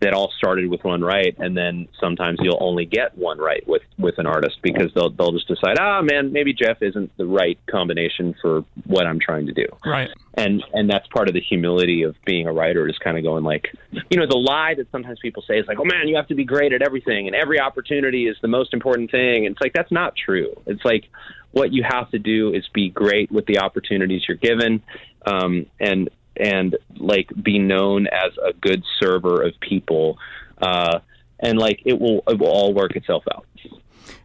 that 0.00 0.12
all 0.12 0.30
started 0.36 0.68
with 0.68 0.84
one 0.84 1.00
right, 1.00 1.34
and 1.38 1.56
then 1.56 1.88
sometimes 1.98 2.38
you'll 2.42 2.58
only 2.60 2.84
get 2.84 3.16
one 3.16 3.38
right 3.38 3.66
with 3.66 3.82
with 3.98 4.18
an 4.18 4.26
artist 4.26 4.58
because 4.62 4.92
they'll 4.94 5.10
they'll 5.10 5.32
just 5.32 5.48
decide, 5.48 5.78
ah, 5.78 6.02
man, 6.02 6.32
maybe 6.32 6.52
Jeff 6.52 6.82
isn't 6.82 7.16
the 7.16 7.24
right 7.24 7.58
combination 7.66 8.34
for 8.42 8.64
what 8.84 9.06
I'm 9.06 9.18
trying 9.18 9.46
to 9.46 9.52
do. 9.52 9.66
Right. 9.84 10.10
and 10.34 10.62
and 10.74 10.90
that's 10.90 11.06
part 11.08 11.28
of 11.28 11.34
the 11.34 11.40
humility 11.40 12.02
of 12.02 12.14
being 12.26 12.46
a 12.46 12.52
writer 12.52 12.86
is 12.88 12.98
kind 12.98 13.16
of 13.16 13.24
going 13.24 13.42
like 13.42 13.74
you 14.10 14.18
know 14.18 14.26
the 14.26 14.36
lie 14.36 14.74
that 14.74 14.90
sometimes 14.92 15.18
people 15.20 15.42
say 15.48 15.58
is 15.58 15.66
like 15.66 15.78
oh 15.80 15.84
man 15.84 16.08
you 16.08 16.16
have 16.16 16.28
to 16.28 16.34
be 16.34 16.44
great 16.44 16.72
at 16.74 16.82
everything 16.82 17.26
and 17.26 17.34
every 17.34 17.58
opportunity 17.58 18.26
is 18.26 18.36
the 18.42 18.48
most 18.48 18.74
important 18.74 19.10
thing. 19.10 19.46
And 19.46 19.54
it's 19.54 19.60
like 19.62 19.72
that's 19.72 19.92
not 19.92 20.14
true. 20.14 20.52
It's 20.66 20.84
like 20.84 21.04
what 21.52 21.72
you 21.72 21.82
have 21.88 22.10
to 22.10 22.18
do 22.18 22.52
is 22.52 22.68
be 22.74 22.90
great 22.90 23.32
with 23.32 23.46
the 23.46 23.60
opportunities 23.60 24.22
you're 24.28 24.36
given 24.36 24.82
um, 25.24 25.66
and 25.80 26.10
and 26.38 26.76
like 26.96 27.30
be 27.42 27.58
known 27.58 28.06
as 28.06 28.32
a 28.44 28.52
good 28.52 28.82
server 29.00 29.42
of 29.42 29.52
people 29.60 30.18
uh, 30.62 31.00
and 31.40 31.58
like 31.58 31.80
it 31.84 32.00
will 32.00 32.22
it 32.28 32.38
will 32.38 32.48
all 32.48 32.74
work 32.74 32.96
itself 32.96 33.24
out 33.34 33.46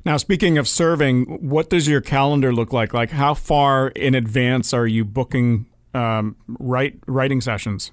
Now, 0.04 0.18
speaking 0.18 0.58
of 0.58 0.68
serving, 0.68 1.26
what 1.48 1.70
does 1.70 1.88
your 1.88 2.02
calendar 2.02 2.52
look 2.52 2.74
like? 2.74 2.94
Like, 2.94 3.12
how 3.12 3.36
far 3.36 3.90
in 3.90 4.16
advance 4.16 4.74
are 4.74 4.88
you 4.88 5.06
booking 5.06 5.68
um, 5.94 6.36
write, 6.48 7.00
writing 7.06 7.42
sessions? 7.42 7.92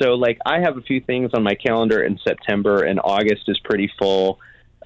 So 0.00 0.14
like 0.14 0.38
I 0.46 0.60
have 0.60 0.78
a 0.78 0.80
few 0.82 1.00
things 1.00 1.30
on 1.34 1.42
my 1.42 1.54
calendar 1.54 2.02
in 2.02 2.18
September 2.26 2.84
and 2.84 3.00
August 3.02 3.48
is 3.48 3.58
pretty 3.64 3.90
full. 3.98 4.38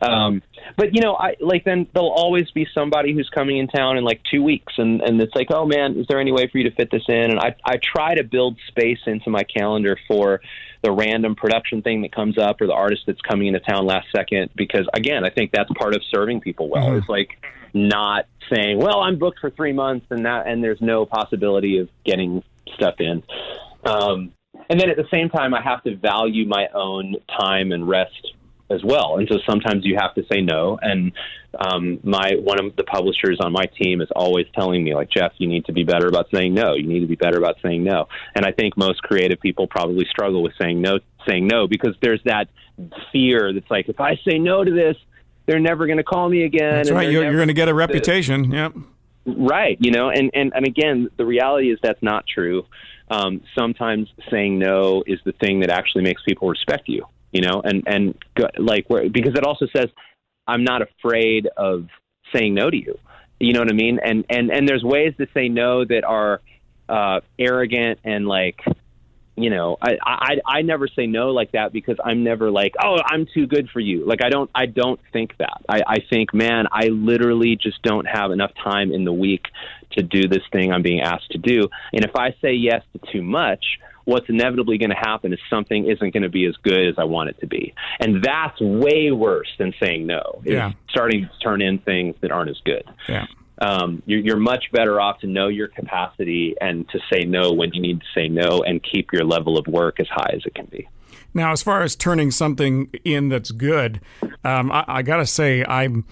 Um, 0.03 0.43
but 0.77 0.95
you 0.95 1.01
know, 1.01 1.15
I 1.15 1.37
like 1.41 1.65
then 1.65 1.87
there'll 1.95 2.11
always 2.11 2.51
be 2.51 2.67
somebody 2.75 3.15
who's 3.15 3.29
coming 3.29 3.59
in 3.59 3.69
town 3.69 3.97
in 3.97 4.05
like 4.05 4.21
two 4.31 4.43
weeks 4.43 4.73
and, 4.77 5.01
and 5.01 5.21
it's 5.21 5.35
like, 5.35 5.49
oh 5.51 5.67
man, 5.67 5.97
is 5.99 6.07
there 6.09 6.21
any 6.21 6.33
way 6.33 6.49
for 6.51 6.59
you 6.59 6.69
to 6.69 6.75
fit 6.75 6.91
this 6.91 7.05
in? 7.09 7.31
And 7.31 7.39
I, 7.39 7.55
I 7.65 7.77
try 7.83 8.15
to 8.15 8.25
build 8.25 8.59
space 8.69 8.99
into 9.07 9.31
my 9.31 9.45
calendar 9.45 9.97
for 10.09 10.41
the 10.83 10.91
random 10.91 11.37
production 11.37 11.81
thing 11.83 12.03
that 12.03 12.13
comes 12.13 12.39
up 12.39 12.61
or 12.61 12.67
the 12.67 12.75
artist 12.75 13.03
that's 13.07 13.21
coming 13.21 13.47
into 13.47 13.61
town 13.61 13.87
last 13.87 14.09
second 14.15 14.51
because 14.57 14.87
again, 14.95 15.25
I 15.25 15.31
think 15.31 15.53
that's 15.53 15.71
part 15.79 15.95
of 15.95 16.03
serving 16.11 16.41
people 16.41 16.69
well. 16.69 16.97
It's 16.97 17.09
like 17.09 17.31
not 17.73 18.27
saying, 18.53 18.79
well, 18.79 19.01
I'm 19.01 19.19
booked 19.19 19.39
for 19.41 19.51
three 19.51 19.73
months 19.73 20.07
and 20.11 20.27
that, 20.27 20.47
and 20.47 20.63
there's 20.63 20.81
no 20.81 21.07
possibility 21.07 21.79
of 21.79 21.89
getting 22.05 22.43
stuff 22.75 22.97
in. 22.99 23.23
Um, 23.85 24.33
and 24.69 24.81
then 24.81 24.91
at 24.91 24.97
the 24.97 25.07
same 25.13 25.29
time, 25.29 25.55
I 25.55 25.63
have 25.63 25.83
to 25.85 25.97
value 25.97 26.47
my 26.47 26.69
own 26.75 27.17
time 27.39 27.73
and 27.73 27.89
rest 27.89 28.34
as 28.71 28.83
well. 28.83 29.19
And 29.19 29.29
so 29.31 29.39
sometimes 29.49 29.85
you 29.85 29.97
have 30.01 30.15
to 30.15 30.25
say 30.33 30.41
no. 30.41 30.79
And 30.81 31.13
um, 31.59 32.01
my 32.03 32.33
one 32.41 32.65
of 32.65 32.77
the 32.77 32.85
publishers 32.85 33.39
on 33.41 33.53
my 33.53 33.65
team 33.79 34.01
is 34.01 34.09
always 34.15 34.47
telling 34.55 34.83
me, 34.83 34.95
like 34.95 35.11
Jeff, 35.11 35.33
you 35.39 35.49
need 35.49 35.67
to 35.67 35.73
be 35.73 35.85
better 35.85 36.07
about 36.07 36.27
saying 36.33 36.55
no. 36.55 36.75
You 36.75 36.87
need 36.87 37.01
to 37.01 37.07
be 37.07 37.17
better 37.17 37.39
about 37.39 37.57
saying 37.63 37.85
no. 37.85 38.09
And 38.35 38.45
I 38.45 38.53
think 38.53 38.77
most 38.77 39.03
creative 39.03 39.41
people 39.41 39.67
probably 39.67 40.07
struggle 40.11 40.43
with 40.43 40.53
saying 40.61 40.81
no, 40.81 40.99
saying 41.29 41.47
no 41.47 41.67
because 41.69 41.95
there's 42.01 42.23
that 42.25 42.49
fear 43.13 43.53
that's 43.53 43.71
like, 43.71 43.89
if 43.89 44.01
I 44.01 44.19
say 44.27 44.39
no 44.39 44.65
to 44.65 44.71
this, 44.71 44.97
they're 45.47 45.61
never 45.61 45.87
going 45.87 45.99
to 45.99 46.05
call 46.05 46.29
me 46.29 46.45
again. 46.45 46.73
That's 46.73 46.91
right. 46.91 47.11
You're, 47.11 47.25
you're 47.25 47.37
going 47.37 47.49
to 47.49 47.55
get 47.55 47.69
a 47.69 47.75
reputation. 47.75 48.51
Yep. 48.51 48.75
Right. 49.27 49.77
You 49.81 49.91
know, 49.91 50.09
and, 50.09 50.31
and, 50.35 50.53
and 50.55 50.67
again, 50.67 51.09
the 51.17 51.27
reality 51.27 51.71
is 51.71 51.79
that's 51.83 52.03
not 52.03 52.27
true. 52.27 52.67
Um, 53.11 53.43
sometimes 53.57 54.09
saying 54.31 54.59
no 54.59 55.05
is 55.07 55.21
the 55.27 55.33
thing 55.33 55.61
that 55.61 55.71
actually 55.71 56.05
makes 56.05 56.23
people 56.23 56.49
respect 56.49 56.89
you 56.89 57.07
you 57.35 57.43
know, 57.43 57.61
and 57.63 57.83
and 57.87 58.15
like 58.57 58.89
where, 58.89 59.11
because 59.11 59.35
it 59.35 59.45
also 59.45 59.67
says 59.77 59.91
I'm 60.47 60.65
not 60.65 60.81
afraid 60.83 61.49
of 61.57 61.89
saying 62.33 62.55
no 62.55 62.71
to 62.71 62.77
you. 62.77 62.99
You 63.41 63.53
know 63.53 63.61
what 63.61 63.71
I 63.71 63.75
mean? 63.75 63.99
And 64.03 64.25
and 64.31 64.51
and 64.51 64.69
there's 64.69 64.85
ways 64.85 65.15
to 65.19 65.27
say 65.35 65.49
no 65.49 65.85
that 65.85 66.05
are 66.05 66.41
uh, 66.89 67.21
arrogant 67.39 67.99
and 68.05 68.27
like 68.27 68.61
you 69.37 69.51
know 69.51 69.77
I, 69.83 69.97
I 70.05 70.37
i 70.47 70.63
never 70.63 70.87
say 70.87 71.09
no 71.09 71.31
like 71.31 71.53
that 71.53 71.73
because 71.73 71.97
i'm 72.05 72.23
never 72.23 72.53
like 72.53 72.75
oh 72.81 72.99
i'm 73.05 73.27
too 73.35 73.49
good 73.49 73.69
for 73.69 73.81
you 73.81 74.07
like 74.07 74.23
i 74.23 74.29
don't 74.29 74.49
i 74.55 74.67
don't 74.67 75.01
think 75.13 75.37
that 75.39 75.61
i 75.69 75.81
i 75.89 75.97
think 76.09 76.33
man 76.33 76.67
i 76.71 76.87
literally 76.87 77.57
just 77.61 77.83
don't 77.83 78.05
have 78.05 78.31
enough 78.31 78.53
time 78.63 78.93
in 78.93 79.03
the 79.03 79.13
week 79.13 79.47
to 79.91 80.05
do 80.05 80.29
this 80.29 80.43
thing 80.53 80.73
i'm 80.73 80.83
being 80.83 81.01
asked 81.01 81.33
to 81.33 81.39
do 81.39 81.69
and 81.93 82.05
if 82.05 82.15
i 82.15 82.31
say 82.41 82.53
yes 82.53 82.85
to 82.93 83.13
too 83.13 83.23
much 83.23 83.65
what's 84.05 84.29
inevitably 84.29 84.79
going 84.79 84.91
to 84.91 84.97
happen 84.97 85.33
is 85.33 85.39
something 85.49 85.87
isn't 85.89 86.13
going 86.13 86.23
to 86.23 86.29
be 86.29 86.47
as 86.47 86.57
good 86.63 86.89
as 86.89 86.95
I 86.99 87.05
want 87.05 87.31
it 87.31 87.41
to 87.41 87.47
be. 87.47 87.75
And 88.01 88.23
that's 88.23 88.61
way 88.61 89.11
worse 89.11 89.49
than 89.59 89.73
saying 89.83 90.07
no. 90.07 90.43
Yeah. 90.45 90.73
Starting 90.91 91.23
to 91.23 91.39
turn 91.43 91.63
in 91.63 91.79
things 91.79 92.17
that 92.21 92.31
aren't 92.31 92.51
as 92.51 92.61
good. 92.65 92.85
Yeah 93.09 93.27
um, 93.59 94.03
you're, 94.07 94.21
you're 94.21 94.37
much 94.37 94.65
better 94.73 95.01
off 95.01 95.21
to 95.21 95.27
know 95.27 95.49
your 95.49 95.69
capacity 95.69 96.55
and 96.61 96.89
to 96.91 96.99
say 97.13 97.25
no 97.25 97.53
when 97.53 97.73
you 97.73 97.81
need 97.81 98.01
to 98.01 98.07
say 98.15 98.29
no 98.29 98.63
and 98.63 98.83
keep 98.83 99.13
your 99.13 99.25
level 99.25 99.59
of 99.59 99.67
work 99.67 100.01
as 100.01 100.09
high 100.09 100.33
as 100.35 100.43
it 100.45 100.55
can 100.55 100.67
be. 100.67 100.89
Now, 101.33 101.53
as 101.53 101.63
far 101.63 101.83
as 101.83 101.97
turning 101.97 102.31
something 102.31 102.91
in 103.05 103.29
that's 103.29 103.51
good, 103.51 104.01
um, 104.45 104.71
I, 104.71 104.85
I 104.87 105.03
got 105.03 105.17
to 105.17 105.27
say, 105.27 105.65
I'm 105.65 106.05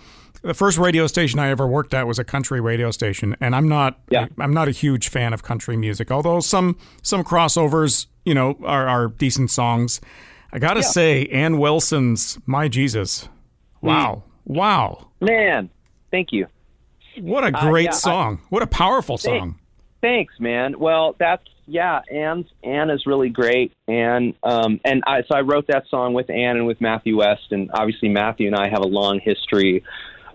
the 0.43 0.55
first 0.55 0.77
radio 0.77 1.07
station 1.07 1.39
I 1.39 1.49
ever 1.49 1.67
worked 1.67 1.95
at 1.95 2.07
was 2.07 2.19
a 2.19 2.25
country 2.25 2.61
radio 2.61 2.91
station, 2.91 3.37
and 3.41 3.55
I'm 3.55 3.69
not 3.69 3.99
yeah. 4.11 4.27
I'm 4.39 4.53
not 4.53 4.69
a 4.69 4.73
huge 4.73 5.09
fan 5.09 5.33
of 5.33 5.43
country 5.43 5.77
music. 5.77 6.11
Although 6.11 6.41
some 6.41 6.77
some 7.03 7.25
crossovers, 7.25 8.07
you 8.25 8.35
know, 8.35 8.59
are, 8.65 8.87
are 8.87 9.09
decent 9.09 9.51
songs. 9.51 10.01
I 10.53 10.59
got 10.59 10.75
to 10.75 10.81
yeah. 10.81 10.87
say, 10.87 11.27
Anne 11.27 11.59
Wilson's 11.59 12.39
"My 12.45 12.69
Jesus," 12.69 13.29
wow, 13.81 14.23
mm. 14.47 14.55
wow, 14.55 15.09
man, 15.21 15.71
thank 16.11 16.33
you. 16.33 16.47
What 17.21 17.45
a 17.45 17.57
uh, 17.57 17.71
great 17.71 17.89
uh, 17.89 17.93
yeah, 17.93 17.99
song! 17.99 18.41
I, 18.43 18.47
what 18.51 18.63
a 18.63 18.67
powerful 18.67 19.19
song. 19.19 19.59
Thanks, 20.01 20.35
man. 20.41 20.79
Well, 20.79 21.15
that's 21.19 21.47
yeah. 21.67 22.01
Anne's 22.13 22.47
Anne 22.65 22.91
is 22.91 23.07
really 23.07 23.29
great, 23.29 23.73
and 23.87 24.35
um, 24.43 24.81
and 24.85 25.05
I 25.07 25.23
so 25.23 25.37
I 25.37 25.43
wrote 25.43 25.69
that 25.69 25.85
song 25.89 26.15
with 26.15 26.29
Anne 26.29 26.57
and 26.57 26.67
with 26.67 26.81
Matthew 26.81 27.19
West, 27.19 27.53
and 27.53 27.71
obviously 27.73 28.09
Matthew 28.09 28.49
and 28.49 28.57
I 28.57 28.69
have 28.69 28.81
a 28.81 28.89
long 28.89 29.21
history 29.21 29.85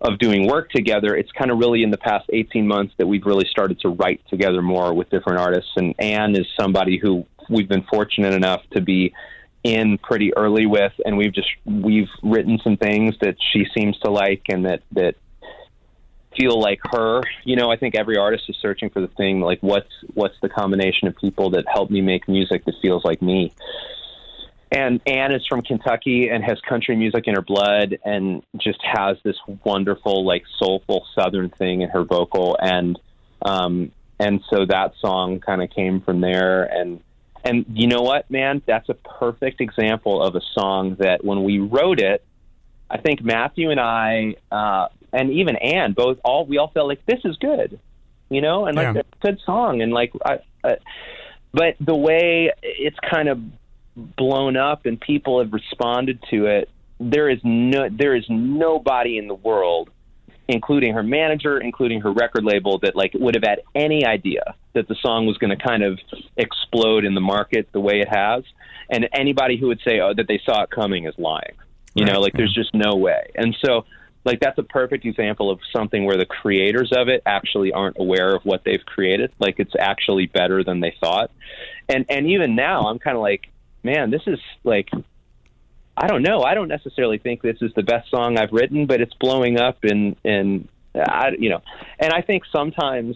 of 0.02 0.20
doing 0.20 0.48
work 0.48 0.70
together. 0.72 1.16
It's 1.16 1.32
kind 1.32 1.52
of 1.52 1.58
really 1.58 1.84
in 1.84 1.92
the 1.92 1.98
past 1.98 2.26
18 2.32 2.68
months 2.68 2.94
that 2.98 3.08
we've 3.08 3.26
really 3.26 3.48
started 3.50 3.80
to 3.82 3.90
write 3.90 4.22
together 4.30 4.62
more 4.62 4.94
with 4.94 5.10
different 5.10 5.40
artists. 5.40 5.72
And 5.76 5.96
Anne 6.00 6.36
is 6.36 6.46
somebody 6.60 6.98
who 6.98 7.26
we've 7.50 7.68
been 7.68 7.84
fortunate 7.84 8.34
enough 8.34 8.62
to 8.72 8.82
be 8.82 9.14
in 9.64 9.98
pretty 9.98 10.36
early 10.36 10.66
with, 10.66 10.94
and 11.06 11.18
we've 11.18 11.34
just 11.34 11.50
we've 11.66 12.10
written 12.24 12.60
some 12.64 12.78
things 12.78 13.16
that 13.22 13.36
she 13.52 13.66
seems 13.76 13.98
to 14.00 14.12
like 14.12 14.44
and 14.50 14.66
that 14.66 14.82
that 14.92 15.16
feel 16.38 16.60
like 16.60 16.80
her. 16.92 17.22
You 17.44 17.56
know, 17.56 17.70
I 17.70 17.78
think 17.78 17.96
every 17.96 18.18
artist 18.18 18.46
is 18.50 18.56
searching 18.62 18.90
for 18.90 19.02
the 19.02 19.08
thing 19.08 19.42
like 19.42 19.60
what's 19.62 19.92
what's 20.14 20.36
the 20.42 20.50
combination 20.50 21.08
of 21.08 21.16
people 21.18 21.52
that 21.52 21.66
help 21.68 21.90
me 21.90 22.02
make 22.02 22.28
music 22.28 22.66
that 22.66 22.76
feels 22.82 23.04
like 23.04 23.22
me. 23.22 23.54
And 24.72 25.00
Anne 25.06 25.34
is 25.34 25.46
from 25.48 25.62
Kentucky 25.62 26.28
and 26.30 26.44
has 26.44 26.60
country 26.68 26.96
music 26.96 27.24
in 27.28 27.36
her 27.36 27.42
blood 27.42 27.98
and 28.04 28.44
just 28.58 28.80
has 28.84 29.18
this 29.24 29.38
wonderful 29.64 30.26
like 30.26 30.44
soulful 30.60 31.06
southern 31.16 31.50
thing 31.50 31.82
in 31.82 31.90
her 31.90 32.04
vocal. 32.04 32.58
And 32.60 33.00
um 33.44 33.92
and 34.20 34.42
so 34.50 34.66
that 34.66 34.94
song 35.00 35.40
kind 35.40 35.62
of 35.64 35.70
came 35.70 36.02
from 36.02 36.22
there. 36.22 36.64
And 36.64 37.02
and 37.46 37.66
you 37.70 37.88
know 37.88 38.02
what 38.02 38.30
man? 38.30 38.62
That's 38.66 38.90
a 38.90 38.94
perfect 38.94 39.62
example 39.62 40.22
of 40.22 40.36
a 40.36 40.42
song 40.54 40.98
that 41.00 41.24
when 41.24 41.44
we 41.44 41.60
wrote 41.60 42.00
it 42.00 42.26
I 42.90 42.98
think 42.98 43.24
Matthew 43.24 43.72
and 43.72 43.80
I 43.80 44.36
uh 44.52 44.88
and 45.14 45.32
even 45.32 45.56
Anne 45.56 45.94
both 45.94 46.20
all 46.24 46.46
we 46.46 46.58
all 46.58 46.70
felt 46.70 46.88
like 46.88 47.06
this 47.06 47.20
is 47.24 47.38
good, 47.38 47.80
you 48.30 48.42
know, 48.42 48.66
and 48.66 48.76
like 48.76 48.96
yeah. 48.96 49.02
a 49.02 49.26
good 49.26 49.40
song, 49.46 49.82
and 49.82 49.94
like, 49.94 50.12
I, 50.26 50.40
uh, 50.64 50.76
but 51.54 51.76
the 51.80 51.96
way 51.96 52.52
it's 52.62 52.98
kind 53.10 53.30
of 53.30 53.40
blown 53.98 54.56
up 54.56 54.86
and 54.86 55.00
people 55.00 55.40
have 55.40 55.52
responded 55.52 56.24
to 56.30 56.46
it, 56.46 56.70
there 57.00 57.30
is 57.30 57.40
no 57.44 57.90
there 57.90 58.16
is 58.16 58.26
nobody 58.30 59.18
in 59.18 59.28
the 59.28 59.36
world, 59.36 59.90
including 60.48 60.94
her 60.94 61.04
manager, 61.04 61.60
including 61.60 62.02
her 62.02 62.12
record 62.12 62.44
label, 62.44 62.80
that 62.80 62.96
like 62.96 63.12
would 63.16 63.36
have 63.36 63.44
had 63.44 63.62
any 63.76 64.06
idea 64.06 64.56
that 64.74 64.88
the 64.88 64.96
song 65.02 65.26
was 65.26 65.38
going 65.38 65.56
to 65.56 65.64
kind 65.64 65.84
of 65.84 66.00
explode 66.38 67.06
in 67.06 67.14
the 67.14 67.22
market 67.22 67.70
the 67.72 67.80
way 67.80 68.00
it 68.00 68.08
has, 68.08 68.44
and 68.90 69.08
anybody 69.14 69.58
who 69.58 69.68
would 69.68 69.82
say 69.86 70.00
oh, 70.00 70.14
that 70.16 70.28
they 70.28 70.40
saw 70.46 70.64
it 70.64 70.70
coming 70.70 71.06
is 71.06 71.14
lying. 71.18 71.54
You 71.94 72.06
right. 72.06 72.14
know, 72.14 72.20
like 72.20 72.34
there's 72.34 72.54
just 72.54 72.74
no 72.74 72.96
way, 72.96 73.32
and 73.36 73.56
so 73.64 73.86
like 74.24 74.40
that's 74.40 74.58
a 74.58 74.64
perfect 74.64 75.06
example 75.06 75.50
of 75.50 75.60
something 75.76 76.06
where 76.06 76.18
the 76.18 76.26
creators 76.26 76.92
of 76.96 77.08
it 77.08 77.24
actually 77.26 77.72
aren't 77.72 77.98
aware 77.98 78.36
of 78.36 78.44
what 78.44 78.64
they've 78.66 78.86
created. 78.86 79.32
Like 79.40 79.56
it's 79.58 79.74
actually 79.80 80.28
better 80.28 80.64
than 80.64 80.80
they 80.80 80.96
thought. 81.00 81.32
And 81.90 82.06
and 82.10 82.28
even 82.28 82.56
now 82.56 82.88
i'm 82.88 83.00
kind 83.00 83.16
of 83.16 83.22
like 83.22 83.50
man 83.88 84.12
this 84.12 84.22
is 84.28 84.40
like 84.64 84.90
i 85.96 86.08
don't 86.08 86.22
know. 86.22 86.44
I 86.44 86.54
don't 86.54 86.68
necessarily 86.68 87.18
think 87.18 87.42
this 87.42 87.58
is 87.62 87.72
the 87.76 87.84
best 87.84 88.10
song 88.12 88.38
i've 88.38 88.52
written 88.52 88.86
but 88.86 89.02
it's 89.02 89.14
blowing 89.16 89.60
up 89.60 89.78
and 89.84 90.16
and 90.24 90.68
i 90.96 91.30
you 91.40 91.50
know. 91.50 91.62
And 92.00 92.12
i 92.14 92.22
think 92.22 92.44
sometimes 92.52 93.16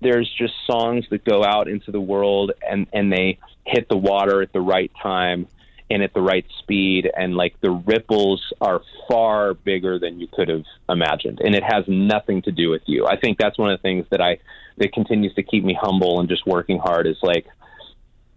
there's 0.00 0.30
just 0.36 0.52
songs 0.66 1.06
that 1.10 1.24
go 1.24 1.44
out 1.44 1.66
into 1.68 1.90
the 1.90 2.00
world 2.00 2.52
and 2.68 2.86
and 2.92 3.10
they 3.10 3.38
hit 3.66 3.88
the 3.88 3.96
water 3.96 4.42
at 4.42 4.52
the 4.52 4.60
right 4.60 4.92
time 5.02 5.48
and 5.90 6.02
at 6.02 6.14
the 6.14 6.20
right 6.20 6.46
speed 6.60 7.10
and 7.14 7.34
like 7.34 7.54
the 7.60 7.70
ripples 7.70 8.42
are 8.60 8.80
far 9.08 9.54
bigger 9.54 9.98
than 9.98 10.18
you 10.18 10.26
could 10.26 10.48
have 10.48 10.64
imagined. 10.88 11.40
And 11.44 11.54
it 11.54 11.62
has 11.62 11.84
nothing 11.86 12.42
to 12.42 12.52
do 12.52 12.70
with 12.70 12.82
you. 12.86 13.06
I 13.06 13.16
think 13.16 13.38
that's 13.38 13.58
one 13.58 13.70
of 13.70 13.78
the 13.78 13.82
things 13.82 14.06
that 14.10 14.20
i 14.20 14.38
that 14.78 14.92
continues 14.92 15.34
to 15.34 15.42
keep 15.42 15.62
me 15.62 15.76
humble 15.80 16.20
and 16.20 16.28
just 16.28 16.46
working 16.46 16.78
hard 16.78 17.06
is 17.06 17.16
like 17.22 17.46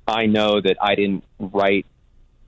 i 0.08 0.26
know 0.26 0.62
that 0.62 0.78
i 0.82 0.96
didn't 0.96 1.24
write 1.40 1.86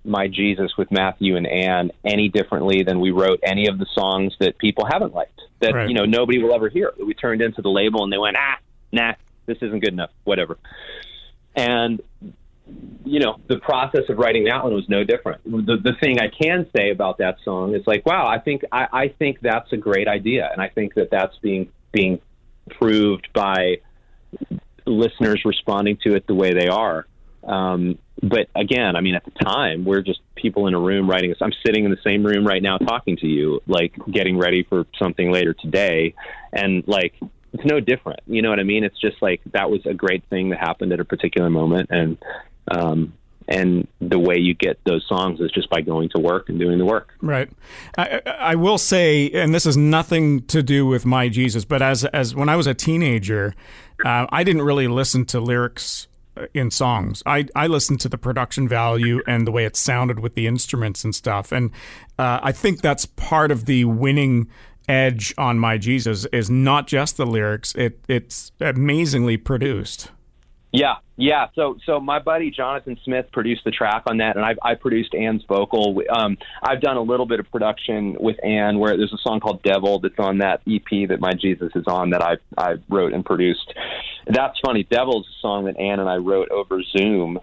my 0.04 0.28
jesus 0.28 0.72
with 0.78 0.92
matthew 0.92 1.36
and 1.36 1.48
Anne 1.48 1.92
any 2.06 2.30
differently 2.30 2.84
than 2.84 3.00
we 3.00 3.12
wrote 3.12 3.40
any 3.44 3.68
of 3.68 3.78
the 3.78 3.88
songs 3.94 4.34
that 4.40 4.58
people 4.58 4.86
haven't 4.90 5.14
liked 5.14 5.42
that 5.60 5.74
right. 5.74 5.90
you 5.90 5.94
know 5.94 6.06
nobody 6.06 6.42
will 6.42 6.54
ever 6.54 6.70
hear 6.70 6.94
that 6.98 7.06
we 7.06 7.14
turned 7.14 7.42
into 7.42 7.62
the 7.62 7.70
label 7.70 8.04
and 8.04 8.12
they 8.12 8.18
went 8.18 8.38
ah 8.40 8.58
nah 8.92 9.14
this 9.46 9.58
isn't 9.62 9.80
good 9.80 9.94
enough 9.94 10.12
whatever 10.24 10.58
and 11.56 12.02
you 13.06 13.20
know, 13.20 13.38
the 13.48 13.58
process 13.58 14.04
of 14.10 14.18
writing 14.18 14.46
that 14.46 14.64
one 14.64 14.74
was 14.74 14.88
no 14.88 15.04
different. 15.04 15.44
The, 15.44 15.78
the 15.84 15.94
thing 16.00 16.20
I 16.20 16.28
can 16.28 16.68
say 16.76 16.92
about 16.92 17.18
that 17.20 17.38
song 17.44 17.74
is 17.74 17.86
like, 17.88 18.06
wow, 18.06 18.28
I 18.28 18.40
think 18.40 18.64
I, 18.72 18.88
I 18.92 19.08
think 19.08 19.40
that's 19.42 19.72
a 19.74 19.78
great 19.78 20.08
idea, 20.08 20.50
and 20.52 20.62
I 20.62 20.70
think 20.70 20.94
that 20.96 21.10
that's 21.10 21.36
being 21.38 21.72
being 21.92 22.20
proved 22.70 23.30
by 23.34 23.78
listeners 24.86 25.42
responding 25.46 25.98
to 26.04 26.16
it 26.16 26.28
the 26.28 26.36
way 26.36 26.54
they 26.54 26.68
are. 26.68 27.08
Um, 27.50 27.98
but 28.22 28.48
again, 28.56 28.96
I 28.96 29.02
mean, 29.02 29.16
at 29.16 29.26
the 29.26 29.32
time, 29.32 29.84
we're 29.84 30.02
just 30.02 30.20
people 30.36 30.68
in 30.68 30.74
a 30.74 30.80
room 30.80 31.10
writing. 31.10 31.34
I'm 31.42 31.54
sitting 31.66 31.84
in 31.84 31.92
the 31.92 31.98
same 32.04 32.24
room 32.24 32.46
right 32.46 32.62
now 32.62 32.78
talking 32.78 33.18
to 33.18 33.28
you, 33.28 33.62
like 33.66 33.94
getting 34.12 34.38
ready 34.38 34.64
for 34.64 34.86
something 34.98 35.32
later 35.32 35.54
today, 35.54 36.14
and 36.54 36.84
like 36.88 37.14
it's 37.54 37.66
no 37.66 37.80
different. 37.80 38.20
You 38.28 38.42
know 38.42 38.50
what 38.50 38.60
I 38.60 38.64
mean? 38.64 38.84
It's 38.84 39.00
just 39.00 39.22
like 39.22 39.42
that 39.54 39.72
was 39.72 39.86
a 39.86 39.94
great 39.94 40.24
thing 40.30 40.50
that 40.50 40.60
happened 40.60 40.94
at 40.94 41.00
a 41.00 41.06
particular 41.06 41.50
moment, 41.50 41.90
and 41.92 42.18
um, 42.70 43.14
and 43.48 43.88
the 44.00 44.20
way 44.20 44.38
you 44.38 44.54
get 44.54 44.80
those 44.86 45.04
songs 45.08 45.40
is 45.40 45.52
just 45.52 45.70
by 45.72 45.82
going 45.82 46.10
to 46.10 46.20
work 46.22 46.50
and 46.50 46.60
doing 46.60 46.78
the 46.78 46.86
work. 46.86 47.14
Right. 47.20 47.50
I, 47.98 48.22
I 48.26 48.56
will 48.56 48.78
say, 48.78 49.32
and 49.32 49.56
this 49.56 49.66
is 49.66 49.76
nothing 49.76 50.44
to 50.48 50.62
do 50.62 50.86
with 50.86 51.04
my 51.06 51.30
Jesus, 51.30 51.66
but 51.66 51.82
as 51.82 52.06
as 52.06 52.36
when 52.36 52.50
I 52.50 52.56
was 52.56 52.68
a 52.68 52.76
teenager, 52.76 53.56
uh, 54.06 54.28
I 54.30 54.44
didn't 54.44 54.62
really 54.62 54.88
listen 54.88 55.26
to 55.28 55.40
lyrics 55.40 56.08
in 56.54 56.72
songs. 56.72 57.24
I 57.26 57.48
I 57.56 57.68
listened 57.68 58.02
to 58.02 58.10
the 58.10 58.18
production 58.18 58.68
value 58.68 59.22
and 59.28 59.46
the 59.46 59.52
way 59.52 59.66
it 59.66 59.76
sounded 59.76 60.20
with 60.20 60.36
the 60.36 60.48
instruments 60.48 61.04
and 61.04 61.14
stuff, 61.14 61.52
and 61.52 61.72
uh, 62.18 62.40
I 62.42 62.52
think 62.52 62.82
that's 62.82 63.06
part 63.06 63.52
of 63.52 63.66
the 63.66 63.86
winning 63.86 64.48
edge 64.88 65.34
on 65.38 65.60
my 65.60 65.78
Jesus 65.78 66.26
is 66.26 66.50
not 66.50 66.88
just 66.88 67.18
the 67.18 67.26
lyrics; 67.26 67.74
it 67.76 68.00
it's 68.08 68.52
amazingly 68.60 69.38
produced. 69.38 70.12
Yeah, 70.72 70.96
yeah. 71.18 71.48
So, 71.56 71.78
so 71.86 72.00
my 72.00 72.20
buddy 72.20 72.52
Jonathan 72.52 72.98
Smith 73.04 73.26
produced 73.32 73.64
the 73.66 73.72
track 73.72 74.04
on 74.06 74.18
that, 74.18 74.36
and 74.36 74.46
I've, 74.46 74.60
I 74.62 74.76
produced 74.76 75.16
Anne's 75.16 75.44
vocal. 75.48 76.00
Um, 76.10 76.38
I've 76.62 76.80
done 76.80 76.96
a 76.96 77.02
little 77.02 77.26
bit 77.26 77.40
of 77.40 77.50
production 77.52 78.16
with 78.20 78.38
Anne, 78.44 78.78
where 78.78 78.96
there's 78.96 79.14
a 79.14 79.18
song 79.24 79.40
called 79.40 79.64
"Devil" 79.64 80.00
that's 80.00 80.20
on 80.20 80.40
that 80.40 80.62
EP 80.70 81.10
that 81.10 81.20
My 81.20 81.34
Jesus 81.34 81.72
is 81.76 81.86
on 81.88 82.12
that 82.12 82.22
I 82.22 82.38
I 82.56 82.76
wrote 82.88 83.14
and 83.14 83.26
produced. 83.26 83.74
That's 84.28 84.60
funny. 84.64 84.84
"Devil" 84.84 85.22
is 85.22 85.28
a 85.28 85.40
song 85.42 85.66
that 85.66 85.80
Anne 85.80 86.00
and 86.00 86.10
I 86.10 86.18
wrote 86.18 86.50
over 86.50 86.84
Zoom. 86.84 87.40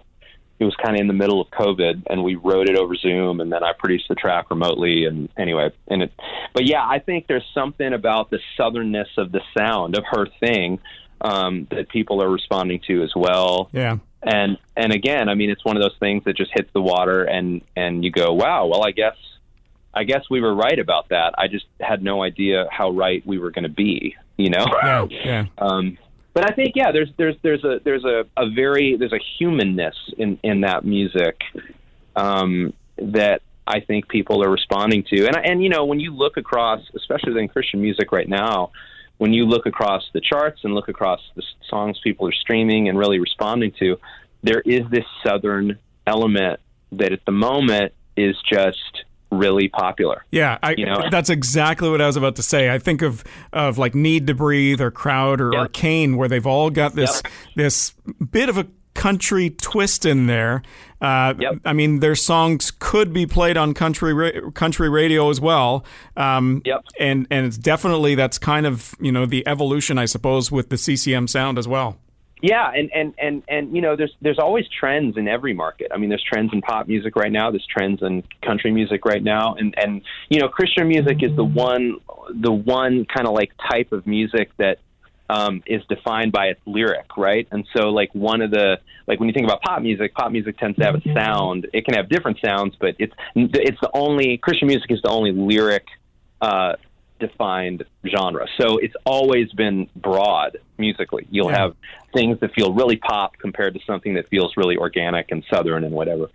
It 0.59 0.63
was 0.63 0.75
kind 0.83 0.95
of 0.95 1.01
in 1.01 1.07
the 1.07 1.13
middle 1.13 1.39
of 1.39 1.49
COVID, 1.49 2.03
and 2.09 2.23
we 2.23 2.35
wrote 2.35 2.69
it 2.69 2.77
over 2.77 2.95
Zoom, 2.95 3.41
and 3.41 3.51
then 3.51 3.63
I 3.63 3.73
produced 3.77 4.05
the 4.07 4.15
track 4.15 4.49
remotely. 4.49 5.05
And 5.05 5.27
anyway, 5.37 5.71
and 5.89 6.03
it. 6.03 6.13
But 6.53 6.65
yeah, 6.65 6.81
I 6.81 6.99
think 6.99 7.27
there's 7.27 7.45
something 7.53 7.91
about 7.91 8.29
the 8.29 8.39
southernness 8.57 9.17
of 9.17 9.33
the 9.33 9.41
sound 9.55 9.97
of 9.97 10.05
her 10.09 10.27
thing 10.39 10.79
um, 11.21 11.67
that 11.71 11.89
people 11.89 12.21
are 12.21 12.29
responding 12.29 12.81
to 12.87 13.03
as 13.03 13.13
well. 13.15 13.69
Yeah. 13.71 13.97
And 14.23 14.57
and 14.75 14.91
again, 14.91 15.29
I 15.29 15.35
mean, 15.35 15.49
it's 15.49 15.63
one 15.63 15.77
of 15.77 15.83
those 15.83 15.97
things 15.99 16.23
that 16.25 16.35
just 16.35 16.51
hits 16.53 16.69
the 16.73 16.81
water, 16.81 17.23
and 17.23 17.61
and 17.75 18.03
you 18.03 18.11
go, 18.11 18.33
wow. 18.33 18.65
Well, 18.65 18.85
I 18.85 18.91
guess 18.91 19.15
I 19.93 20.03
guess 20.03 20.23
we 20.29 20.41
were 20.41 20.53
right 20.53 20.77
about 20.79 21.09
that. 21.09 21.35
I 21.37 21.47
just 21.47 21.65
had 21.79 22.03
no 22.03 22.23
idea 22.23 22.67
how 22.71 22.91
right 22.91 23.25
we 23.25 23.37
were 23.37 23.51
going 23.51 23.63
to 23.63 23.69
be. 23.69 24.15
You 24.37 24.49
know. 24.49 24.65
Yeah. 24.83 25.05
Yeah. 25.09 25.45
Um, 25.57 25.97
but 26.37 26.51
I 26.51 26.53
think 26.53 26.73
yeah, 26.75 26.91
there's 26.91 27.09
there's 27.17 27.35
there's 27.41 27.63
a 27.63 27.79
there's 27.83 28.05
a, 28.05 28.25
a 28.37 28.47
very 28.47 28.95
there's 28.95 29.11
a 29.11 29.19
humanness 29.39 29.95
in 30.19 30.37
in 30.43 30.61
that 30.61 30.85
music 30.85 31.41
um, 32.15 32.73
that 32.97 33.41
I 33.65 33.79
think 33.79 34.07
people 34.07 34.43
are 34.43 34.49
responding 34.49 35.03
to, 35.09 35.25
and 35.25 35.35
and 35.35 35.63
you 35.63 35.69
know 35.69 35.85
when 35.85 35.99
you 35.99 36.11
look 36.11 36.37
across, 36.37 36.81
especially 36.95 37.41
in 37.41 37.47
Christian 37.47 37.81
music 37.81 38.11
right 38.11 38.29
now, 38.29 38.71
when 39.17 39.33
you 39.33 39.45
look 39.45 39.65
across 39.65 40.03
the 40.13 40.21
charts 40.21 40.61
and 40.63 40.73
look 40.75 40.89
across 40.89 41.21
the 41.35 41.43
songs 41.69 41.99
people 42.03 42.27
are 42.27 42.33
streaming 42.33 42.87
and 42.89 42.97
really 42.97 43.19
responding 43.19 43.71
to, 43.79 43.97
there 44.43 44.61
is 44.61 44.81
this 44.91 45.05
southern 45.25 45.77
element 46.05 46.59
that 46.91 47.11
at 47.11 47.25
the 47.25 47.31
moment 47.31 47.93
is 48.15 48.35
just 48.49 49.03
really 49.31 49.67
popular. 49.67 50.23
Yeah, 50.31 50.57
I, 50.63 50.75
You 50.77 50.85
know? 50.85 51.09
that's 51.11 51.29
exactly 51.29 51.89
what 51.89 51.99
I 52.01 52.07
was 52.07 52.15
about 52.15 52.37
to 52.37 52.43
say. 52.43 52.69
I 52.73 52.79
think 52.79 53.01
of 53.01 53.23
of 53.51 53.77
like 53.77 53.93
NEEDTOBREATHE 53.93 54.79
or 54.79 54.91
Crowder, 54.91 55.51
Yep. 55.53 55.73
Cain, 55.73 56.15
where 56.15 56.29
they've 56.29 56.47
all 56.47 56.69
got 56.69 56.95
this 56.95 57.21
Yep. 57.25 57.33
this 57.55 57.93
bit 58.31 58.47
of 58.49 58.57
a 58.57 58.67
country 58.97 59.51
twist 59.51 60.05
in 60.05 60.27
there. 60.27 60.63
Uh, 60.99 61.35
Yep. 61.39 61.59
I 61.63 61.73
mean, 61.73 61.99
their 61.99 62.15
songs 62.15 62.71
could 62.71 63.13
be 63.13 63.25
played 63.27 63.55
on 63.55 63.73
country 63.73 64.13
ra- 64.13 64.49
country 64.51 64.89
radio 64.89 65.29
as 65.29 65.39
well. 65.39 65.85
Um, 66.17 66.63
Yep. 66.65 66.83
And 66.99 67.27
and 67.29 67.45
it's 67.45 67.57
definitely 67.57 68.15
that's 68.15 68.39
kind 68.39 68.65
of 68.65 68.95
you 68.99 69.11
know 69.11 69.25
the 69.25 69.47
evolution, 69.47 69.97
I 69.97 70.05
suppose, 70.05 70.51
with 70.51 70.69
the 70.69 70.77
CCM 70.77 71.27
sound 71.27 71.57
as 71.57 71.67
well. 71.67 71.97
Yeah, 72.41 72.71
and, 72.71 72.91
and, 72.93 73.13
and, 73.17 73.43
and 73.47 73.75
you 73.75 73.81
know, 73.81 73.95
there's 73.95 74.15
there's 74.21 74.37
always 74.37 74.65
trends 74.79 75.17
in 75.17 75.27
every 75.27 75.53
market. 75.53 75.87
I 75.91 75.97
mean, 75.97 76.09
there's 76.09 76.23
trends 76.23 76.51
in 76.53 76.61
pop 76.61 76.87
music 76.87 77.15
right 77.15 77.31
now. 77.31 77.49
There's 77.49 77.65
trends 77.65 78.01
in 78.03 78.23
country 78.43 78.71
music 78.71 79.05
right 79.05 79.23
now, 79.23 79.55
and 79.55 79.73
and 79.77 80.01
you 80.29 80.39
know, 80.39 80.47
Christian 80.47 80.87
music 80.87 81.23
is 81.23 81.35
the 81.35 81.43
one 81.43 81.97
the 82.33 82.51
one 82.51 83.05
kind 83.05 83.27
of 83.27 83.33
like 83.33 83.51
type 83.71 83.91
of 83.91 84.05
music 84.05 84.51
that 84.57 84.77
um, 85.29 85.61
is 85.65 85.81
defined 85.89 86.31
by 86.31 86.47
its 86.47 86.61
lyric, 86.65 87.17
right? 87.17 87.47
And 87.51 87.65
so, 87.75 87.89
like 87.89 88.09
one 88.13 88.41
of 88.41 88.51
the 88.51 88.77
like 89.07 89.19
when 89.19 89.29
you 89.29 89.33
think 89.33 89.45
about 89.45 89.61
pop 89.61 89.81
music, 89.81 90.13
pop 90.13 90.31
music 90.31 90.57
tends 90.57 90.77
to 90.77 90.85
have 90.85 90.95
a 90.95 91.13
sound. 91.13 91.67
It 91.73 91.85
can 91.85 91.95
have 91.95 92.09
different 92.09 92.39
sounds, 92.43 92.75
but 92.79 92.95
it's 92.99 93.13
it's 93.35 93.79
the 93.81 93.91
only 93.93 94.37
Christian 94.37 94.67
music 94.67 94.89
is 94.91 95.01
the 95.03 95.09
only 95.09 95.31
lyric 95.31 95.85
uh, 96.41 96.73
defined 97.19 97.83
genre. 98.05 98.45
So 98.59 98.77
it's 98.77 98.95
always 99.05 99.51
been 99.53 99.89
broad 99.95 100.57
musically. 100.77 101.27
You'll 101.29 101.49
Yeah. 101.51 101.57
have 101.57 101.75
things 102.13 102.39
that 102.39 102.53
feel 102.53 102.73
really 102.73 102.97
pop 102.97 103.37
compared 103.37 103.73
to 103.73 103.79
something 103.85 104.13
that 104.15 104.29
feels 104.29 104.55
really 104.55 104.77
organic 104.77 105.31
and 105.31 105.43
southern 105.51 105.83
and 105.83 105.93
whatever. 105.93 106.29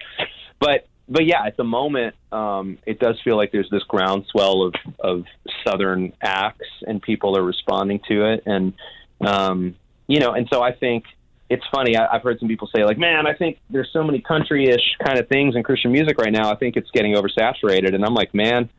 But 0.60 0.86
but 1.08 1.26
yeah, 1.26 1.44
at 1.44 1.56
the 1.56 1.64
moment, 1.64 2.14
um, 2.30 2.78
it 2.86 2.98
does 2.98 3.20
feel 3.22 3.36
like 3.36 3.52
there's 3.52 3.68
this 3.70 3.82
groundswell 3.84 4.62
of 4.62 4.74
of 4.98 5.24
southern 5.66 6.12
acts, 6.22 6.68
and 6.86 7.02
people 7.02 7.36
are 7.36 7.42
responding 7.42 8.00
to 8.08 8.32
it, 8.32 8.42
and 8.46 8.72
um, 9.20 9.74
you 10.06 10.20
know, 10.20 10.32
and 10.32 10.48
so 10.52 10.62
I 10.62 10.72
think 10.72 11.04
it's 11.50 11.64
funny. 11.72 11.96
I, 11.96 12.06
I've 12.14 12.22
heard 12.22 12.38
some 12.38 12.48
people 12.48 12.68
say 12.74 12.84
like, 12.84 12.98
"Man, 12.98 13.26
I 13.26 13.34
think 13.34 13.58
there's 13.68 13.90
so 13.92 14.02
many 14.02 14.20
country-ish 14.20 14.96
kind 15.04 15.18
of 15.18 15.28
things 15.28 15.56
in 15.56 15.62
Christian 15.62 15.92
music 15.92 16.18
right 16.18 16.32
now. 16.32 16.50
I 16.50 16.56
think 16.56 16.76
it's 16.76 16.90
getting 16.92 17.14
oversaturated." 17.14 17.94
And 17.94 18.04
I'm 18.04 18.14
like, 18.14 18.32
"Man, 18.32 18.70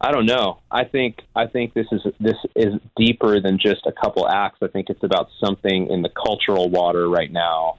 I 0.00 0.12
don't 0.12 0.26
know. 0.26 0.60
I 0.70 0.84
think 0.84 1.18
I 1.34 1.46
think 1.46 1.74
this 1.74 1.86
is 1.92 2.02
this 2.20 2.36
is 2.54 2.74
deeper 2.96 3.40
than 3.40 3.58
just 3.58 3.86
a 3.86 3.92
couple 3.92 4.28
acts. 4.28 4.58
I 4.62 4.68
think 4.68 4.90
it's 4.90 5.02
about 5.02 5.28
something 5.44 5.88
in 5.88 6.02
the 6.02 6.10
cultural 6.10 6.70
water 6.70 7.08
right 7.08 7.30
now 7.30 7.78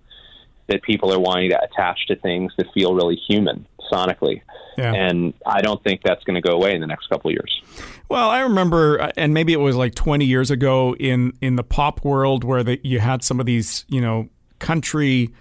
that 0.68 0.84
people 0.84 1.14
are 1.14 1.20
wanting 1.20 1.50
to 1.50 1.60
attach 1.62 2.08
to 2.08 2.16
things 2.16 2.54
that 2.58 2.68
feel 2.74 2.94
really 2.94 3.16
human 3.16 3.66
sonically. 3.92 4.42
Yeah. 4.78 4.94
And 4.94 5.34
I 5.46 5.62
don't 5.62 5.84
think 5.84 6.02
that's 6.04 6.24
going 6.24 6.36
to 6.36 6.42
go 6.42 6.54
away 6.54 6.74
in 6.74 6.82
the 6.82 6.88
next 6.88 7.08
couple 7.08 7.30
of 7.30 7.34
years. 7.34 7.62
Well, 8.08 8.30
I 8.30 8.40
remember, 8.40 9.02
uh, 9.02 9.12
and 9.18 9.34
maybe 9.34 9.54
it 9.54 9.60
was 9.60 9.76
like 9.76 9.94
20 9.96 10.26
years 10.26 10.50
ago 10.50 10.96
in 10.96 11.34
in 11.42 11.56
the 11.58 11.64
pop 11.64 12.04
world 12.04 12.44
where 12.44 12.64
the, 12.64 12.80
you 12.84 13.00
had 13.00 13.24
some 13.24 13.40
of 13.40 13.46
these, 13.46 13.86
you 13.88 14.02
know, 14.02 14.30
country 14.60 15.34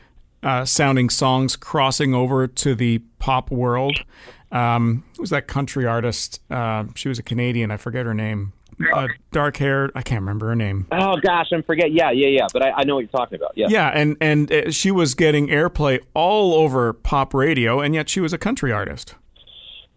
uh, 0.42 0.64
sounding 0.64 1.10
songs 1.10 1.56
crossing 1.56 2.14
over 2.14 2.46
to 2.46 2.74
the 2.74 2.98
pop 3.18 3.50
world. 3.50 4.04
Um, 4.50 5.04
who 5.16 5.22
was 5.22 5.30
that 5.30 5.46
country 5.46 5.86
artist? 5.86 6.40
Uh, 6.50 6.84
she 6.94 7.08
was 7.08 7.18
a 7.18 7.22
Canadian. 7.22 7.70
I 7.70 7.76
forget 7.76 8.06
her 8.06 8.14
name. 8.14 8.52
Uh, 8.94 9.08
dark 9.32 9.56
hair. 9.56 9.90
I 9.94 10.02
can't 10.02 10.20
remember 10.20 10.48
her 10.48 10.56
name. 10.56 10.86
Oh 10.92 11.16
gosh, 11.16 11.46
I'm 11.52 11.62
forget. 11.62 11.92
Yeah, 11.92 12.10
yeah, 12.10 12.28
yeah. 12.28 12.46
But 12.52 12.62
I, 12.64 12.70
I 12.70 12.84
know 12.84 12.94
what 12.94 13.00
you're 13.00 13.08
talking 13.08 13.36
about. 13.36 13.52
Yeah. 13.56 13.66
Yeah, 13.70 13.88
and 13.88 14.16
and 14.20 14.52
uh, 14.52 14.70
she 14.70 14.90
was 14.90 15.14
getting 15.14 15.48
airplay 15.48 16.00
all 16.14 16.54
over 16.54 16.92
pop 16.92 17.34
radio, 17.34 17.80
and 17.80 17.94
yet 17.94 18.08
she 18.08 18.20
was 18.20 18.32
a 18.32 18.38
country 18.38 18.70
artist. 18.72 19.14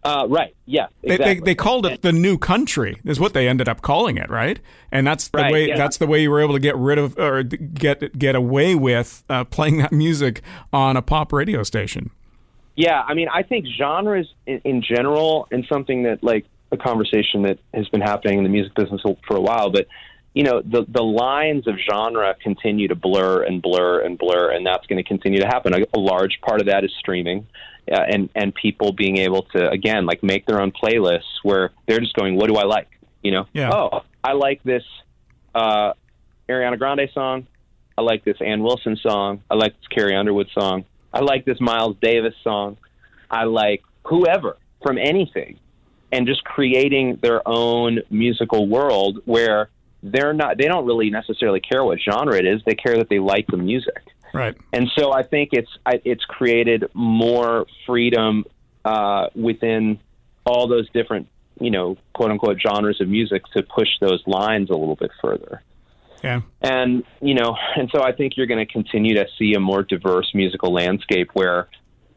Uh, 0.04 0.26
right. 0.28 0.52
Yeah. 0.66 0.88
They, 1.02 1.14
Exactly. 1.14 1.34
they, 1.34 1.40
they 1.40 1.54
called 1.54 1.86
it 1.86 2.02
the 2.02 2.10
new 2.10 2.36
country 2.36 3.00
is 3.04 3.20
what 3.20 3.34
they 3.34 3.46
ended 3.46 3.68
up 3.68 3.82
calling 3.82 4.16
it, 4.16 4.28
right? 4.28 4.58
And 4.90 5.06
that's 5.06 5.28
the 5.28 5.38
Right, 5.38 5.52
way 5.52 5.68
yeah. 5.68 5.76
that's 5.76 5.98
the 5.98 6.08
way 6.08 6.20
you 6.22 6.28
were 6.28 6.40
able 6.40 6.54
to 6.54 6.58
get 6.60 6.76
rid 6.76 6.98
of 6.98 7.16
or 7.18 7.44
get 7.44 8.18
get 8.18 8.34
away 8.34 8.74
with 8.74 9.22
uh, 9.30 9.44
playing 9.44 9.76
that 9.78 9.92
music 9.92 10.42
on 10.72 10.96
a 10.96 11.02
pop 11.02 11.32
radio 11.32 11.62
station. 11.62 12.10
Yeah, 12.74 13.00
I 13.02 13.14
mean, 13.14 13.28
I 13.32 13.44
think 13.44 13.66
genres 13.78 14.26
in, 14.46 14.60
in 14.64 14.82
general, 14.82 15.46
and 15.52 15.64
something 15.72 16.02
that 16.02 16.24
like 16.24 16.46
a 16.72 16.76
conversation 16.76 17.42
that 17.42 17.58
has 17.74 17.88
been 17.90 18.00
happening 18.00 18.38
in 18.38 18.44
the 18.44 18.50
music 18.50 18.74
business 18.74 19.00
for 19.28 19.36
a 19.36 19.40
while, 19.40 19.70
but 19.70 19.86
you 20.34 20.42
know, 20.44 20.62
the 20.62 20.86
the 20.88 21.02
lines 21.02 21.66
of 21.68 21.74
genre 21.90 22.34
continue 22.42 22.88
to 22.88 22.94
blur 22.94 23.42
and 23.44 23.60
blur 23.60 24.00
and 24.00 24.16
blur, 24.18 24.50
and 24.50 24.66
that's 24.66 24.86
going 24.86 24.96
to 24.96 25.06
continue 25.06 25.40
to 25.40 25.46
happen. 25.46 25.74
A, 25.74 25.80
a 25.94 26.00
large 26.00 26.40
part 26.40 26.60
of 26.60 26.66
that 26.68 26.84
is 26.84 26.90
streaming. 26.98 27.46
Uh, 27.90 27.96
and 28.00 28.30
and 28.34 28.54
people 28.54 28.92
being 28.92 29.18
able 29.18 29.42
to 29.42 29.68
again 29.68 30.06
like 30.06 30.22
make 30.22 30.46
their 30.46 30.62
own 30.62 30.70
playlists 30.72 31.40
where 31.42 31.72
they're 31.86 31.98
just 31.98 32.14
going, 32.14 32.36
what 32.36 32.46
do 32.48 32.54
I 32.54 32.64
like? 32.64 32.88
You 33.22 33.32
know, 33.32 33.46
Yeah. 33.52 33.72
oh, 33.72 34.02
I 34.24 34.32
like 34.32 34.62
this 34.62 34.84
uh, 35.54 35.92
Ariana 36.48 36.78
Grande 36.78 37.08
song. 37.12 37.46
I 37.98 38.02
like 38.02 38.24
this 38.24 38.36
Anne 38.40 38.62
Wilson 38.62 38.96
song. 38.96 39.42
I 39.50 39.54
like 39.56 39.74
this 39.78 39.88
Carrie 39.88 40.16
Underwood 40.16 40.48
song. 40.58 40.84
I 41.12 41.20
like 41.20 41.44
this 41.44 41.60
Miles 41.60 41.96
Davis 42.00 42.34
song. 42.42 42.78
I 43.30 43.44
like 43.44 43.82
whoever 44.06 44.56
from 44.82 44.96
anything, 44.96 45.58
and 46.12 46.26
just 46.26 46.44
creating 46.44 47.18
their 47.22 47.46
own 47.48 48.00
musical 48.10 48.68
world 48.68 49.20
where 49.24 49.70
they're 50.02 50.34
not. 50.34 50.58
They 50.58 50.66
don't 50.66 50.84
really 50.84 51.10
necessarily 51.10 51.60
care 51.60 51.82
what 51.82 51.98
genre 52.00 52.36
it 52.36 52.46
is. 52.46 52.60
They 52.66 52.74
care 52.74 52.96
that 52.98 53.08
they 53.08 53.18
like 53.18 53.46
the 53.46 53.56
music. 53.56 54.02
Right. 54.34 54.56
And 54.72 54.90
so 54.96 55.12
I 55.12 55.22
think 55.22 55.50
it's 55.52 55.70
it's 56.04 56.24
created 56.24 56.84
more 56.94 57.66
freedom 57.86 58.44
uh, 58.84 59.28
within 59.34 59.98
all 60.44 60.68
those 60.68 60.88
different, 60.90 61.28
you 61.60 61.70
know, 61.70 61.96
quote 62.14 62.30
unquote 62.30 62.58
genres 62.60 63.00
of 63.00 63.08
music 63.08 63.42
to 63.54 63.62
push 63.62 63.88
those 64.00 64.22
lines 64.26 64.70
a 64.70 64.74
little 64.74 64.96
bit 64.96 65.10
further. 65.20 65.62
Yeah. 66.22 66.40
And 66.60 67.04
you 67.20 67.34
know, 67.34 67.56
and 67.76 67.90
so 67.94 68.02
I 68.02 68.12
think 68.12 68.36
you're 68.36 68.46
going 68.46 68.64
to 68.64 68.70
continue 68.70 69.14
to 69.14 69.26
see 69.38 69.54
a 69.54 69.60
more 69.60 69.82
diverse 69.82 70.30
musical 70.34 70.72
landscape 70.72 71.30
where 71.32 71.68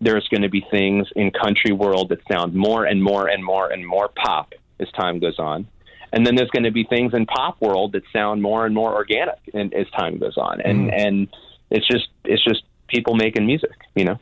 there's 0.01 0.27
going 0.29 0.41
to 0.41 0.49
be 0.49 0.65
things 0.71 1.07
in 1.15 1.31
country 1.31 1.71
world 1.71 2.09
that 2.09 2.19
sound 2.31 2.53
more 2.53 2.85
and 2.85 3.01
more 3.01 3.27
and 3.27 3.43
more 3.43 3.69
and 3.71 3.85
more 3.85 4.09
pop 4.09 4.53
as 4.79 4.89
time 4.91 5.19
goes 5.19 5.39
on. 5.39 5.67
And 6.11 6.25
then 6.25 6.35
there's 6.35 6.49
going 6.51 6.63
to 6.63 6.71
be 6.71 6.83
things 6.85 7.13
in 7.13 7.25
pop 7.25 7.59
world 7.61 7.93
that 7.93 8.03
sound 8.13 8.41
more 8.41 8.65
and 8.65 8.73
more 8.75 8.93
organic 8.93 9.39
and, 9.53 9.73
as 9.73 9.89
time 9.91 10.17
goes 10.17 10.37
on. 10.37 10.61
And 10.61 10.93
and 10.93 11.27
it's 11.71 11.87
just 11.87 12.07
it's 12.23 12.43
just 12.43 12.63
people 12.87 13.15
making 13.15 13.45
music, 13.45 13.71
you 13.95 14.05
know. 14.05 14.19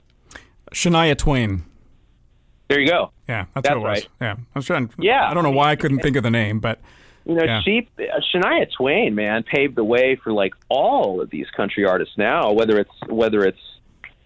Shania 0.72 1.18
Twain. 1.18 1.64
There 2.70 2.80
you 2.80 2.90
go. 2.90 3.12
Yeah, 3.28 3.46
that's, 3.54 3.68
That's 3.68 3.76
what 3.76 3.78
it 3.78 3.80
was. 3.90 4.00
right. 4.00 4.08
Yeah, 4.22 4.36
I 4.56 4.60
was 4.60 4.66
trying. 4.66 4.90
Yeah. 4.98 5.30
I 5.30 5.34
don't 5.34 5.44
know 5.44 5.52
why 5.52 5.72
I 5.72 5.76
couldn't 5.76 6.00
think 6.00 6.16
of 6.16 6.24
the 6.24 6.32
name, 6.32 6.60
but 6.60 6.80
You 7.26 7.36
know, 7.36 7.44
Yeah. 7.44 7.62
she 7.62 7.88
uh, 8.00 8.20
Shania 8.34 8.68
Twain, 8.76 9.14
man, 9.16 9.44
paved 9.44 9.76
the 9.76 9.84
way 9.84 10.16
for 10.24 10.32
like 10.34 10.54
all 10.70 11.22
of 11.22 11.30
these 11.30 11.50
country 11.56 11.86
artists 11.86 12.18
now. 12.18 12.52
Whether 12.54 12.80
it's 12.80 12.92
whether 13.08 13.46
it's 13.46 13.60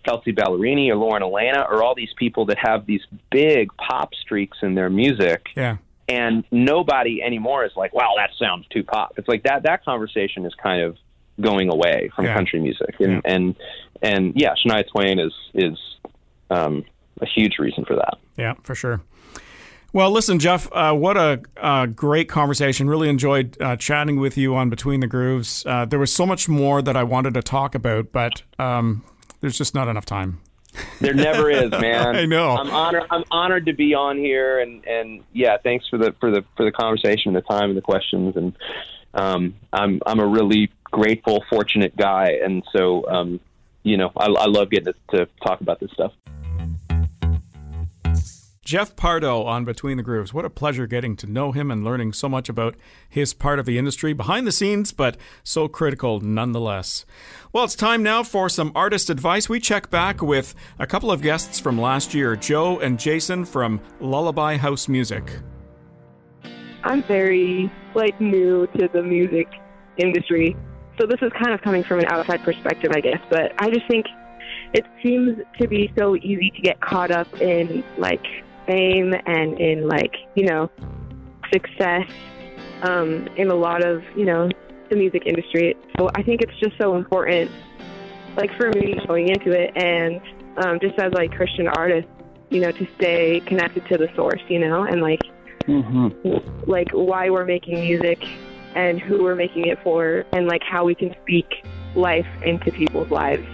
Kelsea 0.07 0.31
Ballerini 0.33 0.89
or 0.89 0.95
Lauren 0.95 1.21
Alaina 1.21 1.65
or 1.69 1.83
all 1.83 1.93
these 1.95 2.13
people 2.17 2.45
that 2.45 2.57
have 2.57 2.85
these 2.85 3.01
big 3.31 3.69
pop 3.77 4.13
streaks 4.15 4.57
in 4.61 4.75
their 4.75 4.89
music, 4.89 5.47
yeah, 5.55 5.77
and 6.07 6.43
nobody 6.51 7.21
anymore 7.21 7.65
is 7.65 7.71
like, 7.75 7.93
"Wow, 7.93 8.13
that 8.17 8.29
sounds 8.39 8.65
too 8.69 8.83
pop." 8.83 9.13
It's 9.17 9.27
like 9.27 9.43
that. 9.43 9.63
That 9.63 9.83
conversation 9.83 10.45
is 10.45 10.53
kind 10.55 10.81
of 10.81 10.95
going 11.41 11.69
away 11.69 12.09
from 12.15 12.25
Yeah. 12.25 12.33
country 12.33 12.59
music, 12.59 12.95
and 12.99 13.11
Yeah. 13.11 13.21
and 13.25 13.55
and 14.01 14.33
yeah, 14.35 14.53
Shania 14.65 14.87
Twain 14.87 15.19
is 15.19 15.33
is 15.53 15.77
um, 16.49 16.85
a 17.19 17.25
huge 17.25 17.59
reason 17.59 17.83
for 17.83 17.95
that. 17.95 18.17
Yeah, 18.37 18.53
for 18.63 18.73
sure. 18.75 19.01
Well, 19.93 20.11
listen, 20.11 20.37
Jeff, 20.39 20.69
uh, 20.73 20.93
what 20.93 21.17
a 21.17 21.41
uh, 21.57 21.85
great 21.87 22.29
conversation. 22.29 22.89
Really 22.89 23.09
enjoyed 23.09 23.57
uh, 23.61 23.75
chatting 23.77 24.17
with 24.19 24.37
you 24.37 24.55
on 24.55 24.69
Between 24.69 24.99
the 24.99 25.07
Grooves. 25.07 25.65
Uh, 25.65 25.85
there 25.85 25.97
was 25.99 26.11
so 26.13 26.25
much 26.25 26.47
more 26.47 26.81
that 26.81 26.95
I 26.95 27.03
wanted 27.03 27.33
to 27.33 27.41
talk 27.41 27.73
about, 27.73 28.11
but 28.11 28.43
um, 28.59 29.03
there's 29.41 29.57
just 29.57 29.75
not 29.75 29.87
enough 29.87 30.05
time. 30.05 30.39
There 30.99 31.13
never 31.13 31.49
is, 31.49 31.71
man. 31.71 32.15
I 32.15 32.25
know. 32.25 32.55
I'm 32.55 32.69
honored. 32.69 33.03
I'm 33.09 33.23
honored 33.31 33.65
to 33.65 33.73
be 33.73 33.93
on 33.93 34.17
here, 34.17 34.59
and 34.59 34.85
and 34.85 35.23
yeah, 35.33 35.57
thanks 35.63 35.87
for 35.87 35.97
the 35.97 36.13
for 36.19 36.31
the 36.31 36.43
for 36.55 36.65
the 36.65 36.71
conversation, 36.71 37.33
the 37.33 37.41
time, 37.41 37.69
and 37.69 37.77
the 37.77 37.81
questions, 37.81 38.35
and 38.35 38.55
um, 39.13 39.55
I'm 39.73 40.01
I'm 40.05 40.19
a 40.19 40.27
really 40.27 40.71
grateful, 40.83 41.43
fortunate 41.49 41.95
guy, 41.95 42.39
and 42.43 42.63
so 42.71 43.07
um, 43.09 43.39
you 43.83 43.97
know, 43.97 44.11
I, 44.15 44.25
I 44.25 44.45
love 44.45 44.69
getting 44.69 44.93
to, 44.93 45.17
to 45.17 45.27
talk 45.41 45.61
about 45.61 45.79
this 45.79 45.91
stuff. 45.91 46.11
Jeff 48.67 48.97
Pardo 48.97 49.43
on 49.43 49.63
Between 49.63 49.95
the 49.95 50.03
Grooves. 50.03 50.33
What 50.33 50.43
a 50.43 50.49
pleasure 50.49 50.87
getting 50.87 51.15
to 51.17 51.25
know 51.25 51.53
him 51.53 51.71
and 51.71 51.85
learning 51.85 52.11
so 52.11 52.27
much 52.27 52.49
about 52.49 52.75
his 53.07 53.33
part 53.33 53.59
of 53.59 53.65
the 53.65 53.77
industry 53.77 54.11
behind 54.11 54.45
the 54.45 54.51
scenes, 54.51 54.91
but 54.91 55.15
so 55.41 55.69
critical 55.69 56.19
nonetheless. 56.19 57.05
Well, 57.53 57.63
it's 57.63 57.75
time 57.75 58.03
now 58.03 58.23
for 58.23 58.49
some 58.49 58.73
artist 58.75 59.09
advice. 59.09 59.47
We 59.47 59.61
check 59.61 59.89
back 59.89 60.21
with 60.21 60.53
a 60.79 60.85
couple 60.85 61.13
of 61.13 61.21
guests 61.21 61.61
from 61.61 61.79
last 61.79 62.13
year, 62.13 62.35
Joe 62.35 62.77
and 62.79 62.99
Jason 62.99 63.45
from 63.45 63.79
Lullaby 64.01 64.57
House 64.57 64.89
Music. 64.89 65.23
I'm 66.83 67.03
very 67.03 67.71
like 67.95 68.19
new 68.19 68.67
to 68.77 68.89
the 68.91 69.01
music 69.01 69.47
industry. 69.95 70.57
So 70.99 71.07
this 71.07 71.21
is 71.21 71.31
kind 71.41 71.53
of 71.53 71.61
coming 71.61 71.85
from 71.85 71.99
an 71.99 72.07
outside 72.09 72.43
perspective, 72.43 72.91
I 72.93 72.99
guess, 72.99 73.21
but 73.29 73.53
I 73.59 73.69
just 73.69 73.87
think 73.87 74.07
it 74.73 74.83
seems 75.01 75.37
to 75.57 75.69
be 75.69 75.89
so 75.97 76.17
easy 76.17 76.51
to 76.53 76.61
get 76.61 76.81
caught 76.81 77.11
up 77.11 77.33
in 77.39 77.81
like 77.97 78.25
fame 78.67 79.13
and 79.25 79.59
in 79.59 79.87
like, 79.87 80.13
you 80.35 80.45
know, 80.45 80.69
success 81.51 82.05
um, 82.83 83.27
in 83.37 83.49
a 83.49 83.55
lot 83.55 83.83
of, 83.83 84.03
you 84.15 84.25
know, 84.25 84.49
the 84.89 84.95
music 84.95 85.23
industry. 85.25 85.75
So 85.97 86.09
I 86.15 86.23
think 86.23 86.41
it's 86.41 86.57
just 86.59 86.77
so 86.77 86.95
important, 86.95 87.49
like 88.35 88.55
for 88.57 88.69
me 88.69 88.99
going 89.07 89.29
into 89.29 89.51
it 89.51 89.71
and 89.75 90.21
um, 90.57 90.79
just 90.79 90.99
as 90.99 91.13
like 91.13 91.31
Christian 91.31 91.67
artists, 91.67 92.09
you 92.49 92.59
know, 92.59 92.71
to 92.71 92.87
stay 92.97 93.41
connected 93.45 93.85
to 93.87 93.97
the 93.97 94.07
source, 94.15 94.41
you 94.49 94.59
know, 94.59 94.83
and 94.83 95.01
like 95.01 95.21
mhm 95.67 96.67
like 96.67 96.87
why 96.91 97.29
we're 97.29 97.43
making 97.43 97.81
music 97.81 98.23
and 98.75 99.01
who 99.01 99.23
we're 99.23 99.35
making 99.35 99.65
it 99.65 99.77
for 99.83 100.23
and 100.31 100.47
like 100.47 100.61
how 100.63 100.85
we 100.85 100.95
can 100.95 101.13
speak 101.23 101.47
life 101.95 102.27
into 102.45 102.71
people's 102.71 103.09
lives. 103.09 103.45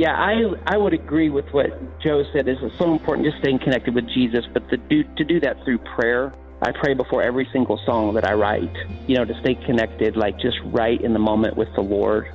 Yeah, 0.00 0.16
I 0.16 0.54
I 0.66 0.78
would 0.78 0.94
agree 0.94 1.28
with 1.28 1.52
what 1.52 2.00
Joe 2.00 2.24
said. 2.32 2.48
Is 2.48 2.56
it's 2.62 2.78
so 2.78 2.90
important 2.90 3.26
just 3.26 3.36
staying 3.40 3.58
connected 3.58 3.94
with 3.94 4.08
Jesus, 4.08 4.46
but 4.50 4.66
to 4.70 4.78
do 4.78 5.04
to 5.18 5.24
do 5.24 5.40
that 5.40 5.62
through 5.62 5.76
prayer. 5.94 6.32
I 6.62 6.72
pray 6.72 6.94
before 6.94 7.22
every 7.22 7.46
single 7.52 7.76
song 7.84 8.14
that 8.14 8.26
I 8.26 8.32
write. 8.32 8.74
You 9.06 9.18
know, 9.18 9.26
to 9.26 9.38
stay 9.40 9.56
connected, 9.56 10.16
like 10.16 10.40
just 10.40 10.56
right 10.64 10.98
in 10.98 11.12
the 11.12 11.18
moment 11.18 11.58
with 11.58 11.68
the 11.74 11.82
Lord. 11.82 12.32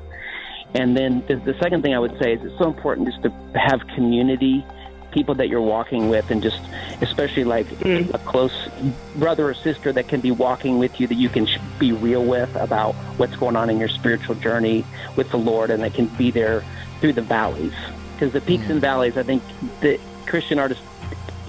And 0.76 0.96
then 0.96 1.24
the, 1.28 1.38
the 1.38 1.56
second 1.58 1.82
thing 1.82 1.96
I 1.96 1.98
would 1.98 2.16
say 2.20 2.34
is 2.34 2.44
it's 2.44 2.58
so 2.60 2.68
important 2.68 3.08
just 3.08 3.24
to 3.24 3.32
have 3.56 3.82
community, 3.96 4.64
people 5.12 5.34
that 5.34 5.50
you're 5.50 5.60
walking 5.60 6.08
with, 6.08 6.30
and 6.30 6.44
just 6.44 6.60
especially 7.02 7.46
like 7.46 7.66
mm-hmm. 7.66 8.14
a 8.14 8.20
close 8.20 8.70
brother 9.16 9.50
or 9.50 9.56
sister 9.56 9.92
that 9.92 10.08
can 10.08 10.22
be 10.22 10.30
walking 10.30 10.78
with 10.78 11.00
you 11.00 11.08
that 11.08 11.16
you 11.16 11.30
can 11.30 11.48
be 11.80 11.94
real 11.94 12.24
with 12.24 12.56
about 12.58 12.94
what's 13.18 13.36
going 13.38 13.56
on 13.56 13.72
in 13.72 13.80
your 13.80 13.90
spiritual 13.90 14.36
journey 14.36 14.86
with 15.16 15.32
the 15.32 15.38
Lord, 15.38 15.72
and 15.72 15.82
that 15.82 15.96
can 15.96 16.06
be 16.10 16.30
there 16.30 16.64
through 17.00 17.14
the 17.14 17.22
valleys. 17.22 17.74
Because 18.14 18.34
the 18.34 18.42
peaks 18.42 18.64
and 18.64 18.74
hmm. 18.74 18.80
valleys, 18.80 19.18
I 19.18 19.24
think 19.24 19.44
the 19.82 20.00
Christian 20.26 20.60
artists 20.60 20.84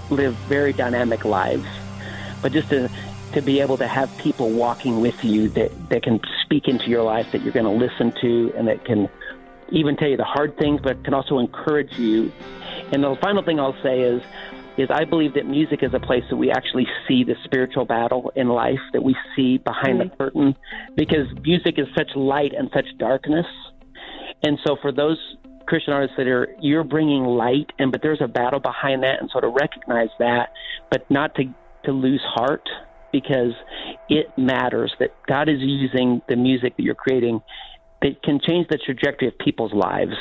live 0.09 0.35
very 0.47 0.73
dynamic 0.73 1.25
lives. 1.25 1.67
But 2.41 2.51
just 2.51 2.69
to 2.69 2.89
to 3.33 3.41
be 3.41 3.59
able 3.59 3.77
to 3.77 3.87
have 3.87 4.15
people 4.17 4.49
walking 4.51 5.01
with 5.01 5.23
you 5.23 5.49
that, 5.49 5.89
that 5.89 6.01
can 6.01 6.19
speak 6.43 6.67
into 6.67 6.89
your 6.89 7.03
life 7.03 7.31
that 7.33 7.41
you're 7.41 7.53
going 7.53 7.65
to 7.65 7.85
listen 7.85 8.13
to 8.21 8.53
and 8.55 8.67
that 8.67 8.85
can 8.85 9.09
even 9.69 9.97
tell 9.97 10.07
you 10.07 10.17
the 10.17 10.23
hard 10.23 10.57
things, 10.57 10.79
but 10.81 11.03
can 11.03 11.13
also 11.13 11.39
encourage 11.39 11.91
you. 11.97 12.31
And 12.91 13.03
the 13.03 13.17
final 13.21 13.43
thing 13.43 13.59
I'll 13.59 13.79
say 13.83 13.99
is, 13.99 14.23
is 14.77 14.89
I 14.89 15.03
believe 15.03 15.33
that 15.33 15.45
music 15.45 15.83
is 15.83 15.93
a 15.93 15.99
place 15.99 16.23
that 16.29 16.37
we 16.37 16.51
actually 16.51 16.87
see 17.07 17.23
the 17.23 17.35
spiritual 17.43 17.85
battle 17.85 18.31
in 18.35 18.47
life, 18.47 18.79
that 18.93 19.03
we 19.03 19.15
see 19.35 19.57
behind 19.57 19.99
the 19.99 20.09
curtain, 20.17 20.55
because 20.95 21.27
music 21.43 21.77
is 21.77 21.87
such 21.95 22.15
light 22.15 22.53
and 22.53 22.69
such 22.73 22.85
darkness. 22.97 23.45
And 24.43 24.59
so 24.65 24.77
for 24.81 24.91
those 24.91 25.17
Christian 25.67 25.93
artists 25.93 26.15
that 26.17 26.27
are 26.27 26.47
you're 26.61 26.83
bringing 26.83 27.23
light, 27.23 27.71
and 27.79 27.91
but 27.91 28.01
there's 28.01 28.21
a 28.21 28.27
battle 28.27 28.59
behind 28.59 29.03
that, 29.03 29.21
and 29.21 29.29
sort 29.29 29.43
of 29.43 29.53
recognize 29.53 30.09
that, 30.19 30.51
but 30.89 31.09
not 31.11 31.35
to 31.35 31.43
to 31.85 31.91
lose 31.91 32.21
heart 32.23 32.67
because 33.11 33.53
it 34.09 34.27
matters 34.37 34.93
that 34.99 35.11
God 35.27 35.49
is 35.49 35.59
using 35.59 36.21
the 36.27 36.35
music 36.35 36.75
that 36.77 36.83
you're 36.83 36.95
creating 36.95 37.41
that 38.01 38.21
can 38.23 38.39
change 38.45 38.67
the 38.69 38.77
trajectory 38.77 39.27
of 39.27 39.37
people's 39.39 39.73
lives. 39.73 40.15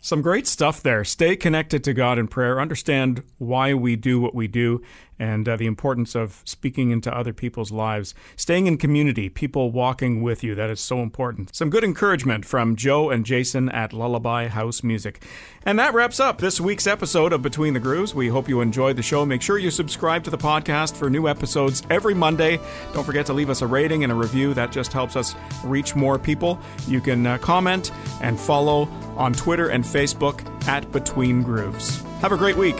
Some 0.00 0.20
great 0.20 0.48
stuff 0.48 0.82
there. 0.82 1.04
Stay 1.04 1.36
connected 1.36 1.84
to 1.84 1.94
God 1.94 2.18
in 2.18 2.26
prayer. 2.26 2.60
Understand 2.60 3.22
why 3.38 3.72
we 3.72 3.94
do 3.94 4.20
what 4.20 4.34
we 4.34 4.48
do 4.48 4.82
and 5.22 5.48
uh, 5.48 5.54
the 5.54 5.66
importance 5.66 6.16
of 6.16 6.42
speaking 6.44 6.90
into 6.90 7.16
other 7.16 7.32
people's 7.32 7.70
lives. 7.70 8.12
Staying 8.34 8.66
in 8.66 8.76
community, 8.76 9.28
people 9.28 9.70
walking 9.70 10.20
with 10.20 10.42
you. 10.42 10.56
That 10.56 10.68
is 10.68 10.80
so 10.80 11.00
important. 11.00 11.54
Some 11.54 11.70
good 11.70 11.84
encouragement 11.84 12.44
from 12.44 12.74
Joe 12.74 13.08
and 13.08 13.24
Jason 13.24 13.68
at 13.68 13.92
Lullaby 13.92 14.48
House 14.48 14.82
Music. 14.82 15.24
And 15.64 15.78
that 15.78 15.94
wraps 15.94 16.18
up 16.18 16.38
this 16.38 16.60
week's 16.60 16.88
episode 16.88 17.32
of 17.32 17.40
Between 17.40 17.72
the 17.72 17.78
Grooves. 17.78 18.16
We 18.16 18.26
hope 18.26 18.48
you 18.48 18.60
enjoyed 18.60 18.96
the 18.96 19.02
show. 19.02 19.24
Make 19.24 19.42
sure 19.42 19.58
you 19.58 19.70
subscribe 19.70 20.24
to 20.24 20.30
the 20.30 20.38
podcast 20.38 20.96
for 20.96 21.08
new 21.08 21.28
episodes 21.28 21.84
every 21.88 22.14
Monday. 22.14 22.58
Don't 22.92 23.04
forget 23.04 23.24
to 23.26 23.32
leave 23.32 23.48
us 23.48 23.62
a 23.62 23.66
rating 23.66 24.02
and 24.02 24.10
a 24.10 24.16
review. 24.16 24.54
That 24.54 24.72
just 24.72 24.92
helps 24.92 25.14
us 25.14 25.36
reach 25.62 25.94
more 25.94 26.18
people. 26.18 26.58
You 26.88 27.00
can 27.00 27.24
uh, 27.24 27.38
comment 27.38 27.92
and 28.22 28.40
follow 28.40 28.88
on 29.16 29.34
Twitter 29.34 29.68
and 29.68 29.84
Facebook 29.84 30.42
at 30.66 30.90
Between 30.90 31.44
Grooves. 31.44 32.00
Have 32.22 32.32
a 32.32 32.36
great 32.36 32.56
week. 32.56 32.76